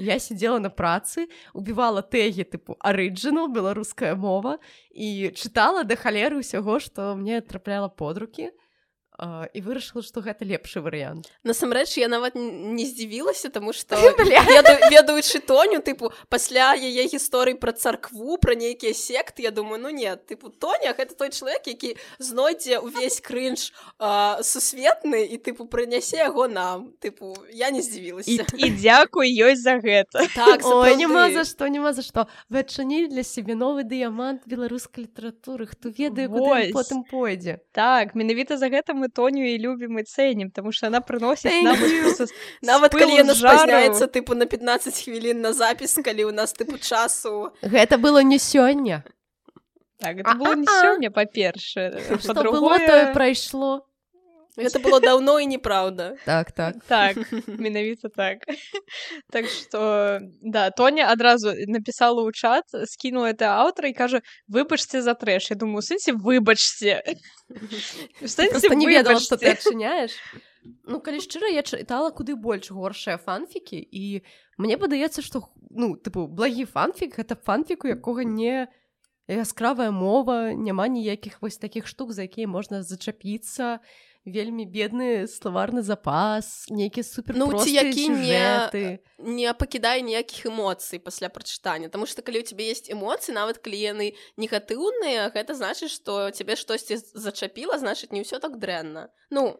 я 0.00 0.18
сидела 0.18 0.58
на 0.58 0.70
працы 0.72 1.28
убівала 1.52 2.00
тэгі 2.00 2.48
тыпу 2.48 2.76
арыджынал 2.80 3.52
беларуская 3.52 4.14
мова 4.16 4.56
і 4.90 5.32
чытала 5.36 5.84
да 5.84 5.96
халеры 6.00 6.40
ўсяго 6.40 6.80
што 6.80 7.12
мне 7.20 7.40
трапляла 7.44 7.92
под 7.92 8.24
рукі 8.24 8.48
і 9.18 9.58
вырашыла 9.60 10.02
што 10.04 10.20
гэта 10.20 10.44
лепшы 10.44 10.80
варыянт 10.80 11.30
насамрэч 11.42 11.96
я 11.98 12.08
нават 12.08 12.36
не 12.36 12.84
здзівілася 12.84 13.50
тому 13.50 13.72
что 13.72 13.96
ведаючы 14.90 15.40
тоню 15.40 15.80
тыпу 15.80 16.12
пасля 16.28 16.74
яе 16.74 17.06
гісторый 17.08 17.54
пра 17.56 17.72
царкву 17.72 18.36
пра 18.38 18.54
нейкія 18.54 18.92
секты 18.92 19.42
я 19.42 19.50
думаю 19.50 19.80
ну 19.80 19.90
нет 19.90 20.26
тыпу 20.26 20.50
тоня 20.50 20.92
гэта 20.92 21.14
той 21.14 21.30
чалавек 21.30 21.66
які 21.66 21.96
знойдзе 22.18 22.80
ўвесь 22.80 23.20
крынж 23.20 23.72
сусветны 24.42 25.24
і 25.26 25.36
тыпу 25.38 25.66
прынясе 25.66 26.22
яго 26.22 26.48
нам. 26.48 26.92
Тыпу 27.00 27.34
я 27.52 27.70
не 27.70 27.82
здзівілася 27.82 28.30
і, 28.30 28.40
і 28.56 28.70
дзякуй 28.80 29.32
ёсць 29.32 29.62
за 29.62 29.78
гэта 29.80 30.26
так 30.34 30.64
няма 30.96 31.30
за 31.32 31.44
што 31.44 31.68
няма 31.68 31.92
за 31.92 32.02
што 32.02 32.26
вы 32.48 32.62
адчынілі 32.64 33.08
для 33.12 33.24
сябе 33.24 33.54
новы 33.54 33.84
дыямант 33.84 34.46
беларускай 34.46 35.06
літаратуры 35.06 35.66
хто 35.66 35.88
ведае 35.90 36.28
потым 36.28 37.04
пойдзе 37.08 37.60
так 37.72 38.14
менавіта 38.14 38.56
за 38.56 38.68
гэта 38.68 38.94
мы 38.94 39.05
мы 39.06 39.12
тоню 39.14 39.46
і 39.46 39.58
любім 39.58 39.98
і 39.98 40.02
цэнім 40.02 40.50
тому 40.50 40.72
что 40.72 40.86
она 40.86 41.00
прыносіць 41.00 41.62
нават 42.62 42.92
калі 42.92 43.14
яна 43.14 43.34
спазняецца 43.34 44.10
тыпу 44.10 44.34
на 44.34 44.46
15 44.46 44.94
хвілін 45.04 45.40
на 45.40 45.52
запіс 45.52 45.98
калі 46.02 46.24
у 46.24 46.32
нас 46.32 46.52
тыпу 46.52 46.78
часу. 46.78 47.52
Гэта 47.62 47.98
было 47.98 48.22
не 48.22 48.38
сёння 48.38 49.04
так, 49.98 50.16
было 50.38 50.54
не 50.54 50.66
сёння 50.66 51.10
па-першае 51.10 51.94
прайшло 53.14 53.86
Гэта 54.56 54.80
было 54.80 55.00
даўно 55.00 55.36
і 55.40 55.46
неправда. 55.46 56.16
Так, 56.24 56.52
так. 56.52 56.80
Так, 56.88 57.16
менавіта 57.46 58.08
так. 58.08 58.44
Так 59.30 59.46
што 59.52 60.20
да, 60.40 60.70
Тоня 60.70 61.12
адразу 61.12 61.52
напісала 61.68 62.24
ў 62.24 62.32
чат, 62.32 62.64
скінула 62.88 63.36
это 63.36 63.52
аўтара 63.52 63.92
і 63.92 63.96
кажа: 63.96 64.24
выбачце 64.48 65.04
за 65.04 65.12
трэш. 65.12 65.52
Я 65.52 65.56
думаю, 65.56 65.80
у 65.80 65.86
сэнсе 65.86 66.16
выбачце. 66.16 67.04
Не 68.76 68.86
ведала, 68.88 69.20
што 69.20 69.36
ты 69.36 69.52
адчыняеш. 69.52 70.16
Ну, 70.82 70.98
калі 70.98 71.20
шчыра, 71.22 71.46
я 71.52 71.62
чытала 71.62 72.10
куды 72.10 72.34
больш 72.34 72.72
горшыя 72.74 73.20
фанфікі 73.22 73.78
і 73.78 74.26
мне 74.58 74.74
падаецца, 74.80 75.22
што 75.22 75.46
ну, 75.70 75.94
тыпу 75.94 76.26
благі 76.26 76.64
фанфік 76.64 77.20
гэта 77.20 77.36
фанфік, 77.36 77.84
у 77.84 77.92
якога 77.92 78.24
не 78.24 78.66
яскравая 79.28 79.90
мова, 79.90 80.54
няма 80.54 80.88
ніякіх 80.88 81.42
вось 81.42 81.58
такіх 81.58 81.86
штук, 81.86 82.12
за 82.12 82.26
якія 82.26 82.48
можна 82.48 82.82
зачапіцца, 82.82 83.78
вельмі 84.26 84.66
бедны 84.66 85.24
словарны 85.30 85.82
запас, 85.86 86.66
нейкі 86.68 87.02
супер 87.06 87.36
Ну, 87.38 87.46
ці 87.62 87.70
які 87.70 88.08
не- 88.08 88.68
сюжэты. 88.70 88.98
Не 89.18 89.54
пакідае 89.54 90.02
ніякіх 90.02 90.46
эмоцый 90.50 90.98
пасля 90.98 91.28
прачытання, 91.30 91.88
Таму 91.88 92.04
што 92.06 92.22
калі 92.22 92.42
ў 92.42 92.46
цябе 92.50 92.66
ёсць 92.74 92.90
эмоцыі, 92.90 93.32
нават 93.32 93.58
калі 93.62 93.78
яны 93.78 94.06
негатыўныя, 94.36 95.30
гэта 95.30 95.54
значыць, 95.54 95.94
што 95.94 96.30
цябе 96.34 96.56
штосьці 96.56 96.98
зачапіла, 97.14 97.78
значыць 97.78 98.10
не 98.12 98.20
ўсё 98.26 98.38
так 98.42 98.58
дрэнна. 98.58 99.08
Ну, 99.30 99.56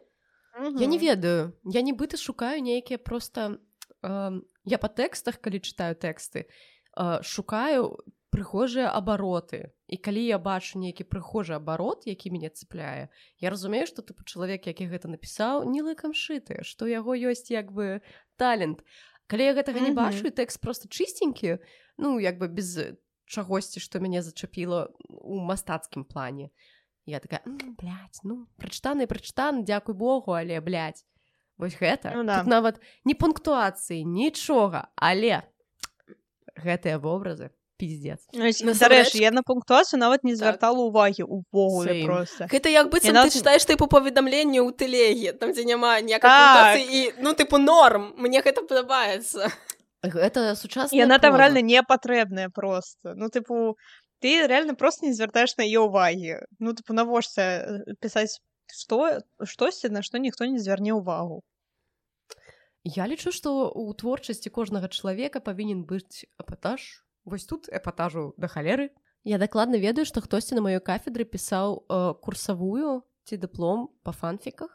Я 0.59 0.87
не 0.87 0.97
ведаю 0.97 1.53
я 1.63 1.81
нібыта 1.81 2.17
шукаю 2.17 2.61
нейкія 2.61 2.97
просто 2.97 3.59
э, 4.03 4.41
я 4.65 4.77
по 4.77 4.87
тэкстах 4.89 5.37
калі 5.39 5.61
чытаю 5.61 5.93
тэксты 5.93 6.49
э, 6.97 7.21
шукаю 7.23 7.97
прыхожыя 8.37 8.93
абароты 8.93 9.73
і 9.89 9.97
калі 9.97 10.21
я 10.29 10.37
бачу 10.37 10.77
нейкі 10.77 11.09
прыхожы 11.09 11.57
абарот 11.57 12.05
які 12.05 12.29
мяне 12.29 12.53
цепляе 12.53 13.09
я 13.41 13.49
разумею 13.49 13.89
што 13.89 14.05
тыпу 14.05 14.21
чалавек 14.29 14.69
які 14.69 14.85
гэта 14.93 15.09
напісаў 15.09 15.65
не 15.65 15.81
лыкам 15.81 16.13
шыты 16.13 16.61
што 16.61 16.85
ў 16.85 17.01
яго 17.01 17.17
ёсць 17.17 17.49
як 17.49 17.73
бы 17.73 18.05
талент 18.37 18.85
калі 19.25 19.49
я 19.49 19.57
гэтага 19.57 19.81
не 19.81 19.91
бачу 19.97 20.29
тэкст 20.29 20.61
просто 20.61 20.85
чыстенькі 20.85 21.57
ну 21.97 22.21
як 22.21 22.37
бы 22.37 22.45
без 22.47 22.77
чагосьці 23.25 23.81
што 23.81 23.99
мяне 23.99 24.21
зачапіла 24.21 24.93
у 25.09 25.41
мастацкім 25.41 26.05
плане 26.05 26.53
я 27.09 27.19
такая 27.19 27.41
«М, 27.45 27.75
блядь, 27.79 28.21
ну 28.23 28.45
прачытаны 28.61 29.07
прачытаны 29.07 29.65
дзякуй 29.65 29.95
Богу 29.95 30.37
але 30.37 30.61
блядь. 30.61 31.05
вось 31.57 31.73
гэта 31.73 32.13
Ну 32.13 32.23
да. 32.23 32.39
Тут 32.39 32.47
нават 32.47 32.81
не 33.03 33.15
пунктуацыі 33.15 34.05
нічога 34.05 34.93
але 34.95 35.41
гэтыя 36.53 37.01
вобразы 37.01 37.49
пиздец 37.77 38.19
Дарэчы, 38.33 39.17
я 39.21 39.31
на 39.31 39.43
пунктуацыю 39.43 39.99
нават 39.99 40.23
не 40.23 40.33
Так. 40.33 40.39
звяртала 40.39 40.81
ўвагі 40.89 41.23
ўвогуле 41.23 41.93
Same. 42.01 42.05
просто. 42.05 42.47
гэта 42.49 42.69
як 42.69 42.89
быццам 42.89 43.13
Яна- 43.15 43.25
ты 43.25 43.33
чытаеш 43.37 43.63
тыпу 43.69 43.87
паведамленне 43.87 44.59
ў 44.61 44.73
тэлегі, 44.73 45.37
там 45.39 45.53
дзе 45.53 45.63
няма 45.65 46.01
ніякай 46.01 46.29
Так. 46.29 46.81
і 46.81 47.13
ну 47.21 47.33
тыпу 47.33 47.57
норм, 47.57 48.13
мне 48.17 48.41
гэта 48.41 48.65
падабаецца. 48.67 49.51
гэта 50.03 50.55
сучасная 50.55 50.97
Яна 51.05 51.19
там 51.19 51.33
проза. 51.33 51.43
реально 51.43 51.61
непатрэбная 51.61 52.49
просто. 52.49 53.13
Ну, 53.15 53.29
тыпу, 53.29 53.75
ты 54.21 54.47
реально 54.47 54.75
просто 54.75 55.05
не 55.05 55.13
звяртаеш 55.13 55.57
на 55.57 55.63
яе 55.63 55.79
ўвагі. 55.85 56.41
Ну, 56.59 56.73
тыпу, 56.73 56.93
навошта 56.93 57.41
э, 57.87 57.93
пісаць 58.01 58.39
што 58.71 59.21
штосьці, 59.43 59.89
на 59.89 60.01
што 60.01 60.17
ніхто 60.17 60.45
не 60.45 60.59
звярне 60.59 60.93
ўвагу. 60.93 61.41
Я 62.83 63.07
лічу 63.07 63.31
што 63.31 63.67
у 63.71 63.91
творчасці 63.93 64.49
кожнага 64.49 64.87
чалавека 64.87 65.39
павінен 65.43 65.83
быць 65.83 66.23
эпатаж 66.39 67.03
вось 67.27 67.45
тут 67.45 67.67
эпатажу 67.67 68.33
да 68.37 68.47
халеры. 68.47 68.89
Я 69.27 69.37
дакладна 69.37 69.75
ведаю 69.75 70.07
што 70.07 70.23
хтосьці 70.23 70.55
на 70.55 70.63
маёй 70.63 70.79
кафедры 70.79 71.27
пісаў 71.27 71.83
э, 71.83 72.15
курсавую 72.23 73.03
ці 73.27 73.35
дыплом 73.35 73.91
па 74.07 74.15
фанфіках. 74.15 74.71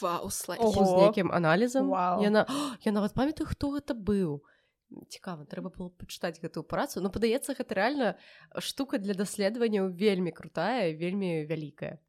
Вау, 0.00 0.32
з 0.32 0.48
нейкім 0.48 1.32
аналізам. 1.32 1.92
Вау. 1.92 2.24
яна 2.24 2.48
О, 2.48 2.76
я 2.84 2.92
нават 2.92 3.12
памятаю 3.12 3.48
хто 3.48 3.76
гэта 3.76 3.92
быў 3.92 4.40
цікава 5.08 5.44
трэба 5.44 5.68
было 5.68 5.92
пачытаць 5.92 6.40
гэтую 6.40 6.64
працу. 6.64 7.04
Ну 7.04 7.12
падаецца 7.12 7.52
гэта 7.52 7.76
рэальна 7.76 8.16
штука 8.56 8.96
для 8.96 9.12
даследаванняў 9.12 9.92
вельмі 9.92 10.32
крутая 10.32 10.96
вельмі 10.96 11.44
вялікая. 11.44 12.00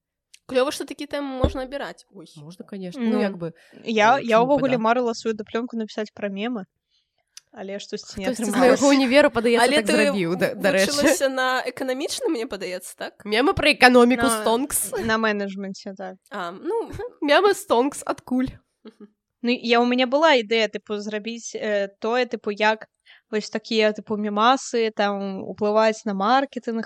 Клёва, 0.49 0.71
што 0.73 0.87
такі 0.89 1.05
тэм 1.05 1.23
можна 1.23 1.67
абіраць. 1.67 2.07
Ой. 2.09 2.25
можна 2.37 2.65
конечно. 2.65 3.03
Ну 3.03 3.19
Ну, 3.19 3.21
як 3.21 3.37
бы 3.37 3.53
Я, 3.85 4.17
Ну, 4.17 4.23
я 4.23 4.41
ўвогуле 4.41 4.77
марыла 4.77 5.13
сваю 5.13 5.35
дыплёмку 5.35 5.77
напісаць 5.77 6.09
пра 6.15 6.29
мемы, 6.29 6.65
але 7.51 7.79
штосьці 7.79 8.21
не 8.21 8.51
майго 8.51 8.87
універу 8.89 9.29
падаецца 9.33 9.65
Але 9.65 9.81
так 9.81 9.95
зрабіў 9.95 10.35
да- 10.37 10.53
дарэчы 10.53 10.91
вучылася 10.93 11.29
на 11.29 11.63
эканамічным, 11.65 12.29
мне 12.35 12.45
падаецца, 12.45 12.93
так? 12.95 13.25
мемы 13.25 13.53
пра 13.53 13.73
эканоміку 13.73 14.27
На- 14.29 14.41
стонкс 14.41 14.91
На 15.01 15.17
менеджменце, 15.17 15.93
так. 15.97 16.15
А, 16.31 16.51
ну, 16.51 16.91
мемы 17.21 17.53
стонкс 17.53 18.03
адкуль 18.05 18.49
Ну, 19.41 19.51
я 19.51 19.79
у 19.79 19.85
мяне 19.87 20.03
была 20.05 20.35
ідэя 20.35 20.67
тыпу 20.67 20.99
зрабіць 20.99 21.55
э, 21.55 21.87
тое 22.03 22.25
тыпу 22.27 22.51
як 22.51 22.87
вось 23.31 23.49
такія 23.49 23.93
тыпу 23.95 24.17
мемасы 24.19 24.91
там 24.91 25.39
уплываць 25.47 26.03
на 26.03 26.13
маркетинг 26.13 26.83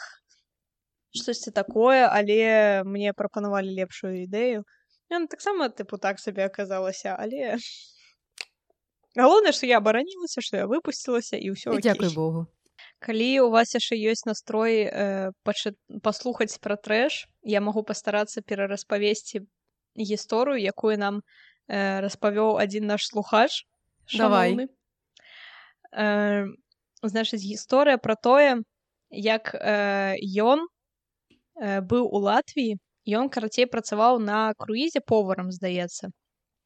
штосьці 1.17 1.49
такое. 1.51 2.05
Але 2.05 2.83
мне 2.85 3.13
прапанавалі 3.13 3.73
лепшую 3.73 4.21
ідэю 4.29 4.63
ён 5.09 5.25
таксама 5.27 5.69
тыпу 5.73 5.97
так 5.97 6.19
сабе 6.19 6.45
аказалася 6.45 7.17
але 7.17 7.57
галоўнае 9.17 9.53
што 9.53 9.69
я 9.69 9.79
абаранілася 9.81 10.41
што 10.41 10.63
я 10.63 10.65
выпусцілася 10.67 11.37
і 11.37 11.53
ўсё 11.53 11.77
дзякуй 11.79 12.13
Богу. 12.15 12.45
Калі 13.03 13.29
у 13.43 13.49
вас 13.51 13.75
яшчэ 13.75 13.99
ёсць 13.99 14.25
настрой 14.25 14.87
э, 14.87 15.31
пачы... 15.43 15.75
паслухаць 16.01 16.55
пра 16.63 16.79
трэш? 16.79 17.27
Я 17.43 17.59
магу 17.59 17.83
пастарацца 17.83 18.41
перараспавесці 18.41 19.43
гісторыю 19.99 20.57
якую 20.57 20.97
нам 20.97 21.21
э, 21.67 21.99
распавёў 21.99 22.57
адзін 22.63 22.87
наш 22.87 23.07
слухач 23.11 23.67
Давай. 24.15 24.67
э, 25.91 26.47
значыць 27.03 27.43
гісторыя 27.43 27.97
пра 27.97 28.15
тое 28.15 28.63
як 29.11 29.53
э, 29.53 30.15
ён 30.39 30.65
э, 31.59 31.81
быў 31.81 32.07
у 32.07 32.19
Латвіі 32.23 32.79
ён 33.19 33.29
карацей 33.29 33.67
працаваў 33.67 34.19
на 34.19 34.53
круізе 34.57 35.03
поварам 35.05 35.51
здаецца 35.51 36.09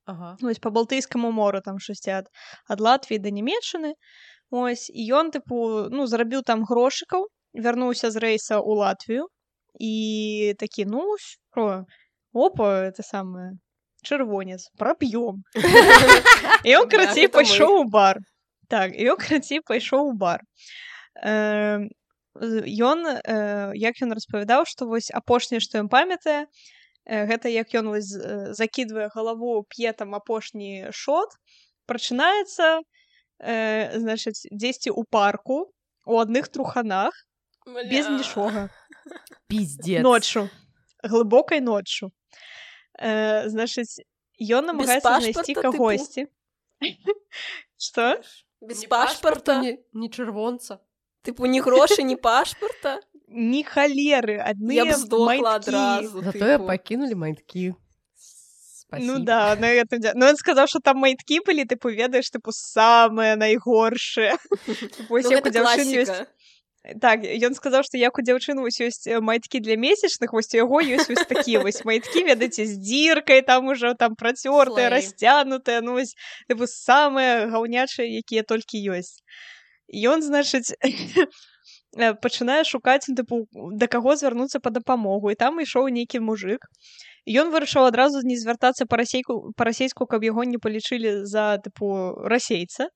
ага. 0.08 0.36
вось 0.42 0.60
по 0.60 0.72
балтыйскаму 0.72 1.32
мору 1.32 1.62
там 1.62 1.80
штосьці 1.80 2.12
ад 2.24 2.32
ад 2.72 2.80
Латвіі 2.82 3.20
да 3.20 3.30
нямецчыны 3.30 3.94
ось 4.50 4.88
і 4.90 5.04
ён 5.20 5.32
тыпу 5.36 5.90
ну 5.92 6.08
зарабіў 6.08 6.44
там 6.48 6.64
грошыкаў 6.64 7.28
вярнуўся 7.54 8.12
з 8.12 8.24
рэйса 8.24 8.56
ў 8.64 8.72
Латвію 8.82 9.28
і 9.80 10.56
такі 10.60 10.88
ну 10.88 11.04
про 11.52 11.86
опа 12.34 12.88
это 12.88 13.04
самае 13.04 13.60
чырвонец 14.02 14.72
праб'ём 14.80 15.44
і 16.64 16.70
ён 16.80 16.88
карацей 16.88 17.28
гэта 17.28 17.36
мы. 17.36 17.44
пайшоў 17.44 17.72
у 17.84 17.86
бар 17.92 18.24
так 18.72 18.96
і 18.96 19.12
ён 19.14 19.18
карацей 19.20 19.60
пайшоў 19.60 20.14
у 20.14 20.18
бар 20.18 20.42
ён 22.38 23.00
э, 23.04 23.72
як 23.76 23.96
ён 24.02 24.14
распавядаў 24.14 24.66
што 24.70 24.88
вось 24.88 25.12
апошняе 25.12 25.60
што 25.60 25.82
ён 25.82 25.90
памятае 25.90 26.46
э, 26.46 26.77
гэта 27.08 27.48
як 27.48 27.72
ён 27.72 27.88
вось 27.96 28.12
з- 28.12 28.54
закідвае 28.54 29.08
галаву 29.16 29.64
п'е 29.72 29.94
там 29.94 30.16
апошні 30.16 30.92
шот 30.92 31.32
прачынаецца 31.88 32.82
э, 33.40 33.96
значыць 33.98 34.44
дзесьці 34.52 34.92
ў 34.92 35.04
парку 35.10 35.72
у 36.06 36.20
адных 36.20 36.48
труханах 36.52 37.14
без 37.66 38.08
Бля. 38.08 38.18
нічога. 38.18 38.70
Пиздец. 39.48 40.04
Ноччу. 40.04 40.50
Глыбокай 41.04 41.60
ноччу. 41.62 42.12
Э, 43.00 43.48
значыць 43.48 44.04
ён 44.40 44.66
намагаецца 44.72 45.20
знайсці 45.20 45.54
кагосьці. 45.54 46.28
Что 47.78 48.22
Без 48.62 48.86
пашпарта, 48.86 49.62
ні, 49.62 49.78
ні 49.94 50.10
чырвонца 50.10 50.80
тыпу, 51.24 51.46
ні 51.48 51.60
грошай, 51.62 52.04
ні 52.06 52.16
пашпарта. 52.16 53.00
Ні 53.28 53.64
халеры 53.64 54.38
адны 54.40 54.76
майткі. 55.28 56.08
затое 56.24 56.58
тыпу. 56.58 56.68
пакінулі 56.68 57.16
майткі 57.16 57.76
Ну 58.90 59.20
да, 59.20 59.56
на 59.60 59.68
этом 59.68 60.00
дя- 60.00 60.14
Ну, 60.16 60.26
он 60.28 60.38
сказал, 60.38 60.66
что 60.68 60.80
там 60.80 60.98
майтки 60.98 61.42
были, 61.46 61.66
ты 61.66 61.76
поведаешь, 61.76 62.30
типу, 62.32 62.52
самое 62.54 63.36
наигоршее. 63.36 64.38
Вось 65.10 65.26
Ну, 65.26 65.32
як 65.32 65.46
у 65.46 65.50
гэта 65.50 65.52
дзяўчын 65.60 65.88
ёсць... 65.92 66.08
класіка. 66.08 66.28
Так, 67.02 67.20
ён 67.26 67.52
сказаў, 67.54 67.84
што 67.84 67.98
як 68.00 68.16
у 68.18 68.22
дзяўчыны 68.24 68.62
вось 68.64 68.80
ёсць 68.80 69.08
э, 69.12 69.20
майткі 69.20 69.60
для 69.60 69.76
месячных, 69.76 70.32
вось 70.32 70.48
у 70.54 70.58
яго 70.58 70.80
ёсць 70.80 71.10
вось 71.12 71.28
такія 71.28 71.60
вось 71.60 71.84
майткі, 71.84 72.24
ведаеце, 72.24 72.64
з 72.66 72.80
дзіркай, 72.80 73.42
там 73.42 73.68
ужо 73.68 73.92
там 73.94 74.16
працёртыя, 74.16 74.88
Слэй. 74.88 74.96
расцянутыя, 74.96 75.82
ну 75.84 76.00
вось, 76.00 76.16
типу, 76.48 76.64
самыя 76.64 77.52
гаўнячыя, 77.52 78.08
якія 78.08 78.44
толькі 78.48 78.80
ёсць. 78.96 79.20
І 79.92 80.08
ён, 80.08 80.24
значыць, 80.24 80.72
пачынае 81.96 82.64
шукаць, 82.64 83.06
типу, 83.06 83.48
да 83.54 83.88
каго 83.88 84.16
звярнуцца 84.16 84.60
па 84.60 84.70
дапамогу. 84.70 85.32
І 85.32 85.36
там 85.36 85.62
ішоў 85.62 85.88
нейкі 85.88 86.20
мужик. 86.20 86.68
Ён 87.28 87.52
вырашыў 87.52 87.88
адразу 87.88 88.22
не 88.24 88.38
звяртацца 88.40 88.86
па-расейку, 88.88 89.54
па-расейску, 89.58 90.06
каб 90.06 90.24
яго 90.24 90.44
не 90.44 90.58
палічылі 90.58 91.26
за, 91.26 91.58
типу, 91.64 92.16
расейца. 92.24 92.88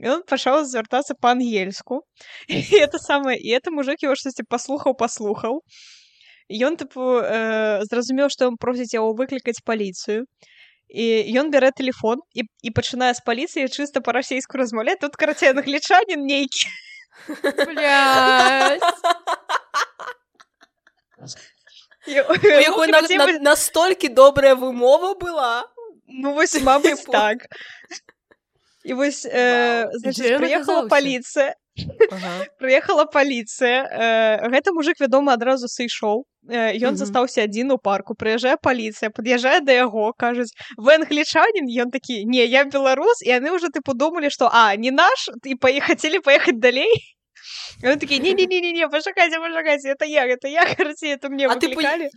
Ён 0.00 0.24
пачаў 0.28 0.64
звяртацца 0.64 1.14
па-ангельску. 1.20 2.02
Это 2.48 2.98
самае, 2.98 3.36
і 3.36 3.50
это 3.50 3.70
мужик 3.70 4.02
его 4.02 4.14
штосьці 4.14 4.44
паслухаў, 4.48 4.94
паслухаў. 4.94 5.60
ён 6.48 6.76
тыпу 6.76 7.24
э, 7.24 7.80
зразумеў 7.88 8.28
што 8.28 8.52
ён 8.52 8.56
просіць 8.60 8.92
яго 8.92 9.14
выклікаць 9.16 9.64
паліцыю 9.64 10.26
і 10.88 11.04
ён 11.40 11.50
бярэ 11.50 11.72
телефон 11.72 12.20
і, 12.36 12.44
і 12.62 12.70
пачынае 12.70 13.14
з 13.16 13.24
паліцыі 13.24 13.68
чыста 13.68 14.04
па-расейску 14.04 14.60
размаўляць 14.60 15.00
тут 15.00 15.16
карацей 15.16 15.54
англічанін 15.54 16.26
нейкі 16.28 16.68
настолькі 23.40 24.08
добрая 24.08 24.54
вымова 24.54 25.14
была 25.14 25.64
ну 26.06 26.34
вось 26.34 26.60
мабыць 26.62 27.04
так. 27.10 27.48
І 28.84 28.92
вось 28.92 29.24
э, 29.24 29.88
прыехала 30.38 30.88
паліцыя 30.88 31.54
прыехала 32.60 33.04
паліцыя 33.10 33.78
э, 33.82 34.48
гэта 34.52 34.76
мужик 34.76 35.00
вядома 35.00 35.34
адразу 35.34 35.68
сышоў 35.68 36.24
ён 36.50 36.96
застаўся 37.00 37.44
адзін 37.48 37.72
у 37.72 37.78
парку 37.78 38.14
прыязджае 38.14 38.56
паліцыя 38.60 39.10
пад'язджае 39.14 39.60
да 39.64 39.72
яго 39.72 40.12
кажуць 40.18 40.52
вы 40.76 41.00
англічанін 41.00 41.70
ён 41.84 41.90
такі 41.90 42.24
не 42.28 42.44
я 42.44 42.64
беларус 42.68 43.24
і 43.24 43.32
яны 43.32 43.56
ўжо 43.56 43.72
тыпу 43.72 43.96
думалі 43.96 44.30
што 44.30 44.50
а 44.52 44.76
не 44.76 44.90
наш? 44.90 45.30
І 45.44 45.56
паехацелі 45.56 46.20
паехаць 46.20 46.60
далей 46.60 46.92
Он 47.82 47.98
такие, 47.98 48.20
не-не-не-не, 48.20 48.88
пошагайте, 48.88 49.38
пошагайте, 49.38 49.88
это 49.90 50.04
я, 50.04 50.26
это 50.26 50.48
я, 50.48 50.64
короче, 50.76 51.08
это 51.08 51.28
мне 51.28 51.46
а 51.46 51.54
выкликали. 51.54 52.10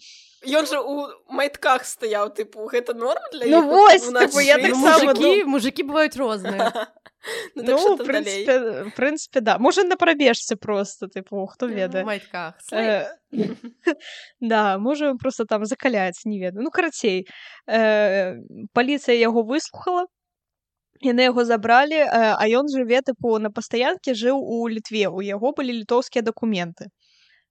Ён 0.45 0.67
жа 0.69 0.79
у 0.85 1.07
майтках 1.33 1.85
стаяў 1.85 2.29
тыпу 2.29 2.69
гэта 2.69 2.93
норм 2.93 3.23
для 3.33 3.47
ну, 3.49 3.69
вось, 3.71 4.05
тыпу, 4.05 4.39
я 4.39 4.57
так 4.61 4.75
мужики, 4.75 5.43
ну... 5.43 5.49
мужики 5.49 5.81
бываюць 5.83 6.15
розныя 6.15 6.69
ну, 7.55 7.63
так 7.65 7.79
ну 7.81 7.95
в 7.95 8.05
прынцыпе, 8.05 8.91
прынцыпе 8.95 9.41
да. 9.41 9.57
Можа 9.57 9.83
на 9.83 9.97
прабежцы 9.97 10.55
просто 10.55 11.07
тыпу 11.07 11.45
хто 11.47 11.65
ведае 11.65 12.05
майтках 12.05 12.53
э, 12.71 13.09
да 14.39 14.77
можа 14.77 15.15
просто 15.15 15.45
там 15.45 15.65
закаляць 15.65 16.25
не 16.25 16.39
ведаю 16.39 16.63
ну 16.63 16.69
карацей 16.69 17.27
э, 17.65 18.37
паліцыя 18.73 19.17
яго 19.17 19.41
выслухала 19.41 20.05
яны 21.01 21.25
яго 21.25 21.45
забралі 21.45 22.05
а 22.13 22.45
ён 22.45 22.69
жыве 22.69 23.01
тыпу 23.01 23.37
на 23.41 23.49
пастаянке 23.49 24.13
жыў 24.13 24.37
у 24.37 24.67
літве 24.69 25.09
у 25.09 25.21
яго 25.21 25.51
былі 25.57 25.81
літоўскія 25.81 26.21
дакументы 26.21 26.93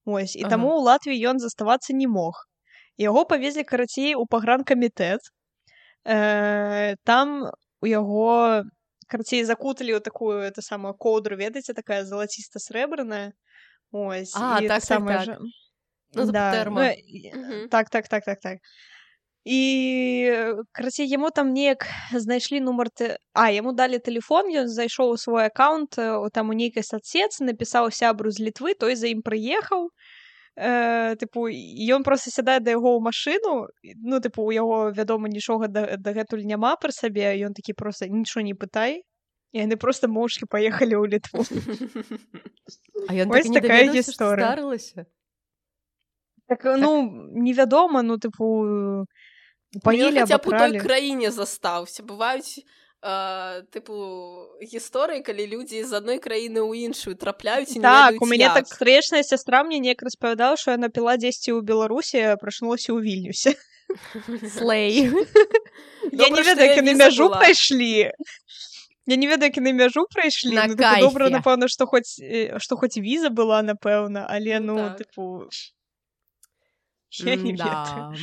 ось 0.05 0.35
і 0.35 0.47
ага. 0.47 0.55
таму 0.55 0.75
у 0.79 0.83
латвіі 0.87 1.35
ён 1.35 1.39
заставацца 1.39 1.91
не 1.91 2.07
мог 2.07 2.47
яго 2.97 3.25
павезлі 3.25 3.63
карацей 3.63 4.15
у 4.15 4.25
пагранкамітэт 4.25 5.21
э, 6.05 6.95
там 7.03 7.51
у 7.81 7.85
яго 7.85 8.65
карацей 9.07 9.43
закуталі 9.43 9.97
ў 9.97 10.01
такую 10.01 10.41
это 10.41 10.61
самую 10.61 10.93
коўдру 10.93 11.37
ведаеце 11.37 11.73
такая 11.73 12.03
залаціста 12.03 12.59
срэбраная 12.59 13.33
ось 13.91 14.33
а, 14.35 14.59
так, 14.59 14.67
так, 14.67 14.83
самое 14.83 15.17
так, 15.17 15.25
так. 15.27 15.39
Ну, 16.13 16.31
да, 16.31 16.65
ну, 16.65 17.67
так 17.69 17.89
так 17.89 18.07
так 18.07 18.23
так 18.25 18.39
так. 18.39 18.59
І 19.47 20.55
карацей 20.71 21.07
яму 21.07 21.29
там 21.31 21.53
неяк 21.53 21.87
знайшлі 22.11 22.59
нумар 22.59 22.89
ты 22.91 23.15
а 23.31 23.47
яму 23.51 23.71
далі 23.71 23.99
телефон 24.03 24.51
ён 24.51 24.67
зайшоў 24.67 25.15
у 25.15 25.17
свой 25.17 25.47
аккаунт 25.47 25.95
там 26.35 26.49
у 26.51 26.53
нейкай 26.53 26.83
садсец 26.83 27.39
напісаў 27.39 27.87
сябру 27.91 28.31
з 28.31 28.43
літвы 28.43 28.75
той 28.75 28.99
за 28.99 29.07
ім 29.07 29.23
прыехаў 29.23 29.87
э, 30.57 31.15
тыпу 31.15 31.47
ён 31.93 32.03
просто 32.03 32.31
сядае 32.33 32.59
да 32.59 32.73
яго 32.73 32.97
ў 32.97 33.01
машыну 33.01 33.69
ну 34.01 34.17
тыпу 34.19 34.41
у 34.41 34.51
яго 34.51 34.89
вядома 34.89 35.29
нічога 35.29 35.69
дагэтуль 35.69 36.41
да 36.41 36.49
няма 36.57 36.73
пры 36.81 36.91
сабе 36.91 37.29
ён 37.45 37.53
такі 37.53 37.77
просто 37.77 38.09
нічого 38.09 38.41
не 38.41 38.57
пытай 38.57 39.05
і 39.53 39.61
яны 39.61 39.77
просто 39.77 40.09
моўчкі 40.09 40.49
паехалі 40.49 40.97
ў 40.97 41.05
літву 41.13 41.45
а 43.05 43.13
ён 43.13 43.29
так 43.29 43.45
такая 43.53 43.85
гісторыя 43.93 45.05
так 46.49 46.65
ну 46.81 47.05
невядома 47.37 48.01
ну 48.01 48.17
тыпу 48.17 49.05
паелі 49.85 50.25
аб 50.25 50.41
той 50.41 50.81
краіне 50.81 51.29
застаўся 51.29 52.01
бываюць 52.01 52.65
тыпу 53.01 53.93
гісторыі 54.61 55.21
калі 55.21 55.45
людзі 55.53 55.83
з 55.85 55.93
адной 55.93 56.17
краіны 56.17 56.65
ў 56.65 56.89
іншую 56.89 57.13
трапляюць 57.13 57.77
так 57.77 58.17
у 58.17 58.25
мяне 58.25 58.49
так 58.49 58.65
стрэчная 58.65 59.21
сястра 59.21 59.61
мне 59.63 59.77
неяк 59.77 60.01
распавядаў 60.01 60.57
што 60.57 60.73
яна 60.73 60.89
піла 60.89 61.13
дзесьці 61.21 61.53
ў 61.53 61.61
беларусі 61.61 62.41
прачнулася 62.41 62.97
ў 62.97 63.05
вільнюсе 63.05 63.53
слей. 64.49 65.13
Я 66.11 66.29
не 66.29 66.41
ведаю 66.41 66.73
яны 66.73 66.97
мяжу 66.97 67.29
прайшлі 67.29 68.09
я 69.07 69.15
не 69.15 69.27
ведаю 69.29 69.53
яны 69.53 69.71
мяжу 69.77 70.09
прайшлі 70.09 70.57
ну, 70.57 70.75
добра 70.75 71.29
напэўна 71.29 71.69
што 71.69 71.85
хоць 71.85 72.17
што 72.17 72.81
хоць 72.81 72.97
віза 72.97 73.29
была 73.29 73.61
напэўна 73.61 74.25
але 74.25 74.57
ну, 74.59 74.75
ну 74.75 74.89
тыпу 74.97 75.47
я 77.09 77.35
не 77.35 77.53
ведаю. 77.53 78.15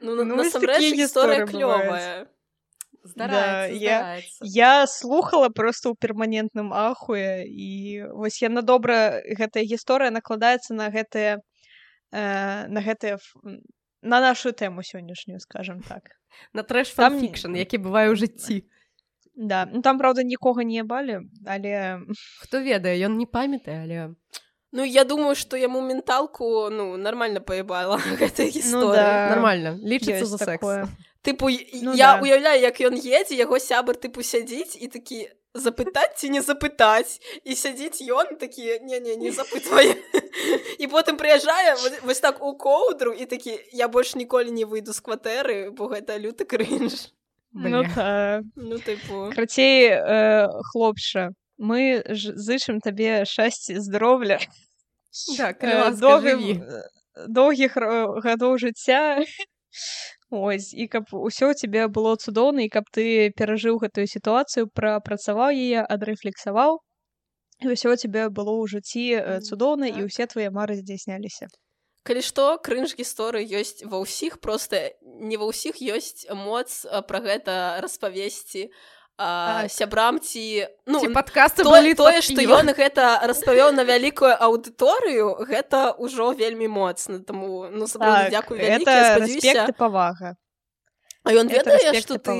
Ну, 0.00 0.24
ну 0.24 0.36
насамрэч 0.36 0.94
гісторыя 0.94 1.46
клёвая. 1.46 2.28
Да, 3.16 3.66
я, 3.66 4.20
я 4.40 4.86
слухала 4.86 5.48
просто 5.48 5.92
ў 5.92 5.96
перманентным 6.00 6.72
ахуе 6.72 7.44
і 7.44 8.08
вось 8.16 8.40
яна 8.40 8.64
добра 8.64 9.20
гэтая 9.28 9.64
гісторыя 9.68 10.08
накладаецца 10.08 10.72
на 10.72 10.88
гэтыя 10.88 11.44
э, 12.12 12.66
на 12.68 12.80
гэтыя 12.80 13.20
на 14.00 14.20
нашу 14.24 14.56
тэму 14.56 14.80
сённяшнюю 14.80 15.40
скажем 15.40 15.84
так. 15.84 16.16
На 16.56 16.64
трэш 16.64 16.96
фанфікшн 16.96 17.60
які 17.60 17.84
бывае 17.84 18.08
ў 18.08 18.16
жыцці. 18.16 18.64
Да 19.36 19.68
ну 19.68 19.82
там 19.82 20.00
правда 20.00 20.24
нікога 20.24 20.64
не 20.64 20.80
балі 20.80 21.28
але 21.44 22.00
хто 22.40 22.64
ведае 22.64 22.96
ён 23.04 23.20
не 23.20 23.26
памятае 23.26 23.84
але 23.84 24.16
Ну 24.74 24.82
я 24.82 25.04
думаю 25.04 25.36
что 25.36 25.56
яму 25.56 25.80
менталку 25.80 26.70
ну 26.70 26.96
нормально 26.96 27.40
поебала 27.40 28.00
гэта 28.18 28.48
ну, 28.72 28.92
да. 28.96 29.28
нормально 29.30 29.76
лічыцца 29.76 30.24
за 30.24 30.38
секс 30.38 30.88
тыпу 31.24 31.48
ну, 31.82 31.94
я 31.96 32.14
да. 32.14 32.20
уяўляю 32.20 32.60
як 32.60 32.80
ён 32.84 32.94
едзе 33.00 33.34
яго 33.40 33.58
сябар 33.58 33.96
тыпу 33.96 34.22
сядзіць 34.22 34.76
і 34.76 34.88
такі 34.92 35.24
запытаць 35.54 36.18
ці 36.20 36.28
не 36.34 36.42
запытаць 36.44 37.22
і 37.44 37.56
сядзіць 37.56 38.04
ён 38.10 38.36
такі 38.40 38.78
не 38.84 39.00
не 39.00 39.16
не 39.16 39.30
запытвае 39.32 39.94
і 40.82 40.86
потым 40.92 41.16
прыязджае 41.16 41.76
вось 42.02 42.20
так 42.20 42.42
у 42.42 42.52
коўдру 42.58 43.14
і 43.14 43.26
такі 43.30 43.56
я 43.72 43.88
больш 43.88 44.14
ніколі 44.20 44.50
не 44.50 44.66
выйду 44.68 44.92
з 44.92 45.00
кватэры 45.00 45.70
бо 45.70 45.88
гэта 45.94 46.18
люты 46.18 46.44
крынж 46.44 47.14
ну, 47.54 47.84
та... 47.94 48.42
ну 48.56 48.76
тыпу 48.76 49.30
крацей 49.32 49.94
э, 49.94 50.48
хлопча 50.74 51.30
мы 51.56 52.02
зычым 52.10 52.82
табе 52.84 53.24
шчасці 53.24 53.78
здароўля 53.78 54.40
так, 55.38 55.62
доўгіх 55.94 56.58
доўгіх 57.30 57.78
гадоў 58.26 58.58
жыцця 58.58 59.22
ось 60.34 60.74
і 60.74 60.86
каб 60.88 61.10
усё 61.12 61.54
тебе 61.54 61.86
было 61.88 62.16
цудоўна 62.16 62.66
і 62.66 62.72
каб 62.72 62.84
ты 62.90 63.30
перажыў 63.38 63.78
гэтую 63.84 64.06
сітуацыю 64.06 64.68
прапрацаваў 64.74 65.54
яе 65.54 65.84
адрэфлексаваў 65.84 66.80
ўсё 67.62 67.96
тебе 67.96 68.28
было 68.28 68.52
ў 68.58 68.64
жыцці 68.66 69.04
цудоўна 69.46 69.88
так. 69.88 69.98
і 69.98 70.08
ўсе 70.10 70.26
твае 70.26 70.50
мары 70.50 70.76
здзяйсняліся 70.80 71.48
калі 72.04 72.20
што 72.20 72.58
крынж 72.60 72.92
гісторыі 72.98 73.48
ёсць 73.60 73.80
ва 73.88 74.02
ўсіх 74.04 74.40
просто 74.44 74.92
не 75.02 75.40
ва 75.40 75.48
ўсіх 75.48 75.80
ёсць 75.80 76.28
моц 76.28 76.84
пра 77.08 77.20
гэта 77.24 77.80
распавесці 77.80 78.68
так. 79.16 79.70
сябрам 79.70 80.18
ці 80.20 80.66
ну 80.86 81.00
падкасты 81.14 81.62
то, 81.62 81.70
тое 81.70 82.20
што 82.22 82.40
ён 82.42 82.72
гэта 82.74 83.22
распавёў 83.30 83.70
на 83.72 83.84
вялікую 83.84 84.34
аўдыторыю 84.34 85.44
гэта 85.46 85.94
ўжо 85.98 86.32
вельмі 86.32 86.68
моцна 86.68 87.20
таму 87.20 87.70
ну 87.70 87.86
так, 87.86 88.30
дзякую 88.30 88.58
павага 89.78 90.36
А 91.24 91.32
ён 91.32 91.48
ведае 91.48 92.00
што 92.04 92.18
ты 92.20 92.36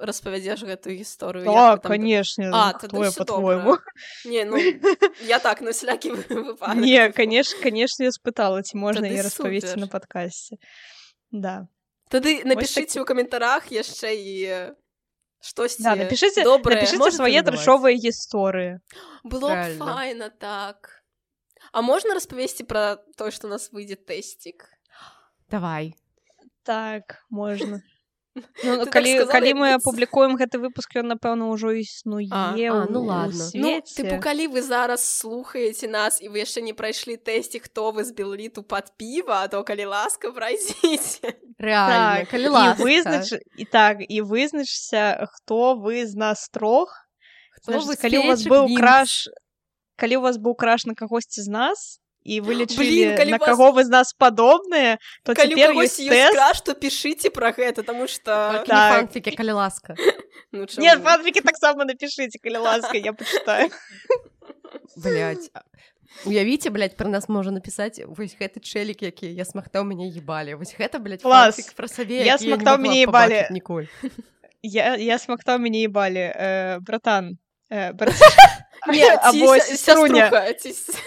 распавядзеш 0.00 0.64
гэтую 0.64 0.96
гісторыю 0.96 1.44
а, 1.52 1.76
там... 1.76 1.92
канешне 1.92 2.48
по-твойму 3.12 3.76
не 4.24 4.44
ну, 4.44 4.56
я 5.28 5.38
так 5.38 5.60
на 5.60 5.72
слякі 5.72 6.16
не 6.74 7.12
канеш 7.12 7.54
канешне 7.60 8.10
спытала 8.10 8.62
ці 8.62 8.76
можна 8.80 9.06
не 9.08 9.20
распавесці 9.22 9.76
на 9.76 9.86
падкасці 9.86 10.56
да. 11.30 11.68
Тады 12.10 12.42
напішыце 12.42 12.98
ў 12.98 13.06
каментарах 13.06 13.70
яшчэ 13.70 14.10
і 14.18 14.34
штосьці 15.40 15.82
да, 15.82 15.96
напишите 15.96 16.44
добрае 16.44 16.86
свае 16.86 17.42
трэшовыя 17.42 17.96
гісторыі 17.96 18.80
было 19.24 19.56
файна 19.80 20.30
так. 20.30 21.00
А 21.72 21.82
можна 21.84 22.16
распавесці 22.16 22.64
пра 22.64 23.00
тое 23.16 23.30
што 23.32 23.48
у 23.48 23.52
нас 23.52 23.72
выйдзе 23.72 23.96
тэсцік 23.96 24.68
давай. 25.50 25.96
Так 26.62 27.24
можна 27.30 27.82
Ну, 28.36 28.76
ну, 28.76 28.86
калі, 28.86 29.18
так 29.18 29.30
калі 29.34 29.54
мы 29.58 29.68
апублікуем 29.74 30.36
гэты 30.38 30.62
выпуск 30.62 30.94
ён 30.94 31.10
напэўна 31.10 31.50
ўжо 31.50 31.74
існуе 31.74 32.30
а, 32.30 32.54
а, 32.54 32.86
ну 32.86 33.02
ладно. 33.02 33.42
Ну, 33.54 33.82
тыпу 33.82 34.22
калі 34.22 34.46
вы 34.54 34.62
зараз 34.62 35.02
слухаеце 35.02 35.90
нас 35.90 36.22
і 36.22 36.30
вы 36.30 36.46
яшчэ 36.46 36.62
не 36.62 36.70
прайшлі 36.70 37.18
тэсці 37.18 37.58
хто 37.58 37.90
вы 37.90 38.06
з 38.06 38.14
белліту 38.14 38.62
пад 38.62 38.94
піва 38.94 39.50
то 39.50 39.66
калі 39.66 39.90
ласка 39.90 40.30
прайзіце 40.30 41.34
так, 41.58 42.30
калі 42.30 42.54
вызнач 42.78 43.34
і 43.58 43.64
так 43.66 44.06
і 44.06 44.22
вызначся 44.22 45.26
хто 45.26 45.74
вы 45.74 46.06
з 46.06 46.14
нас 46.14 46.46
трох 46.54 46.94
Значит, 47.66 47.98
калі 47.98 48.18
у 48.18 48.26
вас 48.30 48.46
быў 48.46 48.70
краш 48.78 49.26
калі 49.98 50.22
у 50.22 50.22
вас 50.22 50.38
быў 50.38 50.54
краш 50.54 50.86
на 50.86 50.94
кагосьці 50.94 51.42
з 51.42 51.50
нас 51.50 51.98
і 52.24 52.40
вылечылі 52.40 53.16
на 53.16 53.38
вас... 53.38 53.48
каго 53.48 53.72
вы 53.72 53.84
з 53.84 53.88
нас 53.88 54.12
падобныя 54.12 54.98
то 55.24 55.34
цяпер 55.34 55.72
ёсць 55.72 55.96
тест... 55.96 56.36
што 56.60 56.76
пішыце 56.76 57.32
пра 57.32 57.52
гэта 57.56 57.82
тому 57.82 58.06
что 58.06 58.60
так. 58.66 59.08
фанфікі 59.08 59.32
калі 59.32 59.52
ласка. 59.56 59.96
Ну, 60.52 60.66
нет 60.78 61.00
фанфікі 61.00 61.40
таксама 61.40 61.88
напішыце 61.88 62.36
калі 62.42 62.60
ласка 62.60 62.96
я 62.96 63.12
пачытаю 63.12 63.70
блядь. 65.02 65.48
Уявіце 66.26 66.70
блядь, 66.70 66.96
пра 66.98 67.08
нас 67.08 67.28
можа 67.28 67.54
напісаць 67.54 68.02
вось 68.04 68.36
гэты 68.36 68.60
чэлік 68.60 69.00
які 69.02 69.32
я 69.32 69.44
смахтаў 69.48 69.88
мяне 69.88 70.12
ебалі 70.12 70.60
вось 70.60 70.76
гэта 70.76 71.00
блядь, 71.00 71.22
клас 71.22 71.56
пра 71.72 71.88
сабе 71.88 72.20
я 72.26 72.36
смахтаў 72.36 72.76
мяне 72.76 73.08
ебалі 73.08 73.48
ніколь 73.48 73.88
я, 74.60 74.96
я 74.96 75.16
смахтаў 75.16 75.56
мяне 75.56 75.88
ебалі 75.88 76.28
э, 76.28 76.78
братан 76.84 77.38
э, 77.70 77.92
брат... 77.92 78.14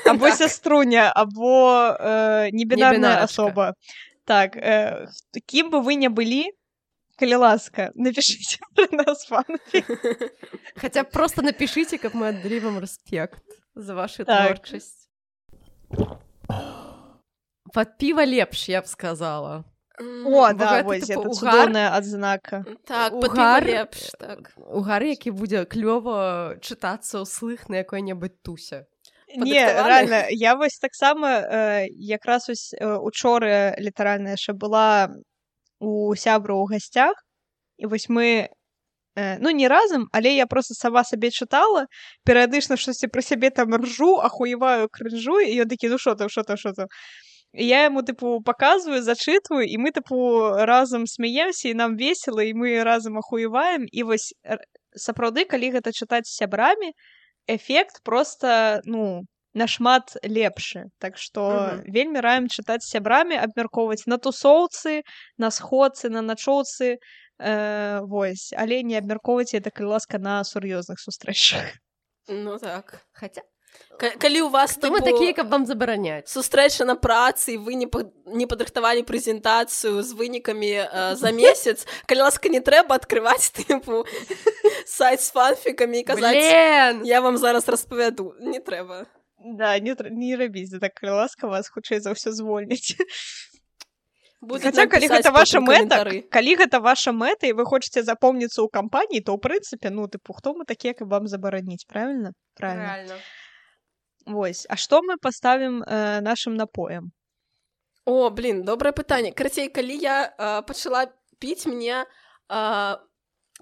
або 0.05 0.31
сяструня 0.31 1.11
або 1.15 1.97
э, 1.99 2.49
небінарная 2.51 3.23
асоба 3.23 3.75
так 4.25 4.55
э, 4.55 5.07
кім 5.45 5.71
бы 5.71 5.81
вы 5.81 5.95
не 5.95 6.09
былі 6.09 6.51
калі 7.19 7.35
ласка 7.35 7.91
напишите 7.95 8.59
нас 8.91 9.29
хотя 10.75 11.03
просто 11.03 11.41
напишите 11.41 11.97
как 11.97 12.13
мы 12.13 12.29
аддалі 12.29 12.59
вам 12.59 12.79
респект 12.79 13.43
за 13.75 13.95
вашу 13.95 14.25
так. 14.25 14.47
творчасць 14.47 15.09
под 17.73 17.97
піва 17.97 18.25
лепш 18.25 18.69
я 18.69 18.81
б 18.81 18.87
сказала 18.87 19.63
о 19.99 20.53
да, 20.53 20.81
вось, 20.83 21.05
типу, 21.05 21.29
угар... 21.29 21.69
адзнака 21.93 22.65
так, 22.85 23.13
угар... 23.13 23.63
лепш 23.65 24.11
так. 24.19 24.51
Угар 24.57 25.03
які 25.03 25.31
будзе 25.31 25.65
клёва 25.65 26.57
чытацца 26.61 27.21
ў 27.21 27.25
слых 27.29 27.69
на 27.69 27.85
якой-небудзь 27.85 28.41
тусе 28.41 28.89
не 29.35 29.61
реально 29.61 30.25
я 30.29 30.55
вось 30.55 30.79
таксама 30.79 31.29
э, 31.29 31.87
якраз 31.89 32.47
вось 32.47 32.73
э, 32.73 32.97
учоры 32.97 33.75
літаральна 33.77 34.33
яшчэ 34.33 34.53
была 34.53 35.13
у 35.79 36.15
сябру 36.15 36.65
ў 36.65 36.73
гасцях 36.73 37.13
і 37.77 37.85
вось 37.85 38.09
мы 38.09 38.49
э, 39.15 39.37
ну 39.39 39.49
не 39.49 39.67
разам 39.67 40.09
але 40.11 40.33
я 40.33 40.47
просто 40.47 40.73
сама 40.73 41.03
сабе 41.03 41.29
чытала 41.29 41.85
перыядычна 42.25 42.77
штосьці 42.77 43.07
пра 43.13 43.21
сябе 43.21 43.49
там 43.49 43.75
ржу 43.75 44.17
ахуеваю 44.21 44.89
крыжу 44.89 45.37
і 45.37 45.65
ён 45.65 45.69
такі 45.69 45.89
ну 45.89 45.97
що 45.97 46.15
там 46.15 46.29
що 46.29 46.43
там 46.43 46.57
що 46.57 46.73
там 46.73 46.87
я 47.53 47.85
ему 47.85 48.01
тыпу 48.01 48.41
показываю 48.41 49.01
зачытваю 49.01 49.65
і 49.69 49.77
мы 49.77 49.91
тыпу 49.93 50.65
разам 50.65 51.05
смяемся 51.05 51.69
і 51.69 51.73
нам 51.73 51.97
весело 51.97 52.41
і 52.41 52.53
мы 52.53 52.83
разам 52.83 53.17
ахуеваем 53.17 53.85
і 53.91 54.03
вось 54.03 54.33
сапраўды 54.97 55.45
калі 55.45 55.77
гэта 55.77 55.93
чытаць 55.93 56.25
сябрамі 56.25 56.93
эфект 57.47 58.01
просто 58.03 58.81
ну 58.85 59.25
нашмат 59.53 60.17
лепшы 60.25 60.89
так 60.97 61.17
што 61.17 61.41
-huh. 61.41 61.81
вельмі 61.85 62.19
раем 62.19 62.47
чытаць 62.49 62.89
сябрамі 62.89 63.37
абмяркоўваць 63.37 64.07
на 64.07 64.17
тусоўцы 64.17 65.03
на 65.37 65.51
сходцы 65.51 66.09
на 66.09 66.21
начоўцы 66.21 66.97
э, 67.39 67.99
вось 68.01 68.53
але 68.57 68.83
не 68.83 68.97
абмяркоўваць 68.97 69.53
это 69.53 69.69
калі 69.69 69.87
ласка 69.87 70.17
на 70.17 70.43
сур'ёзных 70.43 70.97
сустрэчах. 70.97 71.77
Ну 72.27 72.57
так. 72.57 73.05
Хаця 73.11 73.41
калі 73.97 74.41
у 74.41 74.49
вас 74.49 74.77
то 74.77 74.89
мы 74.89 75.01
такія 75.01 75.33
каб 75.33 75.49
вам 75.49 75.65
забараняць 75.65 76.27
сустрэча 76.27 76.85
на 76.85 76.95
працы 76.95 77.57
вы 77.57 77.75
не 77.75 77.87
па... 77.87 78.03
не 78.25 78.45
падрыхтавалі 78.45 79.03
прэзентацыю 79.03 80.01
з 80.01 80.13
вынікамі 80.13 80.71
э, 80.71 81.15
за 81.15 81.31
месяц 81.31 81.87
калі 82.09 82.27
ласка 82.27 82.49
не 82.49 82.59
трэба 82.59 82.95
адкрываць 82.95 83.51
тыпу 83.53 84.05
сайт 84.85 85.21
з 85.21 85.31
фанфікамі 85.31 86.03
казаць 86.03 87.05
я 87.05 87.21
вам 87.21 87.37
зараз 87.37 87.67
распавяду 87.67 88.33
не 88.39 88.59
трэба 88.59 89.05
да 89.37 89.79
не, 89.79 89.95
не 90.09 90.35
рабіць 90.35 90.73
так 90.79 90.99
ласка 91.03 91.47
вас 91.47 91.69
хутчэй 91.69 91.99
за 91.99 92.13
ўсё 92.17 92.31
звольніць 92.31 92.97
Хаця, 94.43 94.91
калі 94.91 95.07
гэта 95.07 95.31
ваша 95.31 95.63
мэта 95.63 96.03
калі 96.27 96.55
гэта 96.59 96.83
ваша 96.83 97.15
мэта 97.15 97.47
і 97.47 97.55
вы 97.55 97.63
хочаце 97.63 98.03
запомніцца 98.03 98.59
ў 98.59 98.67
кампаніі 98.67 99.23
то 99.23 99.31
ў 99.31 99.39
прынцыпе 99.39 99.87
ну 99.87 100.11
тыпу 100.11 100.35
хто 100.35 100.51
мы 100.51 100.67
такія 100.67 100.91
каб 100.91 101.07
вам 101.07 101.31
забараніць 101.31 101.87
правильно. 101.87 102.35
Правильно 102.59 103.15
Вось 104.25 104.65
А 104.69 104.75
што 104.75 105.01
мы 105.01 105.17
паставім 105.17 105.83
э, 105.83 106.21
нашим 106.21 106.55
напоем 106.55 107.11
О 108.05 108.29
блин 108.29 108.63
добрае 108.63 108.93
пытанне 108.93 109.31
карацей 109.31 109.69
калі 109.69 109.95
я 109.95 110.33
э, 110.37 110.61
пачала 110.67 111.07
піць 111.39 111.65
мне 111.65 112.03
э, 112.03 112.97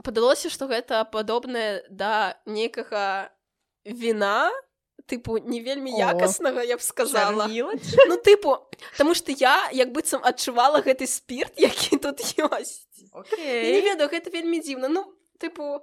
падалося 0.04 0.50
што 0.50 0.68
гэта 0.68 1.06
падобнае 1.06 1.84
да 1.90 2.38
нейкага 2.46 3.32
віна 3.86 4.52
тыпу 5.12 5.38
не 5.44 5.62
вельмі 5.62 5.92
якаснага 5.92 6.64
я 6.64 6.78
б 6.78 6.82
сказала. 6.82 7.48
ну 8.08 8.16
тыпу 8.18 8.58
Таму 8.98 9.14
что 9.14 9.32
я 9.32 9.70
як 9.72 9.92
быццам 9.92 10.22
адчувала 10.24 10.82
гэты 10.82 11.08
спирт 11.08 11.54
які 11.58 11.98
тут 11.98 12.22
ёсць. 12.38 12.88
Okay. 13.12 13.72
не 13.72 13.82
ведаю 13.82 14.10
гэта 14.10 14.32
вельмі 14.32 14.62
дзіўна. 14.62 14.88
Ну 14.88 15.06
тыпу 15.40 15.82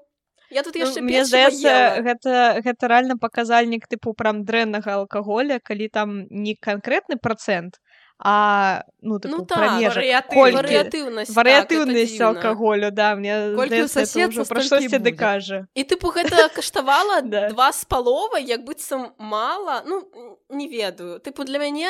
я 0.51 0.63
тут 0.63 0.77
яшчэ 0.77 1.01
ну, 1.01 1.07
мне 1.07 1.25
здаецца 1.25 2.03
гэта 2.03 2.61
гэта 2.65 2.89
рэальна 2.89 3.17
паказальнік 3.21 3.87
тыпу 3.87 4.15
прям 4.15 4.45
дрэннага 4.45 5.01
алкаголя 5.03 5.61
калі 5.61 5.89
там 5.89 6.27
не 6.31 6.55
канкрэтны 6.55 7.17
процент 7.17 7.81
а 8.21 8.83
ну, 9.01 9.21
ну 9.23 9.45
так, 9.47 9.79
варыятыўнасць 9.79 11.31
варыятыўнасць 11.31 12.19
так, 12.19 12.27
алкаголю 12.35 12.91
да 12.91 13.15
мне 13.15 13.55
пра 13.55 14.63
штосьці 14.67 14.99
ды 14.99 15.13
кажа 15.15 15.61
і 15.75 15.87
тыпу 15.87 16.11
гэта 16.11 16.49
каштавала 16.57 17.23
да. 17.23 17.47
два 17.55 17.71
з 17.71 17.85
паловай 17.87 18.43
як 18.43 18.67
быццам 18.67 19.15
мала 19.19 19.83
ну 19.87 20.03
не 20.51 20.67
ведаю. 20.67 21.21
Тыпу 21.21 21.45
для 21.45 21.59
мяне 21.59 21.89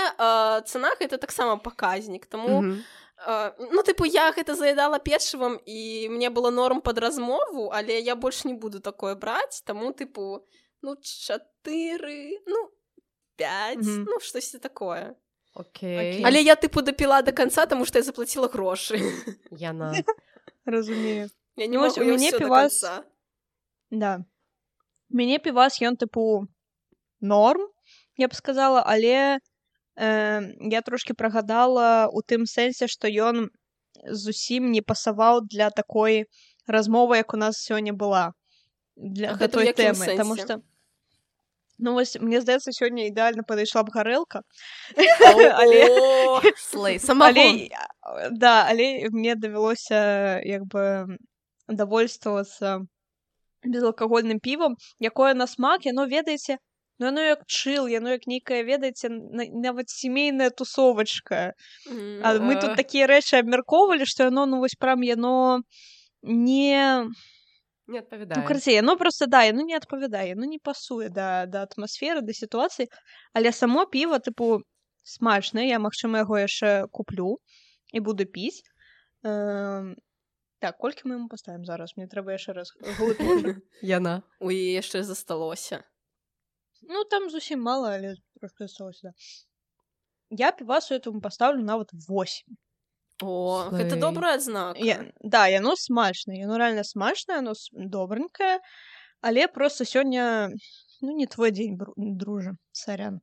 цэнах 0.68 1.00
это 1.00 1.16
таксама 1.16 1.56
паказнік 1.56 2.26
таму 2.26 2.48
mm 2.48 2.64
-hmm. 2.64 2.78
Uh, 3.26 3.50
ну 3.58 3.82
тыпу 3.82 4.04
я 4.06 4.30
гэта 4.30 4.54
заядала 4.54 4.98
печывам 4.98 5.58
і 5.66 6.08
мне 6.08 6.30
было 6.30 6.50
норм 6.50 6.80
под 6.80 6.98
размову 6.98 7.70
але 7.74 7.98
я 7.98 8.14
больш 8.14 8.44
не 8.44 8.54
буду 8.54 8.80
такое 8.80 9.16
браць 9.16 9.62
таму 9.66 9.90
тыпу 9.92 10.46
ну 10.82 10.94
чатыры 11.02 12.38
ну 12.46 12.70
5 13.36 13.78
mm 13.78 13.82
-hmm. 13.82 14.04
ну 14.06 14.20
штосьці 14.20 14.58
такое 14.58 15.14
Окей. 15.54 16.22
Але 16.24 16.42
я 16.42 16.54
тыпу 16.54 16.82
дапіла 16.82 17.22
до 17.22 17.32
конца, 17.32 17.66
тому 17.66 17.84
што 17.84 17.98
я 17.98 18.02
заплатила 18.02 18.46
грошы. 18.46 19.00
Яна 19.50 19.92
разумею. 20.64 21.30
Я 21.58 21.66
не 21.66 21.78
могу 21.78 22.04
мяне 22.04 22.30
півас 22.32 22.84
да 23.90 24.22
мяне 25.10 25.38
півас 25.42 25.80
ён 25.82 25.96
тыпу 25.98 26.46
норм 27.20 27.66
я 28.16 28.28
б 28.28 28.34
сказала 28.34 28.82
але 28.86 29.40
э, 29.98 30.40
я 30.70 30.82
трошки 30.82 31.12
прагадала 31.12 32.08
у 32.12 32.22
тым 32.22 32.46
сэнсе 32.46 32.86
што 32.86 33.08
ён 33.08 33.50
зусім 34.06 34.70
не 34.70 34.80
пасаваў 34.80 35.42
для 35.42 35.70
такой 35.70 36.26
размовы 36.66 37.16
як 37.16 37.34
у 37.34 37.36
нас 37.36 37.58
сёння 37.58 37.92
была 37.92 38.32
для 38.96 39.36
той 39.36 39.72
тэмы 39.72 40.06
потому 40.06 40.36
что 40.36 40.62
Ну 41.80 41.92
вось 41.94 42.16
мне 42.18 42.40
здаецца 42.42 42.72
сёння 42.74 43.06
ідэальна 43.06 43.42
падышла 43.46 43.84
б 43.86 43.94
гарэлка 43.94 44.42
да 48.34 48.66
але 48.66 49.06
мне 49.14 49.36
давялося 49.36 50.42
як 50.42 50.66
бы 50.66 50.84
давольствавацца 51.68 52.82
безалкагольным 53.62 54.40
півам 54.40 54.74
якое 54.98 55.34
на 55.34 55.46
смак 55.46 55.86
яно 55.86 56.06
ведаеце 56.06 56.58
ну 56.98 57.06
яно 57.06 57.22
як 57.22 57.46
чыл 57.46 57.88
яно 57.88 58.10
як 58.10 58.26
нейкае 58.26 58.62
ведаеце 58.66 59.08
нават 59.10 59.88
сямейная 59.88 60.50
тусовачка 60.50 61.54
А 61.88 62.38
мы 62.38 62.60
тут 62.60 62.76
такія 62.76 63.06
рэчы 63.06 63.38
абмяркоўвалі 63.38 64.06
што 64.06 64.28
яно 64.30 64.46
ну 64.46 64.58
вось 64.58 64.74
прям 64.74 65.02
яно 65.02 65.62
не 66.22 67.06
не 67.86 67.98
адпавядае 67.98 68.42
ну, 68.42 68.48
карцей 68.48 68.80
ну 68.82 68.96
просто 68.96 69.26
да 69.26 69.44
ну 69.52 69.64
не 69.64 69.76
адпавядае 69.76 70.34
ну 70.34 70.44
не 70.44 70.58
пасуе 70.58 71.08
да 71.08 71.46
да 71.46 71.62
атмасферы 71.62 72.20
да 72.22 72.32
сітуацыі 72.32 72.88
але 73.32 73.52
само 73.52 73.86
піва 73.86 74.18
тыпу 74.18 74.62
смачна 75.02 75.64
я 75.64 75.78
магчыма 75.78 76.26
яго 76.26 76.38
яшчэ 76.38 76.86
куплю 76.90 77.38
і 77.92 78.00
буду 78.00 78.26
піць 78.26 78.60
э, 79.24 79.94
так 80.58 80.78
колькі 80.78 81.08
мы 81.08 81.14
ему 81.14 81.28
паставім 81.28 81.64
зараз? 81.64 81.94
Мне 81.96 82.08
трэба 82.10 82.34
яшчэ 82.34 82.52
раз 82.52 82.74
яна 83.82 84.22
у 84.40 84.50
яшчэ 84.50 85.02
засталося 85.02 85.84
ну 86.82 87.04
там 87.04 87.30
зусім 87.30 87.60
мала 87.62 87.90
але 87.90 88.14
да. 89.02 89.12
я 90.30 90.52
півасу 90.52 90.94
этому 90.94 91.20
паставлю 91.20 91.62
нават 91.62 91.90
8 91.92 92.56
о 93.22 93.70
гэта 93.70 93.98
добрая 93.98 94.34
адзнак 94.34 94.78
я... 94.78 95.12
да 95.20 95.46
яно 95.46 95.74
смачна 95.76 96.34
яно 96.34 96.56
реально 96.56 96.84
смачнае 96.84 97.38
оно 97.38 97.52
добренькое. 97.72 98.60
Але 99.20 99.48
просто 99.48 99.84
сёння 99.84 100.50
ну 101.00 101.16
не 101.16 101.26
твой 101.26 101.50
дзень 101.50 101.78
дружа 101.96 102.52
царян 102.72 103.20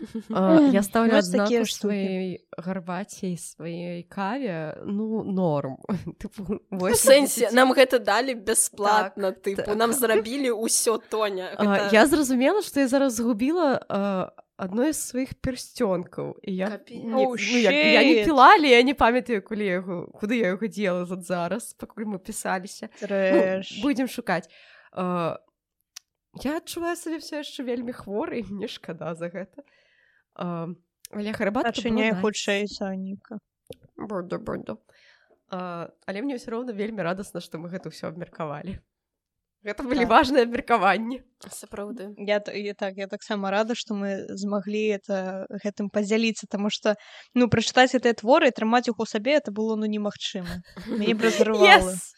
я 0.72 0.82
ставлю 0.82 1.16
адзнаку 1.18 1.64
сваёй 1.68 2.40
гарбаце 2.56 3.36
сваёй 3.36 4.02
каве 4.08 4.76
ну 4.84 5.22
норм. 5.24 5.78
Сэнсе 6.94 7.50
нам 7.52 7.72
гэта 7.72 7.98
далі 7.98 8.34
бясплатна 8.34 9.32
так, 9.32 9.42
тыпу 9.44 9.74
нам 9.74 9.92
зрабілі 10.00 10.56
ўсё 10.56 10.98
тоня. 10.98 11.52
Я 11.92 12.06
зразумела 12.06 12.62
што 12.62 12.80
я 12.80 12.88
зараз 12.88 13.20
згубіла 13.20 13.84
адной 14.60 14.92
з 14.92 15.00
сваіх 15.00 15.32
персцёнкаў 15.40 16.36
і 16.44 16.50
я 16.52 16.68
не, 16.90 17.24
Oh, 17.24 17.36
ну, 17.40 17.58
як, 17.60 17.72
я 17.72 18.04
не 18.04 18.24
піла 18.24 18.52
але 18.60 18.68
я 18.68 18.82
не 18.82 18.94
памятаю 18.94 19.42
я 19.50 19.80
яго 19.80 20.12
куды 20.12 20.36
я 20.36 20.52
яго 20.52 20.68
дзела 20.68 21.04
вот 21.04 21.24
зараз 21.24 21.72
пакуль 21.80 22.04
мы 22.04 22.18
пісаліся 22.18 22.92
ну, 23.00 23.62
будзем 23.80 24.08
шукаць 24.08 24.48
uh, 24.92 25.40
я 26.44 26.56
адчуваю 26.60 26.96
сабе 26.96 27.18
все 27.24 27.40
яшчэ 27.40 27.64
вельмі 27.64 27.96
хворы 27.96 28.44
і 28.44 28.52
мне 28.52 28.68
шкада 28.68 29.14
за 29.16 29.32
гэта 29.32 29.64
але 30.36 31.32
гарбатка 31.32 31.70
Адчыняй 31.70 32.14
хутчэй 32.20 32.66
Саніка. 32.68 33.38
буду 33.96 34.38
uh, 35.50 35.90
але 36.06 36.22
мне 36.22 36.38
ўсё 36.38 36.50
роўна 36.50 36.72
вельмі 36.72 37.02
радасна 37.02 37.40
што 37.40 37.58
мы 37.58 37.68
гэта 37.70 37.90
ўсё 37.90 38.08
абмеркавалі 38.08 38.78
гэта 39.66 39.84
былі 39.84 40.06
Так. 40.06 40.10
важныя 40.10 40.46
абмеркаванні 40.46 41.20
сапраўды 41.50 42.14
Я, 42.16 42.40
я 42.54 42.74
так 42.74 42.96
я 42.96 43.06
таксама 43.06 43.50
рада 43.50 43.74
што 43.74 43.94
мы 43.94 44.24
змаглі 44.38 44.96
это 44.96 45.46
гэтым 45.50 45.90
падзяліцца 45.90 46.46
таму 46.46 46.70
што 46.70 46.94
ну 47.34 47.50
прачытаць 47.50 47.92
гэтыя 47.92 48.14
творы 48.14 48.48
і 48.48 48.56
трымаць 48.56 48.88
іх 48.88 48.96
у 48.98 49.06
сабе 49.06 49.36
это 49.36 49.52
было 49.52 49.76
ну 49.76 49.86
немагчыма 49.86 50.62
мяне 50.86 51.14
разрывала 51.18 51.66
yes! 51.66 52.14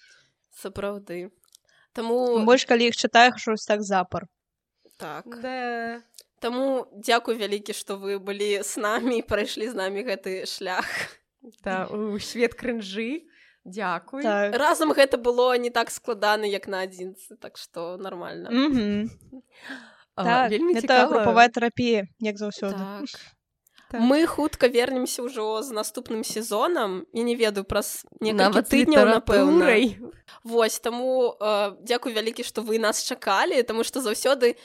сапраўды 0.55 1.33
Таму 1.93 2.45
больш 2.49 2.65
калі 2.65 2.89
іх 2.89 2.97
чытаеш 2.97 3.49
так 3.67 3.83
запар 3.83 4.29
так. 5.03 5.27
Да. 5.43 6.01
Таму 6.43 6.91
дзякуй 6.99 7.39
вялікі 7.39 7.73
што 7.73 7.97
вы 8.03 8.19
былі 8.19 8.63
з 8.67 8.77
намі 8.83 9.23
і 9.23 9.27
прайшлі 9.27 9.71
з 9.71 9.79
намі 9.79 10.03
гэты 10.03 10.43
шлях 10.51 10.87
да, 11.63 11.87
у 11.87 12.19
свет 12.19 12.55
крынжы 12.59 13.31
дзякуй 13.65 14.23
так. 14.27 14.55
разам 14.59 14.91
гэта 14.93 15.23
было 15.23 15.55
не 15.57 15.71
так 15.71 15.91
складана 15.91 16.51
як 16.51 16.67
на 16.67 16.83
адзінцы 16.83 17.39
так 17.39 17.59
што 17.59 17.97
нармальна 17.97 18.51
Мгм. 18.51 19.11
А, 20.15 20.25
так 20.25 20.51
вельмі 20.51 20.75
групавая 20.83 21.49
тэрапія 21.49 22.11
як 22.19 22.37
заўсёды 22.37 22.75
так. 22.75 23.07
Так. 23.93 24.01
мы 24.01 24.27
хутка 24.27 24.67
вернемся 24.67 25.23
ўжо 25.23 25.63
з 25.63 25.71
наступным 25.71 26.25
сезонам 26.25 27.07
і 27.13 27.23
не 27.23 27.37
ведаю 27.37 27.65
праз 27.65 28.03
некалькі 28.21 28.65
тыдняў 28.65 29.05
напэўна 29.21 29.69
літаратурай. 29.69 30.01
Вось 30.43 30.81
таму 30.81 31.37
э, 31.39 31.77
дзякуй 31.85 32.17
вялікі 32.17 32.43
што 32.43 32.65
вы 32.65 32.81
нас 32.81 33.05
чакалі 33.05 33.63
таму 33.63 33.85
што 33.85 34.01
заўсёды 34.01 34.57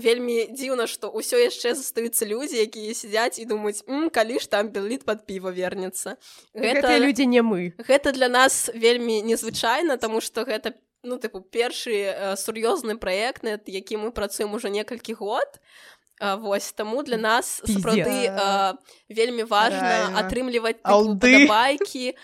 вельмі 0.00 0.48
дзіўна 0.52 0.86
што 0.86 1.10
ўсё 1.10 1.40
яшчэ 1.42 1.74
застаюцца 1.74 2.26
людзі 2.26 2.62
якія 2.62 2.94
сядзяць 2.94 3.38
і 3.38 3.44
думаюць 3.44 3.84
калі 4.12 4.38
ж 4.38 4.44
там 4.50 4.70
белліт 4.70 5.04
под 5.04 5.26
піва 5.26 5.50
вернецца 5.50 6.16
гэтыя 6.54 6.98
людзі 7.02 7.26
не 7.26 7.42
мы. 7.42 7.74
Гэта 7.78 8.12
для 8.12 8.28
нас 8.28 8.70
вельмі 8.74 9.22
незвычайна 9.22 9.96
таму 9.96 10.20
што 10.20 10.44
гэта 10.44 10.74
ну 11.06 11.18
тыпу 11.22 11.40
першы 11.40 11.94
э, 11.94 12.36
сур'ёзны 12.36 12.98
праект 12.98 13.42
над 13.42 13.68
які 13.70 13.96
мы 13.96 14.10
працуем 14.10 14.54
ужо 14.54 14.68
некалькі 14.68 15.14
год 15.14 15.60
А, 16.18 16.36
вось 16.36 16.72
таму 16.72 17.02
для 17.02 17.16
нас 17.16 17.60
сапраўды 17.60 18.32
вельмі 19.08 19.44
важна 19.44 20.16
атрымліваць 20.16 20.80
Алды. 20.80 21.44
байкі 21.44 22.16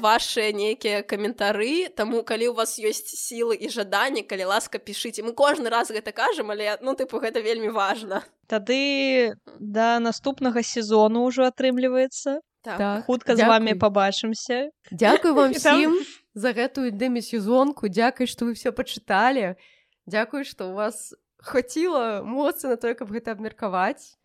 ваши 0.00 0.52
нейкія 0.56 1.02
каментары 1.02 1.92
таму 1.92 2.22
калі 2.24 2.48
у 2.48 2.54
вас 2.54 2.80
ёсць 2.80 3.12
сілы 3.12 3.52
і 3.60 3.68
жаданні 3.68 4.24
калі 4.24 4.48
ласка 4.48 4.80
пішыце 4.80 5.20
мы 5.20 5.36
кожны 5.36 5.68
раз 5.68 5.92
гэта 5.92 6.16
кажам 6.16 6.56
але 6.56 6.78
ну 6.80 6.96
тыпу 6.96 7.20
гэта 7.20 7.44
вельмі 7.44 7.68
важна. 7.68 8.24
Тады 8.48 9.36
да 9.60 10.00
наступнага 10.00 10.64
сезону 10.64 11.28
ўжо 11.28 11.44
атрымліваецца. 11.52 12.40
Так. 12.64 13.04
хутка 13.04 13.36
з 13.36 13.44
вами 13.44 13.74
пабачымся. 13.76 14.72
Дзякуй 14.88 15.32
вам 15.36 15.52
всім 15.56 16.00
за 16.34 16.56
гэтую 16.56 16.96
дэмі-сезонку. 16.96 17.92
Дзякуй 17.92 18.24
што 18.26 18.48
вы 18.48 18.56
все 18.56 18.72
пачыталі. 18.72 19.60
Дзякуй 20.08 20.48
што 20.48 20.72
у 20.72 20.74
вас 20.80 21.12
хваціла 21.44 22.22
моцы 22.24 22.68
на 22.68 22.76
тое 22.76 22.94
каб 22.94 23.12
гэта 23.12 23.32
абмеркаваць 23.36 24.16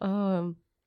А, 0.00 0.44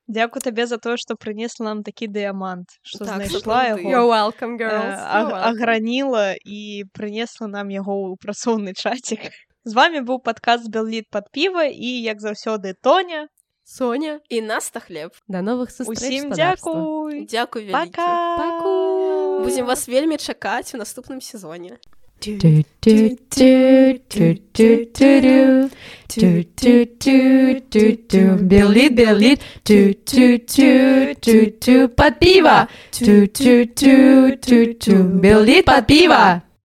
Дзякуй 0.08 0.42
табе 0.44 0.66
за 0.68 0.78
тое 0.78 0.98
што 0.98 1.16
прынесла 1.16 1.66
нам 1.72 1.84
такі 1.84 2.08
дыямант 2.08 2.68
што 2.82 3.06
Так, 3.06 3.16
знайшла 3.28 3.64
яго 3.76 4.08
welcome, 4.12 4.56
э, 4.56 4.60
girls. 4.60 4.98
welcome. 4.98 5.44
аграніла 5.52 6.26
і 6.44 6.84
прынесла 6.92 7.48
нам 7.48 7.70
яго 7.70 7.94
ў 8.12 8.18
працоўны 8.20 8.74
чацік 8.74 9.30
з 9.64 9.74
вами 9.78 10.02
быў 10.02 10.20
падказ 10.26 10.68
белліт 10.68 11.06
пад 11.12 11.30
піва 11.32 11.64
і 11.70 11.90
як 12.02 12.18
заўсёды 12.20 12.74
тоня. 12.82 13.28
Соня. 13.64 14.20
І 14.28 14.42
нас 14.42 14.70
та 14.74 14.80
хлеб. 14.82 15.12
Да 15.30 15.40
новых 15.46 15.70
сустрэч 15.72 15.96
усім 16.02 16.34
спадарства. 16.34 16.74
дзякуй 16.74 17.26
дзякуй 17.26 17.64
пока. 17.72 18.10
Паку. 18.38 19.44
будзем 19.46 19.66
вас 19.66 19.88
вельмі 19.88 20.18
чакаць 20.18 20.74
у 20.74 20.78
наступным 20.82 21.22
сезоне 21.22 21.78
do 22.22 22.38
do 22.38 22.64
do 22.82 24.00
do 24.10 24.36
do 24.54 24.86
do 24.94 24.94
do 24.94 25.66
do 26.08 26.46
do 26.56 26.86
do 27.00 27.62
do 27.72 27.98
do 28.08 28.36
Billit, 28.44 28.94
Billit, 28.94 29.42
do 29.66 29.96
do 30.06 30.38
do 30.38 31.16
do 31.20 31.52
do 31.60 31.90
Pat 31.90 32.20
Piva, 32.20 32.68
do 33.00 33.28
do 33.28 33.66
do 33.66 34.36
do 34.38 34.74
do 34.76 35.04
Billit, 35.20 35.64
Pat 35.64 35.88
Piva. 35.88 36.51